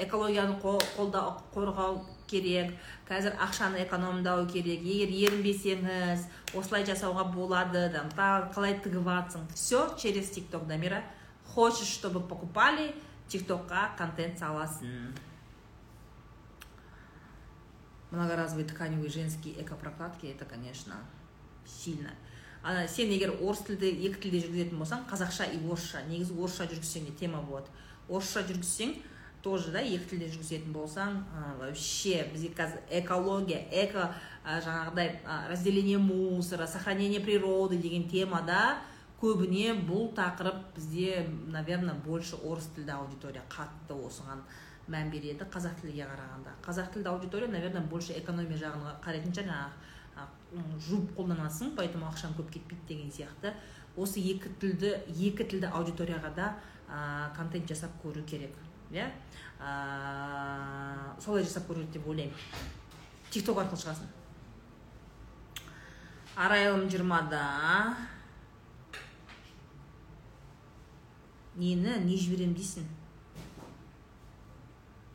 экологияны 0.00 0.58
қорғау 0.60 2.00
керек 2.26 2.72
қазір 3.08 3.36
ақшаны 3.40 3.84
экономдау 3.84 4.46
керек. 4.48 4.82
Егер 4.82 5.12
ерінбесеңіз 5.30 6.26
осылай 6.54 6.84
жасауға 6.84 7.28
болады 7.32 7.86
там 7.94 8.10
қалай 8.52 8.78
тігіп 8.82 9.06
жатсың 9.06 9.46
все 9.54 9.86
через 9.96 10.30
тик 10.30 10.50
ток 10.50 10.66
дамира 10.66 11.04
хочешь 11.54 11.88
чтобы 11.88 12.20
покупали 12.20 12.94
тик 13.28 13.46
токқа 13.46 13.96
контент 13.96 14.38
саласың. 14.38 15.14
Многоразовый 18.10 18.64
тканевый 18.64 19.10
женский 19.10 19.54
экопрокладки 19.58 20.26
это 20.26 20.44
конечно 20.44 20.94
сильно 21.66 22.10
ана 22.66 22.86
сен 22.90 23.12
егер 23.14 23.36
орыс 23.38 23.62
тілді 23.68 23.92
екі 24.08 24.18
тілде 24.26 24.40
жүргізетін 24.44 24.80
болсаң 24.80 25.04
қазақша 25.10 25.46
и 25.54 25.60
орысша. 25.62 26.02
Негізі 26.10 26.34
орысша 26.34 26.66
жүргізсең 26.66 27.06
де 27.06 27.14
тема 27.20 27.42
болады. 27.46 27.70
Орысша 28.08 28.42
жүргізсең 28.48 28.96
тоже 29.46 29.70
да 29.70 29.80
екі 29.84 30.10
тілде 30.10 30.32
жүргізетін 30.32 30.74
болсаң 30.74 31.20
вообще 31.60 32.24
бізге 32.32 32.50
қазір 32.58 32.82
экология 32.98 33.60
эко 33.70 34.08
жаңағыдай 34.42 35.20
разделение 35.52 35.98
мусора 36.02 36.66
сохранение 36.66 37.20
природы 37.20 37.78
деген 37.78 38.08
темада 38.10 38.80
көбіне 39.20 39.76
бұл 39.86 40.10
тақырып 40.18 40.74
бізде 40.74 41.26
наверное 41.54 41.94
больше 41.94 42.36
орыс 42.42 42.66
тілді 42.74 42.96
аудитория 42.98 43.44
қатты 43.48 43.94
осыған 43.94 44.42
мән 44.90 45.10
береді 45.10 45.46
қазақ 45.50 45.80
тілге 45.80 46.04
қарағанда. 46.10 46.58
Қазақ 46.66 46.92
тілді 46.94 47.08
аудитория 47.14 47.48
наверное 47.48 47.82
больше 47.82 48.18
экономия 48.18 48.58
жағын 48.58 48.98
қарайтын 49.04 49.32
жаңағы 49.34 49.70
жуып 50.88 51.12
қолданасың 51.16 51.74
поэтому 51.76 52.06
ақшаң 52.08 52.36
көп 52.38 52.50
кетпейді 52.54 52.88
деген 52.88 53.10
сияқты. 53.12 53.52
Осы 53.96 54.20
екі 54.20 54.52
тілді 54.60 54.92
екі 55.08 55.44
тілді 55.44 55.70
аудиторияға 55.72 56.32
да 56.36 56.48
ә, 56.88 57.32
контент 57.36 57.68
жасап 57.68 57.90
көру 58.02 58.24
керек 58.28 58.54
иә? 58.92 59.08
Ә, 59.60 61.20
солай 61.20 61.44
жасап 61.44 61.68
көру 61.68 61.82
керек 61.82 61.92
деп 61.98 62.08
ойлаймын. 62.08 62.34
Тик 63.30 63.44
ток 63.46 63.58
арқылы 63.58 63.80
шығасың. 63.82 64.12
Арайлым 66.36 66.88
жиырмада. 66.92 67.42
Нені 71.56 71.98
не 72.04 72.16
жіберемін 72.20 72.54
дейсің? 72.56 72.84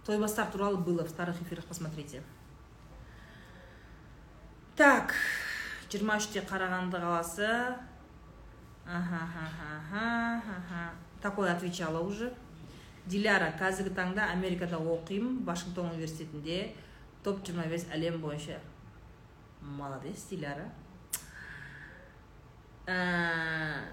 Тойбастар 0.06 0.49
туралы 0.52 0.78
было 0.78 1.06
в 1.06 1.10
старых 1.10 1.39
эфирах 1.43 1.66
посмотрите. 1.66 2.24
Так 4.82 5.14
жиырма 5.94 6.16
үште 6.18 6.42
қарағанды 6.42 6.98
қаласы 6.98 7.48
такой 11.22 11.52
отвечала 11.52 12.00
уже. 12.02 12.32
Диляра 13.06 13.52
қазіргі 13.60 13.94
таңда 13.94 14.32
америкада 14.34 14.80
оқимын 14.82 15.44
вашингтон 15.46 15.92
университетінде. 15.92 16.74
Топ 17.24 17.44
25 17.46 17.92
әлем 17.94 18.18
бойынша. 18.24 18.58
Молодец 19.62 20.26
диляра. 20.32 20.66
Ә, 22.90 23.86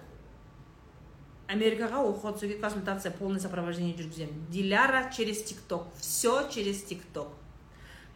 америкаға 1.53 2.01
оқуға 2.01 2.32
түсуге 2.39 2.57
консультация 2.62 3.12
полный 3.12 3.41
сопровождение 3.45 3.97
жүргіземін. 3.97 4.49
Диляра 4.49 5.11
через 5.12 5.43
тикток 5.43 5.93
все 6.01 6.49
через 6.49 6.82
тикток 6.84 7.28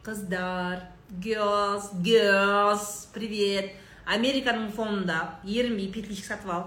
қыздар. 0.03 0.89
Girls 1.21 1.93
girls 2.03 3.09
привет. 3.13 3.77
Американың 4.09 4.73
фонында 4.75 5.39
ерінбей 5.47 5.91
петличка 5.93 6.33
сатып 6.33 6.51
ал 6.51 6.65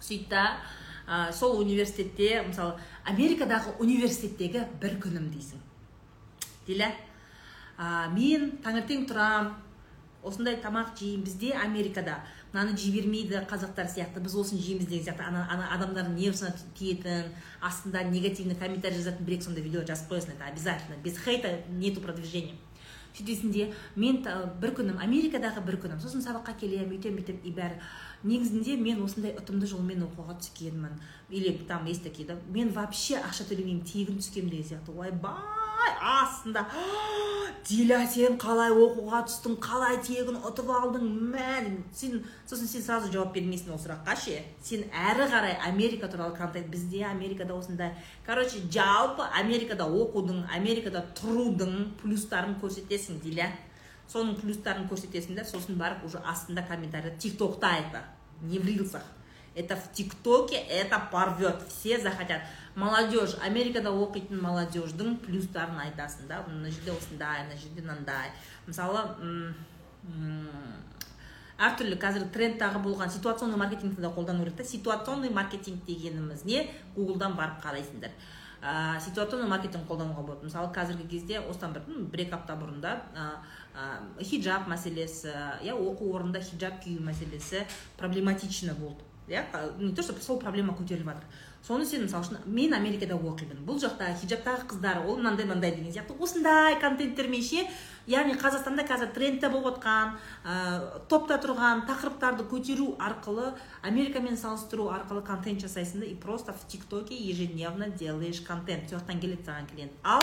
сөйт 0.00 0.28
та 0.30 0.44
ә, 1.06 1.32
сол 1.32 1.58
университетте 1.60 2.40
мысалы 2.46 2.78
америкадағы 3.04 3.74
университеттегі 3.82 4.62
бір 4.80 4.96
күнім 5.02 5.26
дейсің. 5.34 5.60
Диля 6.66 6.92
ә, 7.76 8.08
мен 8.14 8.54
таңертең 8.64 9.04
тұрам 9.10 9.50
осындай 10.22 10.56
тамақ 10.62 10.94
жеймін. 10.98 11.24
Бізде 11.26 11.52
америкада 11.52 12.20
мынаны 12.52 12.76
жей 12.78 13.02
қазақтар 13.50 13.90
сияқты. 13.90 14.20
Біз 14.20 14.36
осыны 14.36 14.62
жейміз 14.62 14.86
деген 14.86 15.04
сияқты. 15.04 15.26
Ана, 15.26 15.46
ана 15.50 15.68
адамдардың 15.74 16.16
нервысына 16.16 16.54
тиетін 16.78 17.34
астында 17.60 18.02
негативный 18.04 18.56
комментарий 18.56 18.96
жазатын 18.96 19.26
бір 19.26 19.36
екі 19.36 19.44
сондай 19.44 19.62
видео 19.62 19.84
жазып 19.84 20.12
қоясың 20.12 20.36
это 20.38 20.46
обязательно. 20.46 20.96
Без 21.04 21.18
хейта 21.18 21.60
нету 21.68 22.00
продвижения. 22.00 22.56
Сөйтесің 23.16 23.72
мен 23.96 24.22
бір 24.60 24.74
күнім 24.76 25.00
америкадағы 25.02 25.64
бір 25.66 25.80
күнім 25.84 26.00
сосын 26.02 26.24
сабаққа 26.24 26.56
келемін 26.60 26.90
бүйтемін 26.92 27.20
бүйтемін 27.20 27.44
и 27.44 27.52
бәрі. 27.56 27.80
Негізінде 28.26 28.76
мен 28.80 29.02
осындай 29.04 29.36
ұтымды 29.38 29.68
жолмен 29.70 30.04
оқуға 30.06 30.38
түскенмін. 30.40 31.00
Или 31.30 31.56
там 31.68 31.86
есть 31.86 32.02
такие 32.02 32.26
да 32.26 32.36
мен 32.48 32.72
вообще 32.72 33.20
ақша 33.20 33.48
төлемеймін 33.48 33.84
тегін 33.84 34.20
түскенмін 34.20 34.50
деген 34.50 34.68
сияқты. 34.70 34.96
Ойбай 34.96 35.55
астында? 36.00 36.62
Диля 37.68 37.98
сен 38.10 38.36
қалай 38.38 38.70
оқуға 38.70 39.22
түстің? 39.26 39.56
Қалай 39.62 39.98
тегін 40.04 40.38
ұтып 40.46 40.70
алдың? 40.70 41.06
Мә 41.32 41.56
сен 41.96 42.20
сосын 42.46 42.70
сен 42.70 42.84
сразу 42.84 43.10
жауап 43.12 43.34
бермейсің 43.34 43.74
ол 43.74 43.80
сұраққа 43.82 44.14
ше? 44.22 44.38
Сен 44.62 44.86
әрі 44.90 45.26
қарай 45.32 45.56
америка 45.66 46.10
туралы 46.12 46.36
контент 46.36 46.70
бізде 46.70 47.04
америкада 47.08 47.56
осындай 47.58 47.94
короче 48.26 48.62
жалпы 48.70 49.26
америкада 49.40 49.88
оқудың 49.88 50.44
америкада 50.54 51.04
тұрудың 51.18 51.96
плюстарын 52.02 52.56
көрсетесің 52.62 53.20
диля. 53.24 53.50
Соның 54.06 54.38
плюстарын 54.38 54.86
көрсетесің 54.86 55.34
да 55.40 55.44
сосын 55.44 55.78
барып 55.80 56.06
уже 56.06 56.22
астында 56.22 56.62
комментарийда 56.68 57.18
тик 57.18 57.38
токта 57.38 57.74
это 57.80 58.04
не 58.42 58.58
в 58.58 58.66
рилсах 58.66 59.15
это 59.56 59.74
в 59.74 59.92
тиктоке 59.92 60.56
это 60.56 61.00
порвет. 61.10 61.62
Все 61.68 61.98
захотят. 61.98 62.42
Молодежь. 62.76 63.36
Америкада 63.40 63.88
оқитын 63.88 64.36
молодежьдің 64.36 65.16
плюстарын 65.24 65.80
айтасың 65.80 66.28
да 66.28 66.42
мына 66.44 66.68
жерде 66.68 66.92
осындай 66.92 67.46
мына 67.48 67.56
жерде 67.56 67.80
мынандай 67.80 68.34
мысалы 68.66 69.00
әртүрлі 71.56 71.96
қазір 71.96 72.26
трендтағы 72.34 72.82
болған. 72.84 73.08
Ситуационный 73.08 73.56
маркетингті 73.56 74.04
да 74.04 74.12
қолдану 74.12 74.44
керек 74.44 74.58
та 74.60 74.64
ситуационный 74.64 75.30
маркетинг 75.30 75.86
дегеніміз 75.86 76.44
не? 76.44 76.66
Гуглдан 76.94 77.32
барып 77.32 77.64
қарайсыңдар. 77.64 78.12
Ә, 78.60 79.00
ситуационный 79.00 79.48
маркетинг 79.48 79.88
қолдануға 79.88 80.20
болады. 80.20 80.44
Мысалы 80.44 80.68
қазіргі 80.76 81.08
кезде 81.08 81.40
осыдан 81.40 81.72
бір 81.72 81.88
бір 82.12 82.26
екі 82.26 82.36
апта 82.36 82.58
бұрын 82.60 82.84
да 82.84 82.98
ә, 83.16 83.32
хиджаб 84.20 84.68
мәселесі 84.68 85.32
иә 85.64 85.72
оқу 85.72 86.12
орнында 86.12 86.44
хиджаб 86.44 86.82
кию 86.84 87.00
мәселесі 87.00 87.64
проблематично 87.96 88.74
болды. 88.74 89.05
Иә? 89.28 89.44
Не 89.78 89.92
то 89.94 90.02
что 90.02 90.14
сол 90.20 90.38
проблема 90.38 90.74
көтеріліп 90.74 91.06
жатыр. 91.06 91.24
Соны 91.66 91.84
сен 91.84 92.04
мысалы 92.04 92.22
үшін 92.22 92.44
мен 92.46 92.74
америкада 92.76 93.16
оқимын 93.18 93.64
бұл 93.66 93.80
жақта 93.82 94.12
хиджабтағы 94.20 94.68
қыздар 94.70 95.00
ол 95.02 95.16
мынандай 95.18 95.46
мынандай 95.46 95.72
деген 95.74 95.90
сияқты. 95.90 96.14
Осындай 96.22 96.78
контенттермен 96.78 97.42
ше 97.42 97.64
яғни 98.06 98.36
қазақстанда 98.38 98.84
қазір 98.86 99.10
трендте 99.16 99.48
болып 99.50 99.80
жатқан 99.80 100.12
ә, 100.46 101.00
топта 101.10 101.40
тұрған 101.42 101.82
тақырыптарды 101.88 102.46
көтеру 102.46 102.92
арқылы 103.02 103.48
америкамен 103.82 104.38
салыстыру 104.38 104.92
арқылы 104.94 105.24
контент 105.26 105.60
жасайсың 105.64 106.04
да 106.04 106.06
и 106.06 106.14
просто 106.14 106.52
в 106.52 106.68
тиктоке 106.68 107.16
ежедневно 107.16 107.88
делаешь 107.88 108.40
контент. 108.46 108.88
Сол 108.88 109.00
жақтан 109.00 109.18
келеді 109.18 109.42
саған 109.42 109.66
клиент 109.72 109.92
ал 110.04 110.22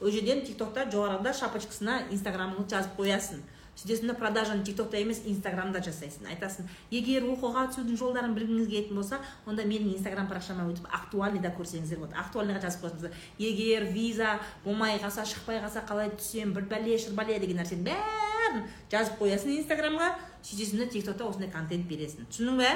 ол 0.00 0.10
жерден 0.10 0.44
тиктокта 0.44 0.84
жоғарыда 0.92 1.32
шапочкасына 1.32 2.02
инстаграмыңды 2.10 2.68
жазып 2.68 3.00
қоясың. 3.00 3.40
Сөйтесің 3.72 4.10
да 4.10 4.14
продажаны 4.14 4.64
тиктокта 4.64 4.98
емес 5.00 5.22
инстаграмда 5.26 5.80
жасайсың. 5.82 6.26
Айтасың 6.28 6.68
егер 6.92 7.24
оқуға 7.24 7.64
түсудің 7.72 7.96
жолдарын 7.96 8.34
білгіңіз 8.36 8.68
келетін 8.68 8.98
болса 9.00 9.18
онда 9.46 9.64
менің 9.64 9.94
инстаграм 9.96 10.28
парақшама 10.28 10.66
өтіп 10.68 10.86
актуальныйда 10.92 11.54
көрсеңіздер 11.56 12.02
болады. 12.02 12.18
Актуальныйға 12.20 12.60
жазып 12.66 12.84
қойсаңыздар. 12.84 13.16
Егер 13.38 13.88
виза 13.94 14.36
болмай 14.64 15.00
қалса 15.00 15.24
шықпай 15.24 15.62
қалса 15.64 15.86
қалай 15.88 16.12
түсемін 16.18 16.52
бір 16.58 16.68
бәле 16.68 17.00
шырбәле 17.00 17.40
деген 17.40 17.62
нәрсенің 17.62 17.88
бәрін 17.88 18.62
жазып 18.92 19.18
қоясың 19.22 19.56
инстаграмға 19.56 20.12
сөйтесің 20.44 20.84
да 20.84 20.90
тиктокта 20.92 21.26
осындай 21.32 21.50
контент 21.50 21.88
бересің. 21.88 22.28
Түсіндің 22.28 22.60
бе? 22.60 22.72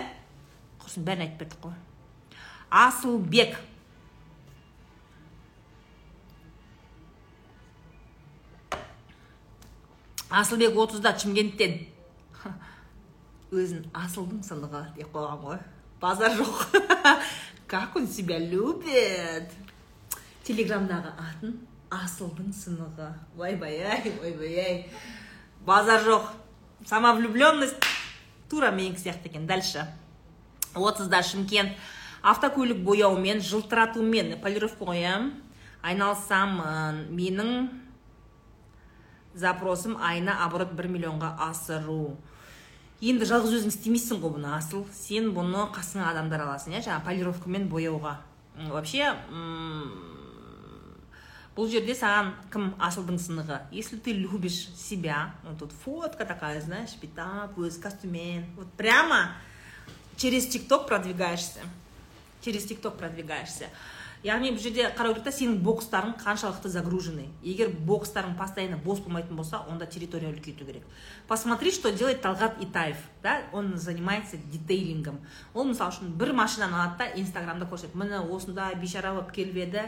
Құрсын 0.81 1.05
бәрін 1.07 1.29
айтып 1.29 1.45
бердік 1.45 1.65
қой. 1.69 1.77
Асылбек. 2.71 3.59
Асылбек 10.31 10.77
отызда 10.77 11.15
шымкенттен. 11.19 11.79
Өзін 13.55 13.87
асылдың 13.95 14.43
сынығы 14.47 14.83
деп 14.97 15.13
қойған 15.15 15.43
ғой. 15.45 15.61
Базар 16.01 16.33
жоқ. 16.37 16.81
Как 17.67 17.97
он 17.97 18.07
себя 18.07 18.39
любит? 18.39 19.51
Телеграмдағы 20.47 21.11
атын 21.19 21.57
асылдың 21.91 22.53
сынығы. 22.55 23.13
Ойбай 23.39 23.81
ай 23.83 24.13
ойбай 24.23 24.59
ай 24.63 24.77
базар 25.67 26.03
жоқ. 26.03 26.29
Самовлюбленность. 26.87 27.83
Тура 28.49 28.71
менікі 28.71 29.01
сияқты 29.01 29.27
екен. 29.29 29.47
Дальше. 29.47 29.87
Отызда 30.75 31.23
шымкент. 31.23 31.73
Автокөлік 32.23 32.79
бояумен 32.85 33.41
жылтыратумен 33.41 34.37
полировка 34.43 34.85
ғой 34.85 35.03
иә 35.03 35.17
айналысамын. 35.83 37.07
Менің 37.11 37.71
запросым 39.37 39.99
айына 40.01 40.41
оборот 40.45 40.73
бір 40.77 40.89
миллионға 40.91 41.35
асыру. 41.47 42.17
Енді 43.05 43.29
жалғыз 43.29 43.59
өзің 43.59 43.75
істемейсің 43.75 44.23
ғой 44.23 44.39
бұны 44.39 44.55
асыл. 44.57 44.87
Сен 44.97 45.31
бұны 45.37 45.67
қасыңа 45.77 46.09
адамдар 46.15 46.47
аласың 46.47 46.73
иә? 46.73 46.81
Жаңағы 46.87 47.05
полировкамен 47.11 47.69
бояуға. 47.69 48.17
Вообще 48.73 49.13
бұл 51.57 51.69
жерде 51.73 51.93
саған 51.97 52.33
кім 52.53 52.71
асылдың 52.81 53.19
сынығы? 53.21 53.61
Если 53.73 53.97
ты 53.97 54.13
любишь 54.13 54.69
себя 54.77 55.35
вот 55.45 55.59
тут 55.59 55.73
фотка 55.73 56.25
такая 56.25 56.61
знаешь 56.61 56.97
питап 57.01 57.59
өз 57.59 57.79
костюммен 57.81 58.45
вот 58.57 58.73
прямо 58.77 59.33
через 60.17 60.47
тикток 60.49 60.87
продвигаешься. 60.87 61.61
Через 62.43 62.65
тикток 62.65 62.97
продвигаешься. 62.97 63.69
Яғни 64.27 64.51
бұл 64.51 64.63
жерде 64.63 64.89
қарау 64.97 65.15
керек 65.15 65.29
та 65.29 65.33
сенің 65.35 65.61
бокстарың 65.63 66.17
қаншалықты 66.19 66.71
загруженный. 66.73 67.29
Егер 67.47 67.71
бокстарың 67.71 68.35
постоянно 68.39 68.79
бос 68.83 68.99
болмайтын 69.05 69.37
болса 69.39 69.63
онда 69.71 69.87
территория 69.87 70.33
үлкейту 70.33 70.67
керек. 70.67 70.83
Посмотри 71.29 71.71
что 71.71 71.93
делает 71.93 72.23
талғат 72.23 72.59
итаев 72.61 72.97
да? 73.23 73.43
Он 73.53 73.77
занимается 73.79 74.37
детейлингом. 74.37 75.21
Ол 75.55 75.65
мысалы 75.71 75.95
үшін 75.95 76.17
бір 76.19 76.33
машинаны 76.33 76.75
алады 76.75 76.99
да 76.99 77.21
инстаграмда 77.21 77.67
көрсетеді. 77.71 77.97
Міне 78.03 78.21
осындай 78.21 78.75
бейшара 78.75 79.15
болып 79.15 79.31
келіп 79.33 79.63
еді 79.63 79.87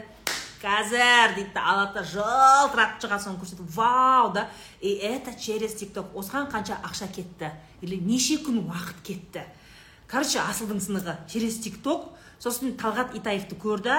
қазір 0.63 1.35
дейді 1.35 1.53
да 1.55 1.65
алады 1.71 1.99
да 1.99 2.05
жылтыратып 2.07 3.03
шығады 3.03 3.23
соны 3.23 3.39
көрсетіп 3.43 3.75
вау 3.75 4.31
да? 4.33 4.47
И 4.79 4.93
это 4.93 5.33
через 5.39 5.75
тикток 5.75 6.15
осыған 6.15 6.47
қанша 6.51 6.79
ақша 6.83 7.11
кетті 7.11 7.51
или 7.81 7.95
неше 7.95 8.39
күн 8.43 8.63
уақыт 8.67 9.03
кетті? 9.03 9.43
Короче 10.07 10.39
асылдың 10.41 10.79
сынығы. 10.81 11.15
Через 11.29 11.59
тикток 11.61 12.09
сосын 12.41 12.73
талғат 12.79 13.15
итаевты 13.19 13.55
көрді 13.59 13.93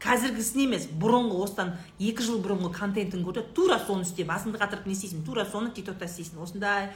қазіргісін 0.00 0.64
емес 0.64 0.88
бұрынғы 1.00 1.38
осыдан 1.44 1.74
екі 2.00 2.24
жыл 2.24 2.40
бұрынғы 2.44 2.72
контентін 2.76 3.24
көрді 3.26 3.44
тура 3.56 3.78
соны 3.84 4.06
істе 4.06 4.24
басыңды 4.28 4.60
қатырып 4.60 4.88
не 4.88 4.96
істейсің? 4.96 5.24
Тура 5.26 5.44
соны 5.44 5.74
тиктокта 5.76 6.08
істейсің. 6.08 6.40
Осындай 6.40 6.88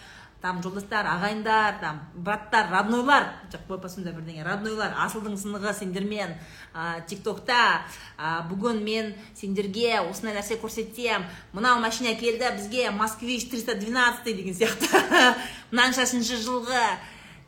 там 0.45 0.61
жолдастар 0.63 1.07
ағайындар 1.09 1.79
там 1.81 2.01
браттар 2.15 2.69
роднойлар. 2.73 3.31
Жоқ 3.53 3.89
сондай 3.89 4.13
бірдеңе. 4.13 4.45
Роднойлар 4.45 4.93
асылдың 5.07 5.39
сынығы 5.41 5.73
сендермен 5.77 6.35
ә, 6.75 7.01
тиктокта 7.09 7.85
ә, 8.19 8.43
бүгін 8.51 8.83
мен 8.85 9.15
сендерге 9.37 10.03
осындай 10.03 10.37
нәрсе 10.37 10.59
көрсетем. 10.61 11.25
Мынау 11.53 11.81
машина 11.81 12.13
келді 12.21 12.53
бізге 12.59 12.91
москвич 12.91 13.49
312 13.49 14.37
деген 14.37 14.55
сияқты. 14.55 15.05
Мынаншашыншы 15.73 16.37
жылғы 16.45 16.85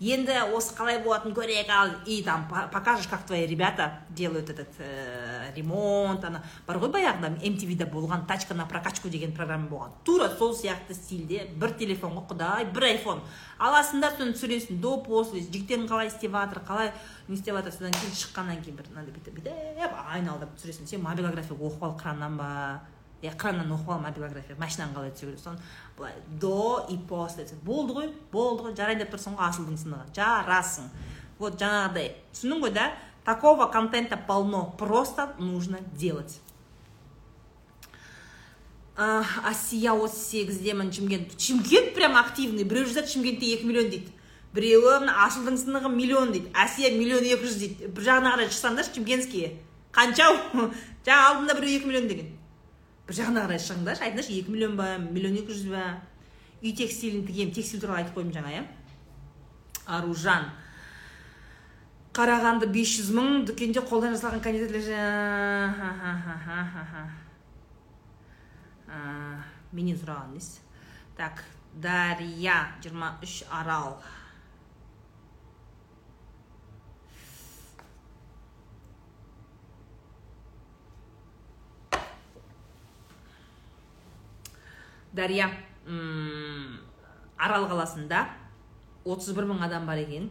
енді 0.01 0.35
осы 0.53 0.75
қалай 0.77 0.99
болатынын 1.05 1.35
көрейік 1.37 1.71
ал 1.73 1.91
и 2.05 2.23
там 2.23 2.47
покажешь 2.49 3.07
как 3.09 3.25
твои 3.27 3.47
ребята 3.47 4.01
делают 4.11 4.51
этот 4.51 4.69
ә, 4.79 5.55
ремонт 5.57 6.25
ана. 6.25 6.43
Бар 6.67 6.77
ғой 6.83 6.93
баяғыда 6.93 7.31
mtvда 7.41 7.87
болған 7.89 8.27
тачка 8.27 8.55
на 8.55 8.67
прокачку 8.67 9.09
деген 9.09 9.33
программа 9.33 9.69
болған. 9.69 9.95
Тура 10.05 10.29
сол 10.29 10.55
сияқты 10.55 10.95
стильде 10.95 11.47
бір 11.57 11.73
телефон 11.79 12.19
ғой 12.19 12.27
құдай 12.35 12.67
бір 12.73 12.91
айфон. 12.91 13.23
Аласың 13.59 14.03
да 14.05 14.13
соны 14.13 14.37
түсіресің 14.37 14.81
до 14.81 14.99
после 15.01 15.41
жігіттерің 15.41 15.89
қалай 15.89 16.11
істеп 16.13 16.37
жатыр 16.37 16.61
қалай 16.67 16.93
не 17.29 17.37
істеп 17.37 17.57
жатыр 17.57 17.73
содан 17.73 17.97
кейін 17.97 18.21
шыққаннан 18.21 18.61
кейін 18.61 18.77
бір 18.77 18.91
мынандай 18.93 19.17
бүйтіп 19.17 19.41
бүйтіп 19.41 19.97
айналдырып 20.13 20.59
түсіресің. 20.61 20.91
Сен 20.93 21.03
мобилография 21.03 21.57
оқып 21.57 21.89
ал 21.89 21.97
краннан 21.97 22.37
ба? 22.37 22.51
Экраннан 23.23 23.73
оқып 23.73 23.91
ал 23.91 24.01
мобилография 24.01 24.57
машинаны 24.59 24.95
қалай 24.95 25.11
түсіру? 25.11 25.33
Керек 25.33 25.41
соны 25.41 25.59
былай 25.97 26.15
до 26.41 26.87
и 26.91 26.97
после. 26.97 27.47
Болды 27.63 27.95
ғой 27.95 28.11
болды 28.33 28.69
ғой 28.69 28.77
жарайды 28.77 29.05
деп 29.05 29.15
тұрсың 29.15 29.37
ғой 29.37 29.49
асылдың 29.49 29.79
сынығы. 29.81 30.09
Жарасың 30.15 30.91
вот 31.39 31.59
жаңағыдай. 31.61 32.13
Түсіндің 32.33 32.63
ғой 32.63 32.75
да 32.77 32.93
такого 33.25 33.67
контента 33.67 34.17
полно. 34.17 34.75
Просто 34.79 35.35
нужно 35.39 35.81
делать. 35.95 36.41
Асия 38.97 39.93
отыз 39.93 40.31
сегіздемін 40.31 40.93
шымкент. 40.93 41.41
Шымкент 41.41 41.95
прям 41.95 42.17
активный. 42.17 42.65
Біреу 42.65 42.87
жазады 42.87 43.13
шымкентте 43.13 43.53
екі 43.53 43.67
миллион 43.69 43.91
дейді. 43.91 44.13
Біреуі 44.57 45.03
мына 45.03 45.13
асылдың 45.27 45.59
сынығы 45.61 45.91
миллион 45.93 46.33
дейді. 46.33 46.49
Әсия 46.57 46.89
миллион 46.97 47.27
екі 47.29 47.45
жүз 47.45 47.59
дейді. 47.61 47.91
Бір 47.93 48.07
жағына 48.09 48.33
қарай 48.33 48.49
шықсаңдаршы 48.49 48.95
шымкентские. 48.97 49.51
Қаншау 49.93 50.39
жаңа 51.07 51.21
алдында 51.29 51.59
біреу 51.59 51.77
екі 51.77 51.91
миллион 51.91 52.09
деген. 52.09 52.31
Бір 53.07 53.19
жағына 53.21 53.47
қарай 53.47 53.63
шығыңдаршы 53.63 54.07
айтыңдаршы 54.07 54.37
екі 54.41 54.53
миллион 54.55 54.77
ба 54.79 54.89
миллион 54.99 55.39
екі 55.41 55.55
жүз 55.55 55.71
ба? 55.73 55.85
Үй 56.63 56.73
текстилін 56.77 57.27
тігемін. 57.29 57.55
Текстиль 57.55 57.81
туралы 57.83 58.03
айтып 58.03 58.17
қойдым 58.19 58.35
жаңа 58.35 58.55
иә? 58.57 58.65
Аружан. 59.87 60.49
Қарағанды 62.17 62.67
500 62.73 63.13
мың. 63.15 63.45
Дүкенде 63.51 63.85
қолдан 63.87 64.17
жасалған 64.17 64.43
кондитерлер 64.43 64.83
менен 69.77 69.99
сұраған 69.99 70.33
емес 70.33 70.61
так 71.17 71.45
дария 71.75 72.73
23 72.83 73.45
арал. 73.51 74.01
Дария 85.17 85.49
арал 87.37 87.67
қаласында 87.71 88.27
31 89.05 89.49
мың 89.51 89.63
адам 89.65 89.87
бар 89.87 89.99
екен. 90.03 90.31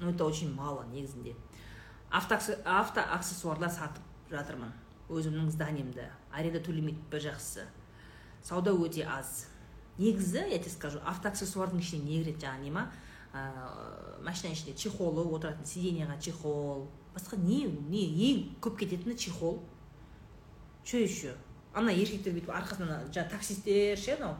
Ну 0.00 0.10
это 0.10 0.24
очень 0.24 0.52
мало 0.54 0.84
негізінде. 0.92 1.34
Автоаксессуарлар 2.10 3.70
сатып 3.70 4.02
жатырмын. 4.30 4.72
Өзімнің 5.12 5.50
зданиемді. 5.52 6.08
Аренда 6.32 6.60
төлемейді 6.64 7.02
бір 7.10 7.26
жақсысы. 7.28 7.66
Сауда 8.42 8.72
өте 8.72 9.04
аз. 9.04 9.48
Негізі 9.98 10.46
я 10.48 10.58
тебе 10.58 10.70
скажу 10.70 11.00
автоаксессуардың 11.04 11.82
ішіне 11.82 12.04
не 12.04 12.22
кіреді 12.22 12.46
жаңағы 12.46 12.62
не 12.62 12.70
ма? 12.72 12.86
Ә, 13.32 14.22
машина 14.24 14.52
ішінде 14.52 14.74
чехолы 14.76 15.24
отыратын 15.28 15.66
сиденьяға 15.68 16.18
чехол. 16.20 16.88
Басқа 17.14 17.36
не 17.36 17.66
не 17.68 18.02
ең 18.30 18.42
көп 18.60 18.78
кететіні 18.80 19.16
чехол. 19.16 19.62
Че 20.84 21.04
еще 21.04 21.34
ана 21.74 21.92
еркектер 21.92 22.34
бүйтіп 22.36 22.50
арқасынан 22.52 23.08
жаңағы 23.12 23.30
таксисттер 23.32 23.98
ше 23.98 24.16
анау 24.18 24.36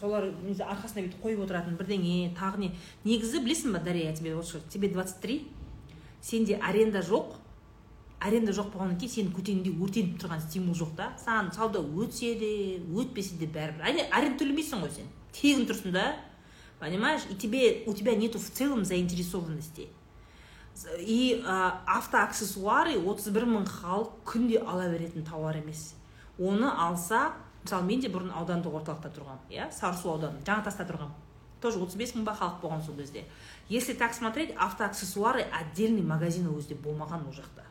солар 0.00 0.26
арқасына 0.26 1.04
бүйтіп 1.06 1.22
қойып 1.22 1.44
отыратын 1.44 1.78
бірдеңе 1.78 2.34
тағы 2.38 2.64
не. 2.64 2.70
Негізі 3.04 3.42
білесің 3.44 3.74
ба 3.76 3.80
дарья 3.84 4.14
тебе 4.14 4.34
вот 4.34 4.46
что 4.46 4.60
тебе 4.70 4.88
23 4.88 5.46
сенде 6.20 6.56
аренда 6.56 7.00
жоқ. 7.00 7.36
Аренда 8.20 8.52
жоқ 8.56 8.72
болғаннан 8.72 8.98
кейін 8.98 9.12
сенің 9.12 9.34
көтеніңде 9.36 9.72
өртеніп 9.84 10.20
тұрған 10.22 10.40
стимул 10.40 10.74
жоқ 10.74 10.94
та. 10.96 11.10
Саған 11.20 11.52
сауда 11.54 11.82
өтсе 11.82 12.34
де 12.40 12.80
өтпесе 12.80 13.38
де 13.38 13.46
бәрібір. 13.46 14.08
Аренда 14.10 14.38
төлемейсің 14.40 14.84
ғой 14.84 14.94
сен. 14.94 15.10
Тегін 15.32 15.66
тұрсың 15.68 15.92
да. 15.92 16.14
Понимаешь? 16.80 17.22
И 17.30 17.34
тебе 17.34 17.84
у 17.86 17.94
тебя 17.94 18.14
нету 18.14 18.38
в 18.38 18.50
целом 18.50 18.84
заинтересованности. 18.84 19.88
И 20.98 21.42
ә, 21.44 21.72
автоаксессуары 21.86 22.96
31 22.98 23.46
мың 23.46 23.68
халық 23.68 24.16
күнде 24.26 24.58
ала 24.58 24.88
беретін 24.90 25.22
тауар 25.24 25.60
емес. 25.60 25.94
Оны 26.38 26.70
алса 26.70 27.32
мысалы 27.62 27.86
мен 27.86 28.00
де 28.00 28.08
бұрын 28.08 28.32
аудандық 28.34 28.80
орталықта 28.80 29.12
тұрғанмын 29.14 29.54
иә 29.54 29.70
сарысу 29.72 30.10
ауданы 30.14 30.42
жаңатаста 30.46 30.86
тұрғанмын 30.88 31.24
тоже 31.64 31.80
35 31.80 32.18
мың 32.18 32.24
ба 32.28 32.34
халық 32.36 32.60
болған 32.60 32.82
сол 32.84 32.96
кезде. 32.98 33.24
Если 33.68 33.94
так 33.94 34.12
смотреть 34.14 34.54
автоаксессуары 34.56 35.46
отдельный 35.60 36.02
магазин 36.02 36.50
өзі 36.52 36.76
болмаған 36.76 37.24
ол 37.24 37.32
жақта. 37.32 37.64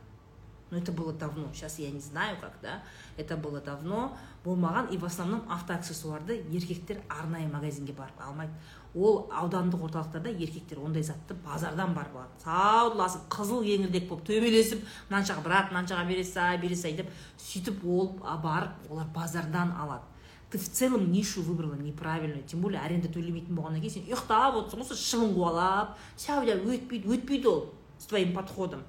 Но 0.72 0.80
это 0.80 0.91
было 0.91 1.14
давно. 1.14 1.53
Сейчас 1.53 1.78
я 1.78 1.91
не 1.91 1.99
знаю 1.99 2.38
как 2.41 2.53
да. 2.61 2.82
Это 3.18 3.38
было 3.38 3.61
давно 3.61 4.18
болмаған. 4.43 4.89
И 4.91 4.97
в 4.97 5.05
основном 5.05 5.43
автоаксессуарды 5.51 6.43
еркектер 6.49 7.01
арнайы 7.07 7.47
магазинге 7.47 7.93
барып 7.93 8.20
алмайды. 8.20 8.53
Ол 8.96 9.28
аудандық 9.32 9.84
орталықтарда 9.88 10.30
еркектер 10.30 10.80
ондай 10.80 11.04
затты 11.04 11.34
базардан 11.34 11.94
барып 11.94 12.16
алады. 12.16 12.44
Саудаласып 12.44 13.28
қызыл 13.30 13.66
еңірдек 13.66 14.08
болып 14.10 14.26
төбелесіп 14.28 14.84
мынаншаға 15.10 15.44
брат 15.44 15.72
мынаншаға 15.74 16.08
бере 16.08 16.24
сай 16.24 16.58
бере 16.62 16.76
сай 16.76 16.94
деп 16.94 17.10
сөйтіп 17.41 17.84
ол 17.86 18.14
барып 18.44 18.91
олар 18.91 19.08
базардан 19.16 19.74
алады. 19.80 20.06
Ты 20.52 20.60
в 20.60 20.70
целом 20.70 21.12
нишу 21.12 21.41
выбрала 21.41 21.74
неправильную 21.74 22.44
тем 22.44 22.62
более 22.62 22.80
аренда 22.82 23.10
төлемейтін 23.10 23.56
болғаннан 23.58 23.82
кейін 23.82 23.96
сен 23.96 24.04
ұйықтап 24.06 24.60
отырсың 24.60 24.86
ғой 24.86 25.00
шыбын 25.02 25.32
қуалап 25.34 25.96
сәуле 26.16 26.60
өтпейді 26.62 27.10
өтпейді 27.16 27.50
ол 27.50 27.64
с 27.98 28.06
твоим 28.06 28.36
подходом 28.36 28.84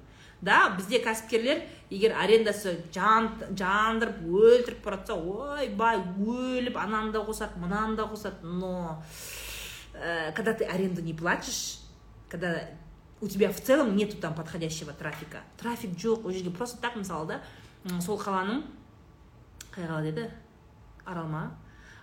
да 0.45 0.75
бізде 0.77 0.99
кәсіпкерлер 1.01 1.63
егер 1.89 2.13
арендасы 2.21 2.75
жан, 2.93 3.31
жандырып 3.57 4.21
өлтіріп 4.29 4.83
бара 4.85 4.99
жатса 4.99 5.15
ойбай 5.15 6.03
өліп 6.21 6.77
ананы 6.77 7.11
да 7.15 7.23
қосады 7.25 7.57
мынаны 7.57 7.97
да 7.97 8.05
қосады 8.11 8.43
но 8.43 9.01
э, 9.95 10.31
когда 10.33 10.53
ты 10.53 10.65
аренду 10.65 11.01
не 11.01 11.13
платишь 11.13 11.79
когда 12.29 12.61
у 13.21 13.27
тебя 13.27 13.51
в 13.51 13.61
целом 13.61 13.95
нету 13.95 14.17
там 14.17 14.35
подходящего 14.35 14.93
трафика. 14.93 15.39
Трафик 15.57 15.91
жоқ 15.91 16.25
ол 16.25 16.31
жерге 16.31 16.51
просто 16.51 16.77
так 16.77 16.95
мысалы 16.95 17.27
да? 17.27 18.01
Сол 18.01 18.17
қаланың 18.17 18.63
қай 19.71 19.87
қала 19.87 20.01
деді. 20.01 20.29
Арал 21.05 21.27
ма. 21.29 21.43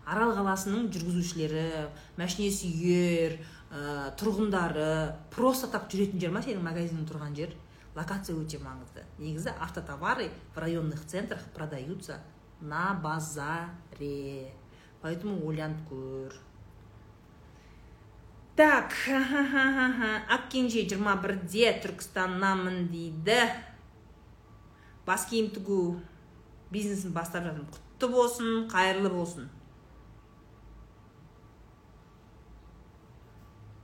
Арал 0.07 0.33
қаласының 0.37 0.89
жүргізушілері 0.95 1.89
машине 2.17 2.51
сүйер 2.55 3.37
ә, 3.71 4.13
тұрғындары. 4.19 5.17
Просто 5.35 5.69
так 5.69 5.91
жүретін 5.91 6.23
жер 6.23 6.33
ма 6.33 6.43
сенің 6.43 6.63
магазинің 6.63 7.09
тұрған 7.11 7.35
жер? 7.37 7.57
Локация 7.97 8.37
өте 8.39 8.59
маңызды. 8.63 9.05
Негізі 9.19 9.53
автотовары 9.61 10.31
в 10.55 10.59
районных 10.59 11.05
центрах 11.07 11.43
продаются 11.55 12.21
на 12.61 12.95
базаре. 12.95 14.55
Поэтому 15.03 15.45
ойланып 15.45 15.89
көр. 15.91 16.41
Так 18.63 18.95
аккенже 20.31 20.85
жиырма 20.87 21.17
бірде 21.19 21.73
түркістаннамын 21.83 22.85
дейді. 22.93 23.41
Бас 25.03 25.25
киім 25.27 25.49
тігу 25.51 25.97
бизнесін 26.71 27.11
бастап 27.11 27.49
жатырмын. 27.49 27.67
Құтты 27.75 28.09
болсын 28.13 28.69
қайырлы 28.71 29.11
болсын. 29.11 29.49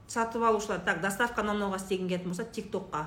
Сатып 0.07 0.45
алушылар. 0.47 0.79
Так 0.87 1.01
доставканы 1.03 1.57
ұнауға 1.57 1.81
істегің 1.81 2.07
келетін 2.07 2.31
болса 2.31 2.45
тик 2.47 2.69
токқа 2.71 3.03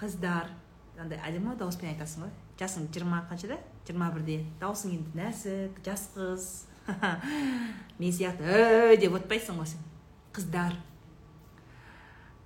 қыздар 0.00 0.50
андай 0.98 1.20
әдемі 1.22 1.54
дауыспен 1.60 1.92
айтасың 1.92 2.24
ғой? 2.26 2.32
Жасың 2.58 2.88
жиырма 2.90 3.22
қаншада 3.30 3.60
жиырма 3.86 4.10
бірде 4.16 4.40
даусың 4.58 4.96
енді 4.96 5.22
нәзік 5.22 5.78
жас 5.86 6.08
қыз. 6.16 6.48
Мен 8.00 8.10
сияқты 8.10 8.98
деп 8.98 9.14
отпайсың 9.20 9.62
ғой 9.62 9.70
сен. 9.70 9.86
Қыздар. 10.36 10.76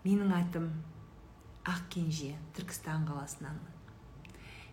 Менің 0.06 0.32
атым 0.34 0.72
ақкенже 1.68 2.32
түркістан 2.56 3.06
қаласынанмын 3.06 3.72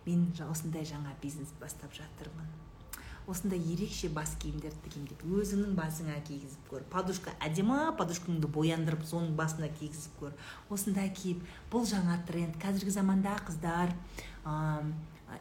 мен 0.10 0.26
осындай 0.50 0.88
жаңа 0.88 1.14
бизнес 1.22 1.52
бастап 1.62 1.94
жатырмын. 1.94 2.48
Осындай 3.30 3.60
ерекше 3.62 4.10
бас 4.10 4.32
киімдер 4.42 4.74
тігемін 4.82 5.12
деп 5.12 5.22
өзіңнің 5.28 5.76
басыңа 5.78 6.16
кигізіп 6.26 6.72
көр. 6.72 6.86
Подушка 6.90 7.36
әдемі 7.46 7.92
подушкаңды 8.00 8.50
бояндырып 8.50 9.04
соның 9.06 9.36
басына 9.38 9.70
кигізіп 9.70 10.16
көр. 10.24 10.34
Осындай 10.74 11.12
киіп 11.14 11.44
бұл 11.70 11.86
жаңа 11.86 12.18
тренд. 12.26 12.58
Қазіргі 12.64 12.96
заманда 12.96 13.36
қыздар 13.46 13.94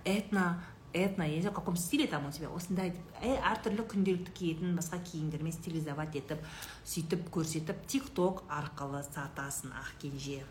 этно 0.04 0.58
этно 0.93 1.22
я 1.22 1.34
не 1.36 1.41
знаю 1.41 1.53
в 1.53 1.61
каком 1.61 1.76
стиле 1.76 2.07
там 2.07 2.26
у 2.26 2.32
тебя 2.32 2.49
осындай 2.49 2.95
әртүрлі 3.22 3.86
күнделікті 3.89 4.34
киетін 4.34 4.76
басқа 4.78 5.01
киімдермен 5.05 5.53
стилизовать 5.53 6.16
етіп 6.16 6.45
сөйтіп 6.84 7.28
көрсетіп 7.34 7.84
тик 7.86 8.09
ток 8.14 8.45
арқылы 8.49 9.03
сатасың 9.11 9.74
ақкенже 9.76 10.45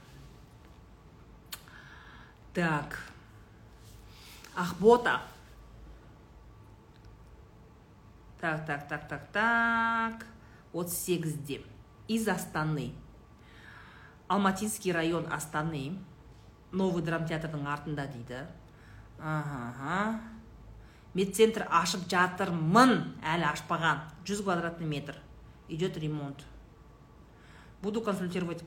так. 2.57 2.97
Ақбота 4.55 5.21
так 8.41 8.65
так 8.65 8.87
так 8.87 9.07
так 9.07 9.27
так. 9.31 10.25
Отыз 10.73 10.97
сегізде 10.97 11.61
из 12.07 12.27
астаны. 12.27 12.93
Алматинский 14.27 14.91
район 14.91 15.31
астаны. 15.31 15.99
Новый 16.71 17.03
драм 17.03 17.27
театрдың 17.27 17.67
артында 17.69 18.07
дейді. 18.07 18.47
Аха 19.19 20.19
медцентр 21.17 21.65
ашып 21.69 22.05
жатырмын 22.11 22.93
әлі 23.25 23.47
ашпаған. 23.51 24.03
100 24.25 24.43
квадратный 24.43 24.87
метр. 24.87 25.15
Идет 25.67 25.97
ремонт. 25.97 26.45
Буду 27.81 28.01
консультировать 28.01 28.63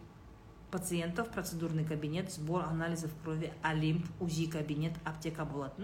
пациентов 0.70 1.30
процедурный 1.30 1.84
кабинет 1.84 2.32
сбор 2.32 2.64
анализов 2.64 3.10
крови 3.22 3.52
олимп 3.62 4.06
узи 4.20 4.46
кабинет 4.46 4.94
аптека 5.04 5.44
болады. 5.44 5.74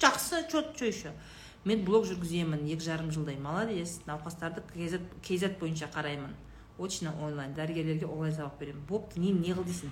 Жақсы 0.00 0.46
че 0.50 0.86
еще 0.86 1.12
мен 1.64 1.84
блог 1.84 2.06
жүргіземін 2.06 2.66
екі 2.70 2.84
жарым 2.84 3.10
жылдай. 3.10 3.36
Молодец. 3.36 4.00
Науқастарды 4.06 4.62
kz 5.22 5.58
бойынша 5.58 5.86
қараймын. 5.86 6.34
Очно 6.78 7.12
онлайн. 7.20 7.54
Дәрігерлерге 7.54 8.06
онлайн 8.06 8.34
сабақ 8.34 8.58
беремін. 8.60 8.82
Бопты 8.88 9.20
не 9.20 9.32
не 9.32 9.54
қыл 9.54 9.64
дейсің? 9.66 9.90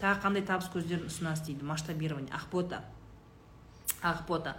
Тағы 0.00 0.22
қандай 0.22 0.46
табыс 0.46 0.70
көздерін 0.72 1.10
ұсынасыз 1.10 1.44
дейді. 1.46 1.64
Масштабирование. 1.64 2.32
Ақбота 2.32 2.84
ақбота 4.02 4.56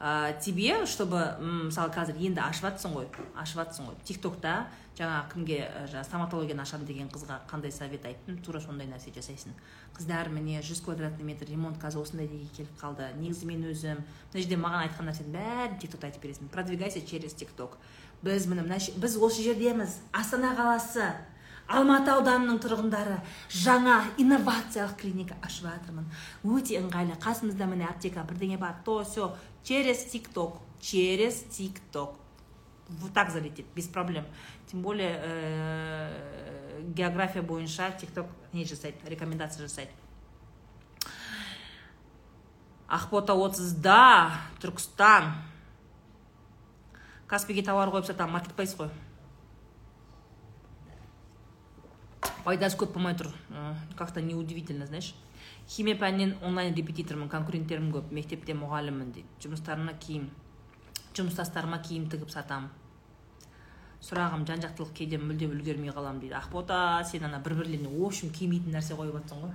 ә, 0.00 0.32
тебе 0.40 0.86
чтобы 0.86 1.20
мысалы 1.40 1.92
қазір 1.92 2.16
енді 2.18 2.40
ашып 2.40 2.70
жатсың 2.70 2.94
ғой 2.96 3.08
ашып 3.36 3.60
жатсың 3.60 3.90
ғой. 3.90 3.98
Тик 4.04 4.20
токта 4.22 4.66
жаңа 4.98 5.22
кімге 5.32 5.60
жаңағы 5.90 6.08
стоматологияны 6.08 6.64
ашамын 6.64 6.86
деген 6.88 7.08
қызға 7.12 7.40
қандай 7.50 7.72
совет 7.72 8.04
айттым 8.08 8.40
тура 8.44 8.60
сондай 8.60 8.88
нәрсе 8.88 9.12
жасайсың. 9.14 9.54
Қыздар 9.96 10.28
міне 10.32 10.60
жүз 10.64 10.82
квадратный 10.84 11.24
метр 11.24 11.48
ремонт 11.52 11.78
қазір 11.80 12.02
осындай 12.02 12.28
деге 12.28 12.48
келіп 12.56 12.76
қалды. 12.80 13.08
Негізі 13.20 13.48
мен 13.48 13.64
өзім 13.70 14.00
мына 14.00 14.42
жерде 14.42 14.60
маған 14.60 14.86
айтқан 14.88 15.08
нәрсенің 15.08 15.36
бәрін 15.36 15.80
тик 15.80 15.92
токта 15.94 16.10
айтып 16.10 16.24
бересің. 16.24 16.48
Продвигайся 16.52 17.00
через 17.06 17.34
тик 17.34 17.52
ток 17.56 17.76
біз 18.22 18.46
міне 18.46 18.64
біз 18.96 19.16
осы 19.16 19.44
жердеміз 19.44 20.00
астана 20.12 20.54
қаласы. 20.56 21.12
Алматы 21.70 22.10
ауданының 22.14 22.58
тұрғындары 22.62 23.20
жаңа 23.54 24.00
инновациялық 24.18 24.96
клиника 25.00 25.36
ашып 25.46 25.68
жатырмын. 25.68 26.08
Өте 26.44 26.80
ыңғайлы. 26.80 27.18
Қасымызда 27.22 27.68
міне 27.70 27.86
аптека 27.88 28.26
бірдеңе 28.28 28.58
бар. 28.58 28.80
То 28.84 29.04
все 29.04 29.30
через 29.62 30.04
тик 30.10 30.28
ток 30.34 30.60
через 30.80 31.42
тик 31.50 31.78
ток 31.92 32.18
вот 32.88 33.12
так 33.12 33.30
залетит 33.30 33.66
без 33.74 33.86
проблем. 33.86 34.24
Тем 34.66 34.82
более 34.82 35.20
ә, 35.22 36.82
география 36.94 37.42
бойынша 37.42 37.92
тикток 37.92 38.26
не 38.52 38.64
жасайды 38.64 38.98
рекомендация 39.06 39.66
жасайды. 39.66 39.92
Ақбота 42.88 43.34
отызда 43.38 44.32
түркістан. 44.60 45.30
Каспиге 47.30 47.62
товар 47.62 47.92
қойып 47.94 48.08
сатамын 48.08 48.40
маркетплейс 48.40 48.74
қой. 48.74 48.90
Пайдасы 52.50 52.76
көп 52.80 52.92
болмай 52.98 53.14
тұр 53.14 53.30
как 53.96 54.12
то 54.12 54.20
неудивительно 54.20 54.86
знаешь. 54.86 55.14
Химия 55.68 55.96
пәнінен 55.96 56.36
онлайн 56.42 56.74
репетитормын 56.74 57.30
конкуренттерім 57.30 57.92
көп 57.94 58.10
мектепте 58.10 58.54
мұғаліммін 58.58 59.12
дейді. 59.14 59.28
Жұмыстарыма 59.44 59.94
киім 60.02 60.28
жұмыстастарыма 61.14 61.80
киім 61.86 62.08
тігіп 62.10 62.30
сатамын 62.34 62.70
сұрағым 64.00 64.46
жан 64.48 64.62
жақтылық 64.64 64.94
кейде 64.96 65.18
мүлдем 65.20 65.52
үлгермей 65.54 65.92
қаламын 65.94 66.20
дейді. 66.22 66.34
Ақбота 66.40 67.04
сен 67.04 67.24
ана 67.28 67.38
бір 67.44 67.54
бірлеріне 67.60 67.90
общем 68.06 68.30
кимейтін 68.32 68.74
нәрсе 68.74 68.96
қойып 68.96 69.18
жатсың 69.18 69.42
ғой. 69.44 69.52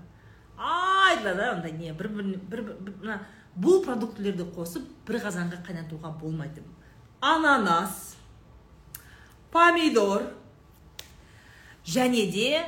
Айтылады 0.55 1.37
да 1.37 1.51
андай 1.55 1.71
не 1.71 1.93
бір 1.93 2.11
біріне 2.13 2.37
бір 2.37 2.61
мына 3.01 3.19
бұл 3.57 3.81
продуктілерді 3.83 4.45
қосып 4.55 4.85
бір 5.07 5.19
қазанға 5.23 5.61
қайнатуға 5.65 6.11
болмайды 6.19 6.61
ананас 7.21 8.15
помидор 9.51 10.27
және 11.85 12.25
де 12.31 12.65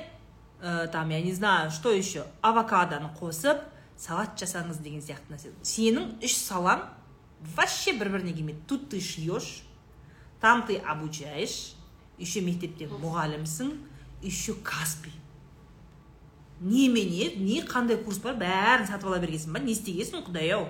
ә, 0.62 0.88
там 0.88 1.10
я 1.10 1.22
не 1.22 1.34
знаю 1.34 1.72
что 1.72 1.92
еще 1.92 2.26
авокадоны 2.42 3.12
қосып 3.20 3.62
салат 3.98 4.38
жасаңыз 4.40 4.82
деген 4.82 5.02
сияқты 5.02 5.34
нәрсе. 5.34 5.54
Сенің 5.64 6.18
үш 6.24 6.38
салаң 6.38 6.86
вообще 7.56 7.94
бір 7.94 8.10
біріне 8.14 8.34
келмейді. 8.34 8.62
Тут 8.68 8.90
ты 8.90 9.00
шьешь 9.00 9.64
там 10.42 10.66
ты 10.66 10.78
обучаешь 10.78 11.74
еще 12.18 12.42
мектепте 12.42 12.88
мұғалімсің 12.88 13.74
еще 14.22 14.54
каспи 14.64 15.12
немене 16.60 17.36
не 17.36 17.62
қандай 17.62 18.00
курс 18.04 18.18
бар 18.22 18.38
бәрін 18.38 18.88
сатып 18.90 19.12
ала 19.12 19.20
бергенсің 19.22 19.54
ба 19.54 19.62
не 19.62 19.74
істегенсің 19.76 20.26
құдай 20.26 20.50
ау. 20.56 20.70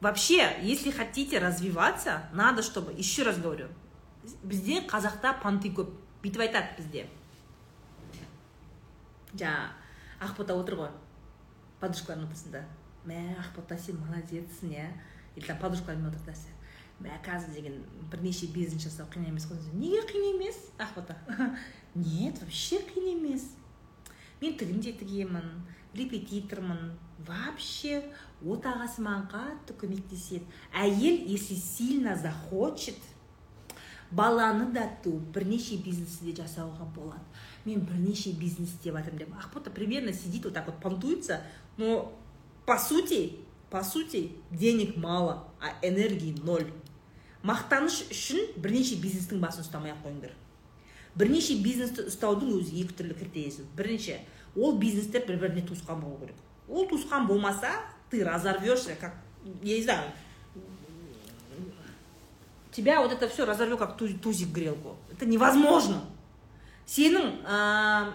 Вообще 0.00 0.58
если 0.62 0.90
хотите 0.90 1.38
развиваться 1.38 2.28
надо 2.32 2.62
чтобы 2.62 2.92
еще 2.92 3.22
раз 3.22 3.38
говорю 3.38 3.68
бізде 4.42 4.82
қазақта 4.82 5.36
понты 5.42 5.70
көп 5.70 5.94
бүйтіп 6.22 6.40
айтады 6.40 6.74
бізде. 6.78 7.06
Жаңа 9.34 9.72
ақбота 10.20 10.56
отыр 10.58 10.78
ғой. 10.82 10.90
Подружкаларының 11.80 12.28
ортасында 12.28 12.64
мә 13.08 13.20
ақбота 13.42 13.78
сен 13.78 13.98
молодецсің 14.04 14.74
иә. 14.76 14.88
Или 15.36 15.46
там 15.46 15.58
подружкалармен 15.58 16.10
отырды 16.12 16.36
мә 17.02 17.16
қазір 17.24 17.54
деген 17.56 17.80
бірнеше 18.10 18.46
бизнес 18.54 18.84
жасау 18.84 19.08
қиын 19.10 19.30
емес 19.32 19.48
қой 19.50 19.58
неге 19.74 20.02
қиын 20.06 20.36
емес 20.36 20.58
ақбота 20.78 21.16
нет 21.94 22.38
вообще 22.40 22.78
қиын 22.78 23.16
емес. 23.16 23.48
Мен 24.40 24.56
тігін 24.58 24.80
де 24.80 24.92
тігемін 24.92 25.48
репетитормын. 25.94 26.92
Вообще 27.22 28.00
отағасы 28.42 29.02
маған 29.04 29.28
қатты 29.30 29.76
көмектеседі. 29.78 30.42
Әйел 30.74 31.20
если 31.30 31.54
сильно 31.54 32.16
захочет 32.16 32.98
баланы 34.10 34.72
да 34.72 34.88
туып 35.04 35.28
бірнеше 35.36 35.76
бизнесті 35.76 36.32
де 36.32 36.42
жасауға 36.42 36.88
болады. 36.94 37.22
Мен 37.64 37.80
бірнеше 37.80 38.32
бизнес 38.32 38.70
істеп 38.74 38.96
жатырмын 38.96 39.18
деп. 39.18 39.34
Ақбота 39.34 39.70
примерно 39.70 40.12
сидит 40.12 40.44
вот 40.44 40.54
так 40.54 40.66
вот 40.66 40.80
понтуется 40.80 41.42
но 41.76 42.12
по 42.66 42.78
сути 42.78 43.36
по 43.70 43.82
сути 43.82 44.32
денег 44.50 44.96
мало 44.96 45.48
а 45.60 45.74
энергии 45.86 46.34
ноль. 46.42 46.70
Мақтаныш 47.42 48.04
үшін 48.10 48.52
бірнеше 48.56 48.96
бизнестің 49.02 49.40
басын 49.42 49.64
ұстамай 49.64 49.90
ақ 49.90 50.04
қойыңдар. 50.04 50.34
Бірнеше 51.14 51.56
бизнесті 51.58 52.06
ұстаудың 52.06 52.52
өзі 52.60 52.84
екі 52.84 52.94
түрлі 53.00 53.16
критериясы 53.18 53.66
бірінші 53.76 54.20
ол 54.54 54.78
бизнестер 54.78 55.26
бір 55.26 55.40
біріне 55.42 55.66
туысқан 55.66 56.00
болу 56.00 56.20
керек. 56.20 56.36
Ол 56.68 56.86
туысқан 56.86 57.26
болмаса 57.26 57.72
ты 58.10 58.22
разорвешься 58.22 58.94
как 59.00 59.14
я 59.62 59.76
не 59.76 59.82
знаю 59.82 60.12
тебя 62.72 63.00
вот 63.02 63.12
это 63.12 63.28
все 63.28 63.44
разорвет 63.44 63.78
как 63.78 63.96
тузик 63.96 64.48
грелку. 64.48 64.96
Это 65.12 65.26
невозможно. 65.26 66.04
Сенің 66.86 67.28
ә, 67.44 68.12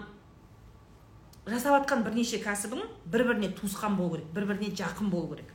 жасап 1.46 1.78
жатқан 1.78 2.04
бірнеше 2.06 2.40
кәсібің 2.42 2.84
бір 3.06 3.24
біріне 3.30 3.52
туысқан 3.56 3.96
болу 3.96 4.16
керек 4.16 4.32
бір 4.34 4.50
біріне 4.52 4.74
жақын 4.76 5.10
болу 5.10 5.34
керек. 5.34 5.54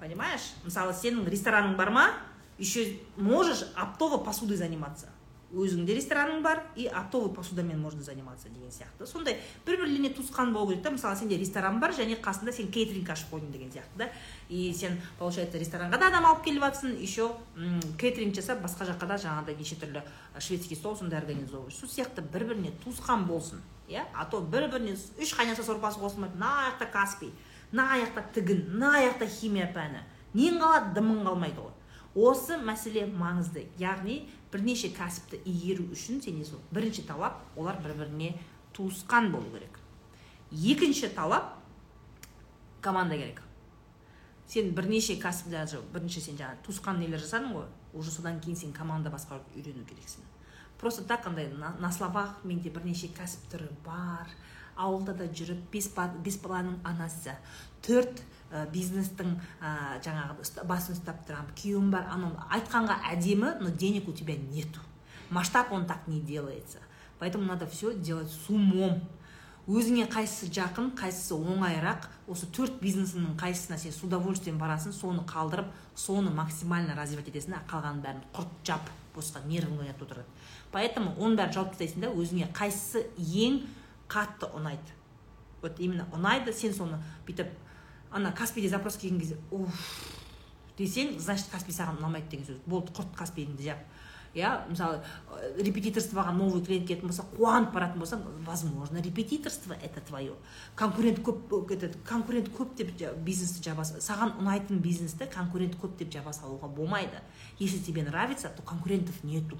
Понимаешь? 0.00 0.52
Мысалы 0.64 0.94
сенің 0.94 1.26
рестораның 1.28 1.76
бар 1.76 1.90
ма? 1.90 2.08
Еще 2.58 3.00
можешь 3.16 3.66
оптово 3.76 4.18
посудой 4.18 4.56
заниматься. 4.56 5.08
Өзіңде 5.48 5.94
рестораның 5.96 6.42
бар 6.44 6.60
и 6.76 6.86
оптовой 6.86 7.32
посудамен 7.34 7.78
можно 7.80 8.02
заниматься 8.02 8.48
деген 8.48 8.68
сияқты. 8.68 9.06
Сондай 9.06 9.38
бір 9.64 9.78
бірлеріне 9.80 10.10
туысқан 10.12 10.52
болу 10.52 10.68
керек 10.68 10.82
та. 10.82 10.90
Мысалы 10.90 11.16
сенде 11.16 11.38
ресторан 11.38 11.80
бар 11.80 11.94
және 11.96 12.20
қасында 12.20 12.52
сен 12.52 12.68
кейтеринг 12.68 13.08
ашып 13.08 13.32
қойдың 13.32 13.52
деген 13.52 13.70
сияқты 13.72 13.96
да. 13.96 14.10
И 14.50 14.74
сен 14.74 15.00
получается 15.18 15.58
ресторанға 15.58 15.98
да 15.98 16.08
адам 16.08 16.26
алып 16.26 16.44
келіп 16.44 16.62
жатрсың 16.66 17.00
еще 17.00 17.30
кейтеринг 17.98 18.34
жасап 18.34 18.60
басқа 18.60 18.90
жаққа 18.92 19.08
да 19.08 19.16
жаңағыдай 19.24 19.56
неше 19.56 19.80
түрлі 19.80 20.04
шведский 20.38 20.76
стол 20.76 20.96
сондай 20.96 21.20
организовываешь. 21.20 21.80
Сол 21.80 21.88
сияқты 21.88 22.20
бір 22.20 22.44
біріне 22.52 22.74
туысқан 22.84 23.24
болсын 23.24 23.64
иә. 23.88 24.04
А 24.12 24.26
то 24.26 24.40
бір 24.40 24.68
біріне 24.68 24.98
үш 25.16 25.32
қайнаса 25.32 25.64
сорпасы 25.64 25.98
қосылмайды 25.98 26.36
мына 26.36 26.68
жақта 26.68 26.92
каспий 26.92 27.32
мына 27.72 27.96
жақта 28.04 28.24
тігін 28.36 28.66
мына 28.74 28.92
жақта 29.00 29.26
химия 29.26 29.72
пәні. 29.72 30.04
Нең 30.36 30.60
қалады 30.60 30.92
дымың 30.92 31.24
қалмайды 31.24 31.60
ғой. 31.64 31.72
Осы 32.18 32.58
мәселе 32.58 33.06
маңызды. 33.06 33.66
Яғни 33.78 34.22
бірнеше 34.52 34.90
кәсіпті 34.96 35.40
игеру 35.44 35.88
үшін 35.94 36.22
сенде 36.24 36.46
сол 36.48 36.62
бірінші 36.74 37.04
талап 37.08 37.42
олар 37.56 37.78
бір 37.84 37.94
біріне 38.02 38.32
туысқан 38.76 39.30
болу 39.32 39.50
керек. 39.52 39.78
Екінші 40.50 41.08
талап 41.14 41.54
команда 42.80 43.16
керек. 43.16 43.42
Сен 44.48 44.72
бірнеше 44.74 45.18
кәсіп 45.20 45.52
даже 45.52 45.82
бірінші 45.92 46.24
сен 46.24 46.40
жаңағы 46.40 46.64
туысқан 46.66 46.98
нелер 47.02 47.20
жасадың 47.20 47.54
ғой 47.56 47.68
уже 47.92 48.10
содан 48.10 48.40
кейін 48.40 48.56
сен 48.56 48.72
команда 48.72 49.10
басқаруды 49.12 49.56
үйрену 49.56 49.84
керексің. 49.84 50.24
Просто 50.78 51.02
так 51.04 51.26
андай 51.26 51.48
на 51.48 51.92
словах 51.92 52.38
менде 52.44 52.70
бірнеше 52.70 53.08
кәсіп 53.10 53.50
түрі 53.52 53.68
бар. 53.84 54.30
Ауылда 54.78 55.12
да 55.18 55.26
жүріп 55.26 55.72
бес, 55.72 55.88
баланың 56.38 56.78
анасы. 56.86 57.34
Төрт 57.82 58.22
бизнестің 58.72 59.34
ә, 59.60 59.98
жаңағы 60.04 60.64
басын 60.68 60.96
ұстап 60.96 61.24
тұрамын 61.28 61.52
күйеуім 61.58 61.90
бар 61.92 62.08
анау 62.12 62.32
айтқанға 62.48 63.00
әдемі 63.12 63.54
но 63.60 63.70
денег 63.70 64.08
у 64.08 64.12
тебя 64.12 64.36
нету. 64.36 64.80
Масштаб 65.30 65.72
он 65.72 65.86
так 65.86 66.06
не 66.06 66.20
делается. 66.20 66.78
Поэтому 67.18 67.44
надо 67.44 67.66
все 67.66 67.94
делать 67.94 68.30
с 68.30 68.48
умом. 68.48 69.02
Өзіңе 69.68 70.06
қайсысы 70.08 70.46
жақын 70.48 70.94
қайсысы 70.96 71.34
оңайырақ 71.36 72.06
осы 72.32 72.46
төрт 72.56 72.78
бизнесіңнің 72.80 73.34
қайсысына 73.36 73.76
сен 73.76 73.92
с 73.92 74.00
удовольствием 74.00 74.56
барасың 74.56 74.94
соны 74.96 75.26
қалдырып 75.28 75.68
соны 75.92 76.30
максимально 76.32 76.94
развивать 76.96 77.28
етесің 77.28 77.52
да 77.52 77.60
қалғанын 77.68 78.00
бәрін 78.00 78.22
құрт 78.32 78.54
жап 78.64 78.88
босқа 79.12 79.42
нервың 79.44 79.82
оятып 79.84 80.06
отырады. 80.06 80.24
Поэтому 80.72 81.12
оның 81.18 81.36
бәрін 81.36 81.52
жауып 81.58 81.74
тастайсың 81.74 82.06
да 82.06 82.14
өзіңе 82.16 82.48
қайсысы 82.56 83.04
ең 83.18 83.60
қатты 84.08 84.48
ұнайды. 84.56 84.96
Вот 85.60 85.76
именно 85.76 86.08
ұнайды 86.16 86.56
сен 86.56 86.72
соны 86.72 87.02
бүйтіп 87.26 87.52
ана 88.10 88.32
каспиде 88.32 88.68
запрос 88.68 88.96
келген 88.96 89.20
кезде 89.20 89.36
уф 89.50 89.72
десең 90.78 91.18
значит 91.18 91.50
каспий 91.50 91.74
саған 91.74 91.98
ұнамайды 91.98 92.30
деген 92.30 92.46
сөз. 92.46 92.60
Болды 92.66 92.92
құрт 92.94 93.16
каспийіңді 93.18 93.64
жап. 93.66 93.80
Иә 94.36 94.68
мысалы 94.68 95.00
репетиторствоға 95.56 96.34
новый 96.36 96.60
клиент 96.62 96.86
келетін 96.86 97.08
болса 97.08 97.24
қуанып 97.32 97.72
баратын 97.72 98.02
болсаң 98.02 98.22
возможно 98.46 99.00
репетиторство 99.02 99.72
это 99.72 100.02
твое 100.04 100.34
конкурент 100.76 101.18
көп 101.24 101.72
этот 101.72 101.96
конкурент 102.04 102.50
көп 102.52 102.76
деп 102.76 102.92
бизнесті 103.24 103.64
жаба 103.64 103.86
саған 103.88 104.36
ұнайтын 104.38 104.78
бизнесті 104.84 105.26
конкурент 105.32 105.74
көп 105.80 105.96
деп 105.96 106.12
жаба 106.12 106.30
салуға 106.36 106.68
болмайды. 106.68 107.18
Если 107.58 107.78
тебе 107.78 108.02
нравится 108.02 108.50
то 108.50 108.62
конкурентов 108.62 109.24
нету. 109.24 109.58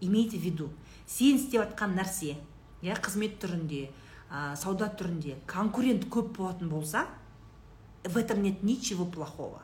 Имейте 0.00 0.38
в 0.38 0.42
виду 0.42 0.70
сен 1.04 1.36
істеп 1.36 1.66
жатқан 1.66 1.98
нәрсе 1.98 2.36
иә 2.80 2.94
қызмет 3.02 3.40
түрінде 3.42 3.90
ә, 4.30 4.54
сауда 4.56 4.86
түрінде 4.86 5.34
конкурент 5.46 6.06
көп 6.06 6.36
болатын 6.36 6.68
болса 6.70 7.08
в 8.04 8.16
этом 8.16 8.42
нет 8.42 8.62
ничего 8.62 9.04
плохого. 9.04 9.62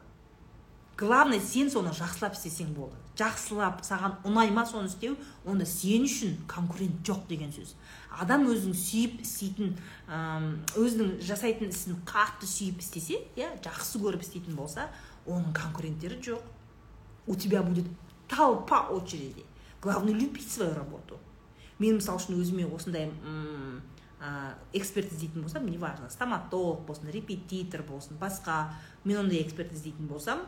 Главное 0.97 1.41
сен 1.41 1.71
соны 1.71 1.91
жақсылап 1.91 2.37
істесең 2.37 2.71
болды. 2.75 2.95
Жақсылап 3.19 3.81
саған 3.83 4.21
ұнай 4.27 4.53
ма 4.55 4.63
соны 4.67 4.87
істеу 4.87 5.17
онда 5.45 5.67
сен 5.67 6.07
үшін 6.07 6.37
конкурент 6.47 7.03
жоқ 7.03 7.27
деген 7.27 7.51
сөз. 7.51 7.75
Адам 8.15 8.47
өзін 8.47 8.77
сүйіп 8.79 9.21
істейтін 9.25 9.75
өзінің 10.79 11.17
жасайтын 11.19 11.75
ісін 11.75 11.99
қатты 12.07 12.47
сүйіп 12.47 12.79
істесе 12.79 13.19
иә 13.35 13.57
жақсы 13.65 13.99
көріп 14.03 14.23
істейтін 14.23 14.55
болса 14.55 14.87
оның 15.27 15.51
конкуренттері 15.55 16.21
жоқ. 16.23 16.43
У 17.27 17.35
тебя 17.35 17.63
будет 17.63 17.87
толпа 18.29 18.87
очереди. 18.89 19.45
Главное 19.83 20.15
любить 20.15 20.51
свою 20.51 20.75
работу. 20.75 21.19
Мен 21.81 21.99
мысалы 21.99 22.21
үшін 22.23 22.39
өзіме 22.39 22.69
осындай 22.71 23.11
ә, 24.25 24.55
эксперт 24.73 25.13
іздейтін 25.13 25.45
болсам 25.45 25.67
неважно 25.69 26.09
стоматолог 26.09 26.87
болсын 26.89 27.11
репетитор 27.13 27.83
болсын 27.83 28.17
басқа 28.17 28.73
мен 29.05 29.21
ондай 29.25 29.43
эксперт 29.43 29.73
іздейтін 29.73 30.09
болсам 30.09 30.41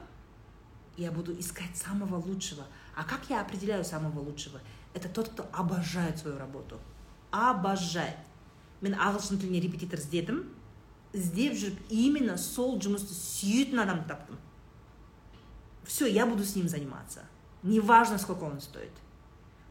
я 0.96 1.12
буду 1.12 1.38
искать 1.38 1.76
самого 1.76 2.16
лучшего. 2.16 2.64
А 2.94 3.04
как 3.04 3.28
я 3.28 3.42
определяю 3.42 3.84
самого 3.84 4.20
лучшего? 4.20 4.60
Это 4.94 5.10
тот 5.10 5.28
кто 5.28 5.46
обожает 5.52 6.18
свою 6.18 6.38
работу. 6.38 6.80
Обожает. 7.30 8.16
Мен 8.80 8.96
ағылшын 8.96 9.36
тіліне 9.40 9.60
репетитор 9.60 10.00
іздедім 10.00 10.40
іздеп 11.12 11.52
жүріп 11.60 11.92
именно 11.92 12.38
сол 12.40 12.78
жұмысты 12.80 13.12
сүйетін 13.12 13.84
адамды 13.84 14.08
таптым 14.08 14.40
все 15.86 16.06
я 16.06 16.26
буду 16.26 16.44
с 16.44 16.54
ним 16.56 16.68
заниматься. 16.68 17.24
Неважно 17.62 18.18
сколько 18.18 18.44
он 18.44 18.60
стоит. 18.60 18.92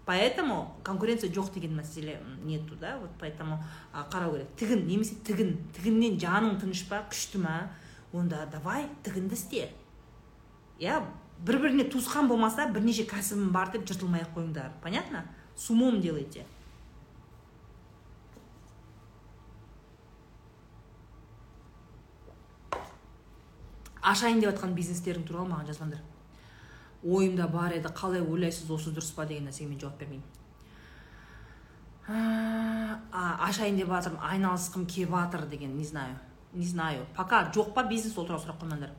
Поэтому 0.06 0.78
конкуренция 0.84 1.30
жоқ 1.32 1.54
деген 1.54 1.76
мәселе 1.76 2.22
нету 2.44 2.76
да. 2.76 2.98
Вот 3.00 3.12
поэтому 3.20 3.60
қарау 3.94 4.34
керек. 4.34 4.56
Тігін 4.58 4.88
немесе 4.88 5.16
тігін. 5.26 5.58
Тігіннен 5.76 6.20
жаның 6.20 6.60
тыныш 6.62 6.86
па 6.90 7.04
күшті 7.10 7.42
ма? 7.42 7.70
Онда 8.14 8.46
давай 8.52 8.88
тігінді 9.04 9.36
істе. 9.36 9.70
Иә 10.80 11.04
бір 11.46 11.60
біріне 11.60 11.90
туысқан 11.90 12.28
болмаса 12.28 12.68
бірнеше 12.68 13.04
кәсібім 13.10 13.52
бар 13.52 13.72
деп 13.74 13.88
жыртылмай 13.90 14.22
ақ 14.24 14.36
қойыңдар. 14.38 14.72
Понятно? 14.82 15.26
С 15.56 15.70
умом 15.70 16.02
делайте. 16.02 16.46
Ашайын 24.02 24.40
деп 24.40 24.54
жатқан 24.54 24.76
бизнестерің 24.78 25.26
туралы 25.26 25.50
маған 25.50 25.72
жазбаңдар 25.74 26.15
ойымда 27.06 27.48
бар 27.48 27.78
еді 27.78 27.90
қалай 27.94 28.22
ойлайсыз 28.22 28.70
осы 28.72 28.90
дұрыс 28.92 29.14
па 29.16 29.26
деген 29.26 29.46
нәрсеге 29.50 29.70
мен 29.70 29.80
жауап 29.80 30.00
бермеймін. 30.00 30.24
Ашайын 33.14 33.78
деп 33.78 33.90
жатырмын 33.90 34.22
айналысқым 34.22 34.86
келіп 34.86 35.14
жатыр 35.14 35.46
деген 35.50 35.78
не 35.78 35.86
знаю 35.86 36.18
не 36.56 36.66
знаю. 36.66 37.06
Пока 37.16 37.52
жоқ 37.54 37.74
па 37.74 37.84
бизнес 37.84 38.18
ол 38.18 38.26
туралы 38.26 38.44
сұрақ 38.44 38.60
қоймаңдар. 38.64 38.92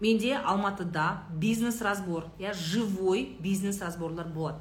Менде 0.00 0.36
алматыда 0.36 1.22
бизнес 1.30 1.80
разбор 1.82 2.26
иә 2.38 2.54
живой 2.54 3.36
бизнес 3.40 3.80
разборлар 3.82 4.28
болады. 4.28 4.58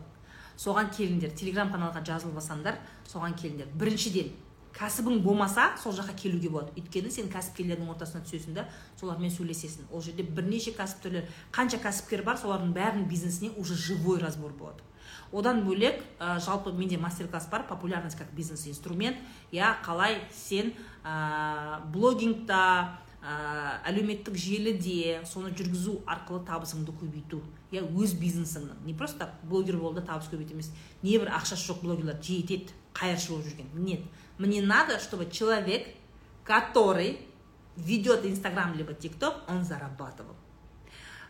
Соған 0.58 0.90
келіңдер 0.96 1.36
телеграм 1.36 1.72
каналға 1.72 2.02
жазылып 2.06 2.38
алсаңдар 2.40 2.80
соған 3.08 3.36
келіңдер. 3.36 3.68
Біріншіден 3.76 4.32
кәсібің 4.76 5.22
болмаса 5.24 5.70
сол 5.82 5.94
жаққа 5.96 6.16
келуге 6.20 6.50
болады. 6.52 6.74
Өйткені 6.76 7.12
сен 7.12 7.30
кәсіпкерлердің 7.32 7.92
ортасына 7.94 8.26
түсесің 8.26 8.58
да 8.58 8.66
солармен 9.00 9.32
сөйлесесің. 9.32 9.88
Ол 9.92 10.04
жерде 10.04 10.26
бірнеше 10.28 10.74
кәсіп 10.76 11.06
түрлері 11.06 11.30
қанша 11.56 11.80
кәсіпкер 11.84 12.26
бар 12.28 12.42
солардың 12.42 12.74
бәрінің 12.76 13.08
бизнесіне 13.08 13.54
уже 13.56 13.76
живой 13.76 14.20
разбор 14.20 14.52
болады. 14.52 14.84
Одан 15.32 15.64
бөлек 15.66 16.04
ә, 16.20 16.40
жалпы 16.44 16.72
менде 16.74 16.98
мастер 16.98 17.28
класс 17.28 17.48
бар 17.48 17.66
популярность 17.68 18.18
как 18.18 18.32
бизнес 18.34 18.68
инструмент 18.68 19.18
иә 19.52 19.76
қалай 19.84 20.20
сен 20.34 20.74
ә, 21.04 21.82
блогингта 21.92 23.00
ә, 23.22 23.82
әлеуметтік 23.90 24.36
желіде 24.38 25.22
соны 25.26 25.52
жүргізу 25.56 26.02
арқылы 26.06 26.44
табысыңды 26.46 26.94
көбейту. 27.00 27.42
Иә 27.72 27.84
өз 27.84 28.14
бизнесіңнің 28.20 28.86
не 28.86 28.94
просто 28.94 29.32
блогер 29.44 29.78
бол 29.78 29.94
да 29.94 30.02
табыс 30.06 30.30
көбейт 30.32 30.52
емес 30.54 30.72
небір 31.02 31.34
ақшасы 31.34 31.72
жоқ 31.72 31.82
блогерлар. 31.82 32.22
Жетеді 32.22 32.76
қайыршы 32.94 33.34
болып 33.34 33.50
жүрген. 33.50 33.74
Нет. 33.74 34.06
Мне 34.38 34.62
надо 34.62 35.00
чтобы 35.00 35.30
человек 35.30 35.88
который 36.44 37.20
ведет 37.76 38.26
инстаграм 38.26 38.74
либо 38.74 38.94
тик 38.94 39.18
ток 39.20 39.36
он 39.48 39.64
зарабатывал. 39.64 40.36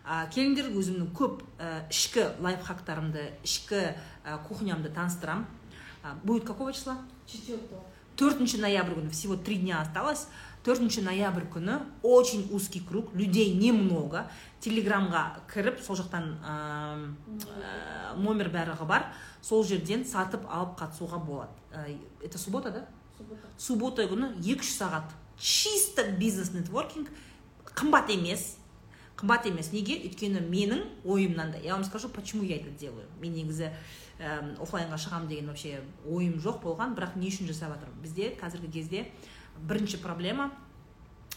Келіңдер 0.06 0.70
өзімнің 0.78 1.08
көп 1.18 1.40
ә, 1.58 1.88
ішкі 1.90 2.28
лайфхактарымды 2.38 3.24
ішкі 3.42 3.80
ә, 4.22 4.38
кухнямды 4.48 4.92
таныстырамын 4.94 5.48
будет 6.24 6.46
какого 6.46 6.72
числа? 6.74 7.00
Четвертого 7.26 7.82
төртінші 8.16 8.60
ноябрь 8.64 8.96
күні. 8.96 9.10
Всего 9.12 9.36
три 9.36 9.58
дня 9.58 9.82
осталось. 9.82 10.28
Төртінші 10.66 11.04
ноябрь 11.06 11.46
күні 11.52 11.80
очень 12.02 12.48
узкий 12.52 12.82
круг 12.82 13.14
людей 13.14 13.54
немного. 13.54 14.26
Телеграмға 14.62 15.46
кіріп 15.52 15.82
сол 15.84 16.00
жақтан 16.00 16.32
ә, 16.42 18.16
номер 18.18 18.50
барлығы 18.50 18.88
бар. 18.88 19.12
Сол 19.42 19.64
жерден 19.64 20.06
сатып 20.06 20.48
алып 20.50 20.80
қатысуға 20.80 21.20
болады. 21.22 21.52
Это 22.24 22.38
суббота 22.38 22.72
да? 22.72 22.86
Суббота 23.58 24.06
күні 24.10 24.34
екі 24.42 24.62
үш 24.64 24.74
сағат. 24.76 25.14
Чисто 25.38 26.06
бизнес 26.20 26.54
нетворкинг. 26.54 27.10
Қымбат 27.76 28.12
емес. 28.14 28.58
Қымбат 29.20 29.48
емес. 29.50 29.72
Неге? 29.72 29.98
Өйткені 30.08 30.42
менің 30.44 30.84
ойымнан 31.04 31.52
да. 31.52 31.58
Я 31.58 31.76
вам 31.76 31.84
скажу 31.84 32.10
почему 32.10 32.44
я 32.44 32.58
это 32.58 32.70
делаю. 32.70 33.08
Мен 33.22 33.34
негізі 33.34 33.72
ә, 34.20 34.56
оффлайнға 34.60 35.00
шығамын 35.00 35.28
деген 35.28 35.48
вообще 35.48 35.82
ойым 36.08 36.40
жоқ 36.40 36.62
болған. 36.64 36.96
Бірақ 36.96 37.18
не 37.20 37.28
үшін 37.32 37.48
жасап 37.48 37.76
жатырмын? 37.76 38.02
Бізде 38.02 38.36
қазіргі 38.40 38.72
кезде 38.72 39.06
бірінші 39.68 39.98
проблема 40.04 40.52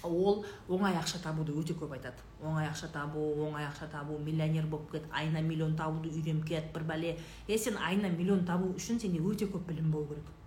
ол 0.03 0.45
оңай 0.69 0.95
ақша 0.95 1.19
табуды 1.23 1.53
өте 1.59 1.75
көп 1.75 1.93
айтады. 1.97 2.23
Оңай 2.43 2.69
ақша 2.71 2.91
табу 2.93 3.23
оңай 3.43 3.67
ақша 3.67 3.91
табу 3.91 4.19
миллионер 4.19 4.67
болып 4.67 4.93
кет 4.93 5.07
айына 5.11 5.43
миллион 5.43 5.75
табуды 5.77 6.11
үйреніп 6.13 6.47
кет 6.47 6.73
бір 6.75 6.87
бәле. 6.87 7.17
Е 7.49 7.59
сен 7.59 7.77
айына 7.83 8.11
миллион 8.11 8.45
табу 8.47 8.71
үшін 8.77 9.01
сенде 9.01 9.19
өте 9.19 9.51
көп 9.51 9.67
білім 9.67 9.91
болу 9.91 10.07
керек. 10.15 10.38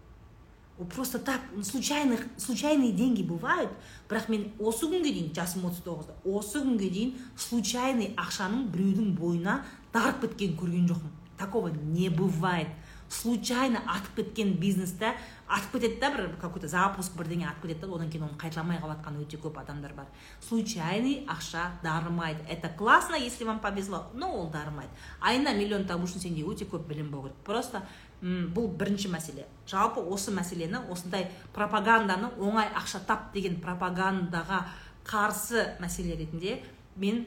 Просто 0.86 1.20
так 1.20 1.42
случайных 1.64 2.26
случайные 2.38 2.92
деньги 2.92 3.24
бывают. 3.24 3.70
Бірақ 4.10 4.30
мен 4.30 4.52
осы 4.60 4.88
күнге 4.90 5.14
дейін 5.14 5.34
жасым 5.36 5.66
отыз 5.70 5.84
тоғызда 5.86 6.16
осы 6.26 6.64
күнге 6.64 6.90
дейін 6.92 7.14
случайный 7.38 8.14
ақшаның 8.18 8.68
біреудің 8.74 9.14
бойына 9.16 9.62
дарып 9.94 10.26
кеткенін 10.26 10.58
көрген 10.60 10.88
жоқпын. 10.90 11.12
Такого 11.38 11.70
не 11.70 12.10
бывает. 12.10 12.68
Случайно 13.12 13.82
атып 13.92 14.16
кеткен 14.16 14.54
бизнесте 14.60 15.12
атып 15.48 15.74
кетеді 15.74 16.00
да 16.00 16.10
бір 16.14 16.30
какой 16.40 16.62
то 16.62 16.68
запуск 16.72 17.12
бірдеңе 17.20 17.50
атып 17.50 17.68
кетеді 17.68 17.82
да 17.82 17.96
одан 17.98 18.10
кейін 18.10 18.30
оны 18.30 18.38
қайталамай 18.40 18.80
қалып 18.80 19.10
өте 19.26 19.38
көп 19.38 19.60
адамдар 19.60 19.94
бар. 19.94 20.06
Случайный 20.40 21.26
ақша 21.28 21.72
дарымайды. 21.84 22.40
Это 22.48 22.70
классно 22.70 23.16
если 23.16 23.44
вам 23.44 23.60
повезло 23.60 24.08
но 24.14 24.32
ол 24.32 24.50
дарымайды. 24.50 24.90
Айына 25.20 25.54
миллион 25.54 25.86
табу 25.86 26.08
үшін 26.08 26.22
сенде 26.24 26.44
өте 26.44 26.66
көп 26.66 26.88
білім 26.88 27.12
болу 27.12 27.24
керек. 27.24 27.44
Просто 27.44 27.84
м 28.22 28.54
бұл 28.56 28.72
бірінші 28.78 29.10
мәселе. 29.10 29.46
Жалпы 29.68 30.00
осы 30.00 30.32
мәселені 30.32 30.88
осындай 30.90 31.32
пропаганданы 31.54 32.32
оңай 32.40 32.72
ақша 32.72 33.04
тап 33.06 33.34
деген 33.34 33.60
пропагандаға 33.60 34.66
қарсы 35.04 35.76
мәселе 35.82 36.16
ретінде 36.16 36.62
мен 36.96 37.26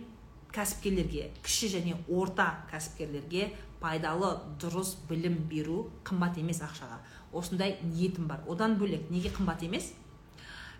кәсіпкерлерге 0.54 1.30
кіші 1.42 1.68
және 1.72 1.96
орта 2.08 2.64
кәсіпкерлерге 2.70 3.50
пайдалы 3.84 4.30
дұрыс 4.60 4.94
білім 5.08 5.42
беру 5.50 5.90
қымбат 6.08 6.38
емес 6.40 6.62
ақшаға. 6.64 7.02
Осындай 7.36 7.76
ниетім 7.84 8.28
бар. 8.30 8.40
Одан 8.48 8.78
бөлек 8.80 9.10
неге 9.12 9.32
қымбат 9.34 9.64
емес? 9.66 9.90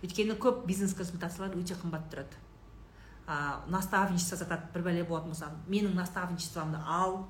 Өйткені 0.04 0.38
көп 0.40 0.64
бизнес 0.68 0.94
консультациялар 0.96 1.56
өте 1.58 1.76
қымбат 1.80 2.08
тұрады. 2.12 2.40
Ә, 3.26 3.64
наставничество 3.72 4.36
сатады 4.40 4.72
бір 4.72 4.86
бәле 4.88 5.04
болатын 5.08 5.32
болса 5.32 5.50
менің 5.68 5.94
наставничествомды 5.96 6.80
ал 6.84 7.24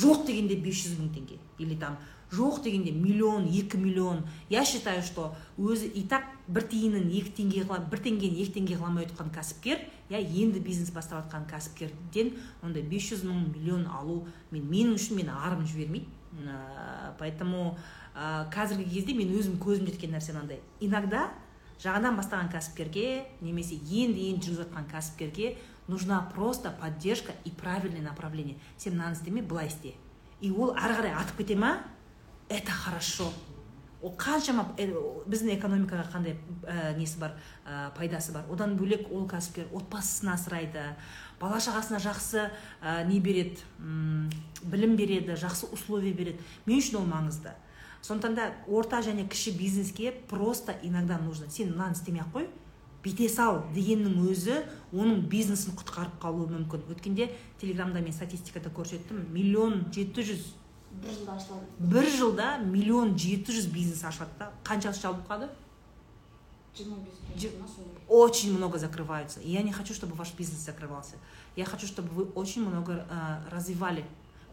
жоқ 0.00 0.26
дегенде 0.26 0.58
500 0.62 0.98
мың 0.98 1.14
теңге. 1.14 1.38
Или 1.58 1.78
там 1.78 1.98
жоқ 2.32 2.62
дегенде 2.62 2.92
миллион 2.92 3.46
екі 3.46 3.78
миллион. 3.78 4.24
Я 4.48 4.64
считаю 4.64 5.02
что 5.02 5.34
өзі 5.58 5.86
и 5.86 6.02
так 6.02 6.24
бір 6.48 6.66
тиынын 6.68 7.10
екі 7.10 7.32
теңге 7.42 7.64
қыла 7.64 7.80
бір 7.90 8.02
теңгені 8.04 8.42
екі 8.42 8.58
теңге 8.58 8.78
қыламай 8.78 9.06
отқан 9.08 9.30
кәсіпкер 9.34 9.84
иә 10.10 10.20
енді 10.20 10.60
бизнес 10.60 10.90
бастап 10.90 11.24
жатқан 11.24 11.46
кәсіпкерден 11.50 12.34
ондай 12.62 12.82
500 12.82 13.24
мың 13.24 13.46
миллион 13.54 13.86
алу 13.86 14.24
мен 14.50 14.66
менің 14.68 14.98
үшін 14.98 15.20
мені 15.20 15.32
арым 15.34 15.66
жібермейді. 15.66 16.08
Ә, 16.34 17.14
поэтому 17.18 17.76
ә, 18.14 18.50
қазіргі 18.50 18.90
кезде 18.90 19.14
мен 19.14 19.30
өзім 19.38 19.60
көзім 19.62 19.86
жеткен 19.86 20.12
нәрсе 20.16 20.34
мынандай. 20.34 20.60
Иногда 20.80 21.28
жаңадан 21.82 22.18
бастаған 22.18 22.50
кәсіпкерге 22.52 23.24
немесе 23.40 23.78
енді 23.78 24.30
енді 24.32 24.48
жүргізіп 24.48 24.66
жатқан 24.66 24.90
кәсіпкерге 24.90 25.54
нужна 25.86 26.20
просто 26.34 26.70
поддержка 26.70 27.32
и 27.44 27.50
правильное 27.50 28.02
направление. 28.02 28.56
Сен 28.76 28.94
мынаны 28.94 29.14
істеме 29.14 29.42
былай 29.42 29.68
істе. 29.68 29.94
И 30.40 30.50
ол 30.50 30.74
ары 30.74 30.94
қарай 30.98 31.14
атып 31.14 31.38
кете 31.38 31.56
ма? 31.56 31.78
Это 32.54 32.72
хорошо. 32.72 33.32
Ол 34.04 34.12
қаншама 34.20 34.66
біздің 34.76 35.54
экономикаға 35.56 36.04
қандай 36.12 36.34
ә, 36.68 36.92
несі 36.98 37.16
бар 37.18 37.38
ә, 37.64 37.88
пайдасы 37.96 38.34
бар? 38.34 38.44
Одан 38.52 38.74
бөлек 38.76 39.08
ол 39.10 39.24
кәсіпкер 39.26 39.70
отбасын 39.72 40.28
асырайды 40.34 40.82
бала 41.40 41.56
шағасына 41.56 42.02
жақсы 42.04 42.50
ә, 42.82 43.06
не 43.08 43.16
береді 43.24 43.64
білім 44.62 44.96
береді 44.96 45.38
жақсы 45.40 45.70
условия 45.72 46.12
береді. 46.12 46.44
Мен 46.66 46.82
үшін 46.82 47.00
ол 47.00 47.08
маңызды. 47.08 47.54
Сондықтан 48.04 48.36
да 48.36 48.50
орта 48.68 49.00
және 49.00 49.24
кіші 49.26 49.56
бизнеске 49.56 50.12
просто 50.12 50.76
иногда 50.82 51.16
нужно 51.16 51.48
сен 51.48 51.72
мынаны 51.72 51.96
істемей 51.96 52.20
ақ 52.20 52.34
қой 52.34 52.50
бүйте 53.04 53.30
сал 53.32 53.62
дегеннің 53.72 54.20
өзі 54.28 54.58
оның 54.92 55.24
бизнесін 55.32 55.72
құтқарып 55.80 56.20
қалуы 56.20 56.50
мүмкін. 56.52 56.84
Өткенде 56.92 57.30
телеграмда 57.60 58.04
мен 58.04 58.12
статистикада 58.12 58.68
көрсеттім 58.68 59.32
миллион 59.32 59.86
жеті 59.92 60.28
жүз 60.28 60.44
бір 61.02 61.12
жылда 61.12 61.32
ашылады. 61.36 61.66
бір 61.78 62.08
жылда 62.16 62.58
миллион 62.58 63.18
жеті 63.18 63.52
жүз 63.52 63.66
бизнес 63.72 64.04
ашады 64.04 64.30
да. 64.38 64.52
Қаншасы 64.64 65.00
жабылып 65.00 65.28
қалды 65.28 65.48
жиырма 66.76 66.96
бес 67.04 67.78
очень 68.08 68.56
много 68.56 68.78
закрываются 68.78 69.40
и 69.40 69.50
я 69.50 69.62
не 69.62 69.72
хочу 69.72 69.94
чтобы 69.94 70.14
ваш 70.14 70.34
бизнес 70.34 70.60
закрывался. 70.60 71.16
Я 71.56 71.64
хочу 71.64 71.86
чтобы 71.86 72.08
вы 72.08 72.24
очень 72.24 72.66
много 72.66 73.06
э, 73.08 73.48
развивали 73.50 74.04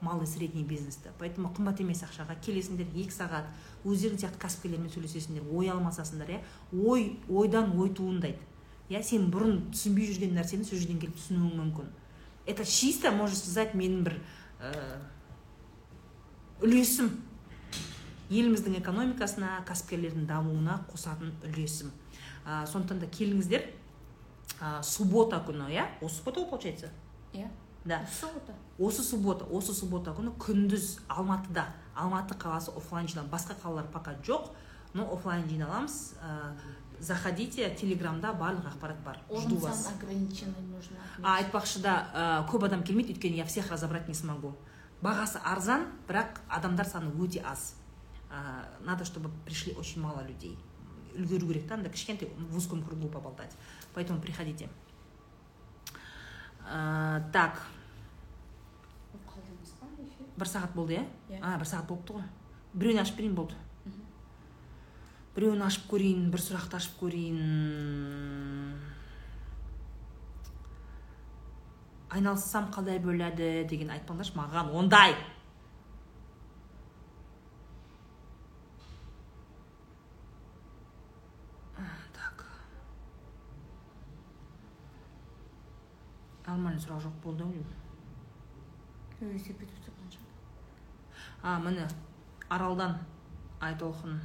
малый 0.01 0.27
средний 0.27 0.63
бизнесті 0.63 1.09
поэтому 1.19 1.53
қымбат 1.53 1.81
емес 1.81 2.03
ақшаға. 2.03 2.35
Келесіңдер 2.41 2.87
екі 2.95 3.13
сағат 3.13 3.45
өздерің 3.85 4.17
сияқты 4.21 4.39
кәсіпкерлермен 4.41 4.89
сөйлесесіңдер 4.89 5.45
ой 5.51 5.69
алмасасыңдар 5.69 6.29
иә. 6.29 6.39
Ой 6.73 7.19
ойдан 7.29 7.77
ой 7.79 7.89
туындайды. 7.89 8.41
Иә 8.89 9.03
сен 9.03 9.29
бұрын 9.31 9.71
түсінбей 9.71 10.09
жүрген 10.09 10.33
нәрсені 10.35 10.65
сол 10.65 10.81
жерден 10.81 10.99
келіп 10.99 11.15
түсінуің 11.15 11.53
мүмкін. 11.55 11.91
Это 12.45 12.65
чисто 12.65 13.11
можно 13.11 13.35
сказать 13.35 13.75
менің 13.75 14.03
бір 14.03 14.17
ә, 14.59 14.97
үлесім. 16.61 17.11
Еліміздің 18.31 18.77
экономикасына 18.79 19.59
кәсіпкерлердің 19.67 20.27
дамуына 20.29 20.79
қосатын 20.91 21.33
үлесім. 21.49 21.91
Ә, 22.45 22.63
сондықтан 22.69 23.01
да 23.01 23.09
келіңіздер. 23.11 23.65
Ә, 24.61 24.81
суббота 24.83 25.41
күні 25.45 25.67
иә? 25.73 25.87
Осы 26.01 26.21
суббота 26.21 26.41
ғой 26.41 26.49
получается 26.53 26.91
иә. 27.33 27.49
Да. 27.83 28.01
Суббота. 28.07 28.53
Осы 28.77 29.03
суббота 29.03 29.45
осы 29.45 29.73
суббота 29.73 30.13
күні 30.15 30.31
күндіз 30.39 30.99
алматыда. 31.09 31.65
Алматы 31.95 32.37
қаласы 32.39 32.71
оффлайн 32.71 33.07
жинал 33.07 33.25
басқа 33.25 33.57
қалалар 33.61 33.91
пока 33.91 34.15
жоқ 34.23 34.51
но 34.93 35.11
оффлайн 35.13 35.47
жиналамыз. 35.49 36.15
Ә, 36.21 36.53
заходите 36.99 37.69
телеграмда 37.75 38.33
барлық 38.33 38.67
ақпарат 38.71 39.03
бар. 39.03 39.17
Жду 39.29 39.57
вас. 39.57 39.89
ограниченный 39.95 40.61
нужно 40.61 40.97
а 41.23 41.39
айтпақшы 41.39 41.81
да 41.81 42.07
ә, 42.13 42.49
көп 42.49 42.65
адам 42.65 42.83
келмейді 42.83 43.13
өйткені 43.13 43.37
я 43.37 43.45
всех 43.45 43.71
разобрать 43.71 44.07
не 44.07 44.13
смогу. 44.13 44.55
Бағасы 45.01 45.41
арзан 45.43 45.87
бірақ 46.07 46.41
адамдар 46.49 46.85
саны 46.85 47.11
өте 47.17 47.41
аз. 47.41 47.75
Ә, 48.29 48.65
надо 48.81 49.03
чтобы 49.05 49.31
пришли 49.45 49.73
очень 49.73 50.01
мало 50.01 50.25
людей. 50.25 50.57
Үлгеру 51.15 51.47
керек 51.47 51.67
та 51.67 51.75
андай 51.75 51.91
кішкентай 51.91 52.29
в 52.37 52.55
узком 52.55 52.83
кругу 52.83 53.09
поболтать. 53.09 53.55
Поэтому 53.93 54.21
приходите. 54.21 54.69
Ә, 56.65 57.31
так. 57.31 57.61
Бір 60.37 60.47
сағат 60.47 60.73
болды 60.73 60.95
иә? 60.95 61.05
Иә. 61.29 61.39
а 61.41 61.57
бір 61.59 61.67
сағат 61.67 61.87
болыпты 61.89 62.13
ғой. 62.13 62.23
Біреуін 62.73 63.01
ашып 63.01 63.17
берейін 63.17 63.35
болды. 63.35 63.55
Біреуін 65.35 65.61
ашып 65.65 65.89
көрейін 65.91 66.31
бір 66.31 66.41
сұрақты 66.41 66.79
ашып 66.79 66.95
көрейін. 67.01 67.41
Айналыссам 72.11 72.67
қалай 72.75 72.99
болады 72.99 73.63
деген 73.69 73.91
айтпаңдаршы 73.95 74.35
маған 74.35 74.71
ондай. 74.75 75.15
А, 81.77 81.87
так. 82.13 82.43
Нормальный 86.47 86.83
сұрақ 86.83 86.99
жоқ 87.07 87.15
болды 87.23 87.47
ау 87.47 87.55
деймін. 87.55 87.79
А 91.41 91.59
міне 91.59 91.87
аралдан 92.49 92.97
айтолқын. 93.61 94.19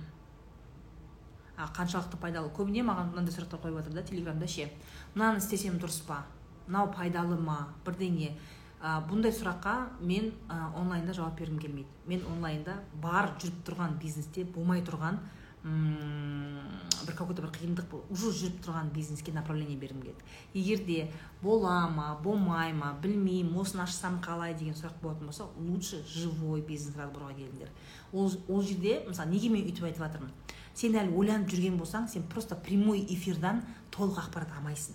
А 1.57 1.69
қаншалықты 1.73 2.19
пайдалы? 2.21 2.51
Көбіне 2.53 2.83
маған 2.85 3.13
мынандай 3.13 3.33
сұрақтар 3.33 3.63
қойып 3.63 3.79
жатыр 3.79 3.95
да 3.95 4.03
телеграмда 4.03 4.49
ше. 4.49 4.73
Мынаны 5.15 5.39
істесем 5.39 5.79
дұрыс 5.81 6.03
па? 6.05 6.25
Мынау 6.67 6.91
пайдалы 6.93 7.39
ма? 7.41 7.69
Бірдеңе. 7.87 8.35
А, 8.81 9.01
бұндай 9.09 9.33
сұраққа 9.33 10.03
мен 10.05 10.33
а, 10.49 10.71
онлайнда 10.77 11.15
жауап 11.17 11.39
бергім 11.41 11.59
келмейді. 11.59 11.89
Мен 12.07 12.27
онлайнда 12.35 12.81
бар 13.03 13.33
жүріп 13.41 13.65
тұрған 13.67 13.97
бизнесте 14.03 14.45
болмай 14.45 14.83
тұрған 14.85 15.17
м, 15.65 16.61
бір 17.07 17.17
какой 17.17 17.35
то 17.35 17.43
бір 17.43 17.55
қиындық 17.57 17.95
уже 18.13 18.33
жүріп 18.37 18.61
тұрған 18.67 18.93
бизнеске 18.95 19.33
направление 19.33 19.79
бергім 19.81 20.03
келеді. 20.03 20.29
Егер 20.55 20.85
де 20.85 21.11
бола 21.43 21.89
ма 21.89 22.19
болмай 22.23 22.73
ма 22.73 22.93
білмеймін 23.03 23.57
осыны 23.59 23.83
ашсам 23.87 24.21
қалай 24.21 24.55
деген 24.55 24.77
сұрақ 24.77 25.01
болатын 25.03 25.27
болса 25.33 25.49
лучше 25.57 26.03
живой 26.07 26.61
бизнес 26.61 26.97
разборға 27.01 27.33
келіңдер. 27.35 27.73
Ол, 28.13 28.31
ол 28.49 28.63
жерде 28.63 29.01
мысалы 29.09 29.31
неге 29.31 29.49
мен 29.49 29.65
өйтіп 29.65 29.89
айтып 29.89 30.05
жатырмын 30.05 30.37
сен 30.77 30.95
әлі 31.01 31.17
ойланып 31.17 31.49
жүрген 31.49 31.81
болсаң 31.81 32.07
сен 32.13 32.29
просто 32.29 32.57
прямой 32.61 33.01
эфирдан 33.09 33.65
толық 33.91 34.21
ақпарат 34.27 34.53
алмайсың. 34.59 34.95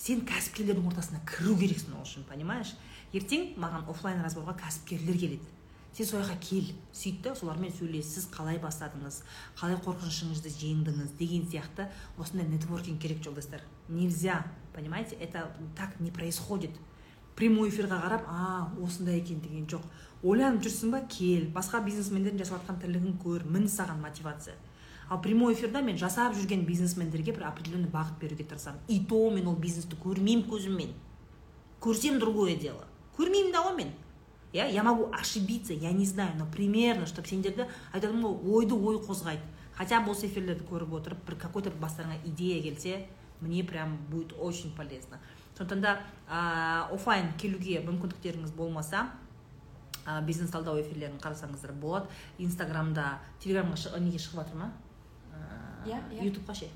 Сен 0.00 0.22
кәсіпкерлердің 0.24 0.86
ортасына 0.88 1.20
кіру 1.28 1.56
керексің 1.60 1.98
ол 1.98 2.04
үшін 2.06 2.24
понимаешь? 2.28 2.72
Ертең 3.12 3.50
маған 3.60 3.88
оффлайн 3.90 4.22
разборға 4.24 4.54
кәсіпкерлер 4.62 5.18
келеді. 5.20 5.48
Сен 5.92 6.06
сол 6.06 6.22
жаққа 6.22 6.38
кел 6.40 6.68
сөйт 6.94 7.18
та 7.24 7.34
солармен 7.36 7.72
сөйлес 7.74 8.14
сіз 8.14 8.28
қалай 8.32 8.60
бастадыңыз 8.62 9.20
қалай 9.58 9.76
қорқынышыңызды 9.84 10.52
жеңдіңіз 10.54 11.16
деген 11.18 11.48
сияқты 11.50 11.88
осындай 12.16 12.46
нетворкинг 12.48 13.02
керек 13.02 13.20
жолдастар. 13.24 13.60
Нельзя 13.88 14.44
понимаете? 14.72 15.16
Это 15.16 15.50
так 15.76 15.98
не 16.00 16.10
происходит. 16.10 16.70
Прямой 17.36 17.70
эфирға 17.70 18.00
қарап 18.00 18.24
а 18.28 18.72
осындай 18.80 19.18
екен 19.18 19.40
деген 19.40 19.66
жоқ. 19.66 19.82
Ойланып 20.22 20.62
жүрсің 20.62 20.94
ба? 20.94 21.02
Кел 21.08 21.50
басқа 21.52 21.82
бизнесмендердің 21.84 22.44
жасап 22.44 22.62
жатқан 22.62 22.80
тірлігін 22.80 23.18
көр 23.18 23.44
мін 23.44 23.66
саған 23.68 24.00
мотивация. 24.00 24.54
Ал 25.10 25.20
прямой 25.20 25.54
эфирда 25.54 25.82
мен 25.82 25.98
жасап 25.98 26.36
жүрген 26.38 26.64
бизнесмендерге 26.64 27.32
бір 27.32 27.48
определенный 27.48 27.90
бағыт 27.90 28.20
беруге 28.20 28.44
тырысамын. 28.44 28.78
И 28.86 29.04
то 29.04 29.28
мен 29.30 29.48
ол 29.48 29.56
бизнесті 29.56 29.96
көрмеймін 29.96 30.46
көзіммен. 30.46 30.94
Көрсем 31.80 32.20
другое 32.20 32.54
дело. 32.54 32.86
Көрмеймін 33.18 33.50
да 33.52 33.64
ғой 33.66 33.76
мен. 33.76 33.90
Иә 34.52 34.70
я 34.70 34.82
могу 34.82 35.10
ошибиться 35.12 35.72
я 35.72 35.92
не 35.92 36.04
знаю 36.04 36.36
но 36.36 36.46
примерно 36.46 37.06
чтобы 37.06 37.28
сендерді 37.28 37.66
айтамын 37.92 38.22
ғой 38.22 38.62
ойды 38.62 38.74
ой 38.74 38.96
қозғайды 38.98 39.42
хотя 39.74 40.00
бы 40.00 40.10
осы 40.10 40.26
эфирлерді 40.26 40.64
көріп 40.66 40.94
отырып 40.98 41.24
бір 41.26 41.36
какой 41.36 41.62
то 41.62 41.70
бастарыңа 41.70 42.18
идея 42.24 42.62
келсе 42.62 43.06
мне 43.40 43.64
прям 43.64 43.96
будет 44.10 44.32
очень 44.38 44.74
полезно. 44.74 45.18
Сондықтан 45.56 45.80
да 45.80 46.00
ә, 46.28 46.92
оффлайн 46.94 47.32
келуге 47.38 47.80
мүмкіндіктеріңіз 47.86 48.52
болмаса 48.56 49.10
ә, 50.04 50.20
бизнес 50.24 50.50
талдау 50.50 50.80
эфирлерін 50.80 51.18
қарасаңыздар 51.22 51.72
болады. 51.72 52.08
Инстаграмда 52.38 53.20
телеграмға 53.40 53.98
неге 54.00 54.18
шығып 54.18 54.44
жатыр 54.44 54.56
ма? 54.56 54.72
Иә, 55.86 56.00
иә. 56.10 56.24
ютубқа 56.28 56.54
ше? 56.54 56.68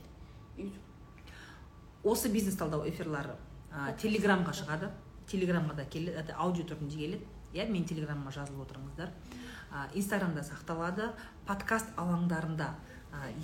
Осы 2.02 2.28
бизнес 2.28 2.56
талдау 2.56 2.86
эфирлары 2.88 3.36
телеграмға 4.00 4.52
шығады. 4.56 4.90
Телеграмға 5.28 5.76
да 5.76 5.84
келеді 5.84 6.34
аудио 6.36 6.64
түрінде 6.68 6.96
келеді. 6.96 7.26
Иә 7.54 7.68
менің 7.70 7.86
телеграмыма 7.88 8.32
жазылып 8.32 8.66
отырыңыздар. 8.66 9.12
Инстаграмда 9.94 10.42
сақталады. 10.44 11.12
Подкаст 11.46 11.86
алаңдарында 11.96 12.74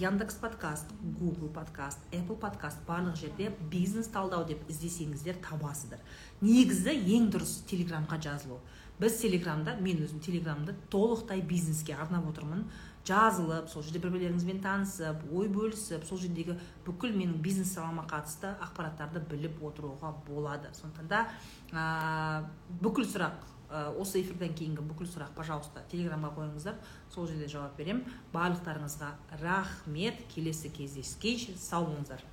яндекс 0.01 0.35
подкаст 0.35 0.87
google 1.21 1.49
подкаст 1.49 1.99
apple 2.13 2.37
подкаст 2.37 2.79
барлық 2.89 3.17
жерде 3.17 3.53
бизнес 3.71 4.09
талдау 4.09 4.45
деп 4.45 4.69
іздесеңіздер 4.69 5.39
табасыздар. 5.45 6.01
Негізі 6.41 6.97
ең 6.99 7.31
дұрыс 7.31 7.61
телеграмға 7.71 8.19
жазылу. 8.21 8.61
Біз 9.01 9.17
телеграмда 9.23 9.77
мен 9.81 10.03
өзім 10.05 10.21
телеграмды 10.21 10.75
толықтай 10.91 11.41
бизнеске 11.41 11.95
арнап 11.95 12.27
отырмын. 12.29 12.67
Жазылып 13.09 13.69
сол 13.73 13.83
жерде 13.83 14.03
бір 14.03 14.13
бірлеріңізбен 14.17 14.61
танысып 14.65 15.23
ой 15.33 15.49
бөлісіп 15.53 16.05
сол 16.09 16.21
жердегі 16.21 16.59
бүкіл 16.87 17.15
менің 17.17 17.41
бизнес 17.43 17.73
салама 17.75 18.05
қатысты 18.11 18.53
ақпараттарды 18.67 19.23
біліп 19.31 19.63
отыруға 19.65 20.13
болады. 20.27 20.73
Сондықтан 20.77 21.09
да 21.09 21.25
ә, 21.73 22.45
бүкіл 22.83 23.09
сұрақ 23.09 23.49
осы 23.71 24.21
эфирден 24.21 24.55
кейінгі 24.59 24.83
бүкіл 24.83 25.07
сұрақ 25.07 25.31
пожалуйста 25.37 25.85
телеграмға 25.93 26.33
қойыңыздар. 26.35 26.79
Сол 27.15 27.29
жерде 27.31 27.47
жауап 27.49 27.77
беремін. 27.79 28.03
Барлықтарыңызға 28.35 29.13
рахмет. 29.45 30.25
Келесі 30.35 30.73
кездескенше 30.75 31.57
сау 31.57 31.87
болыңыздар. 31.87 32.25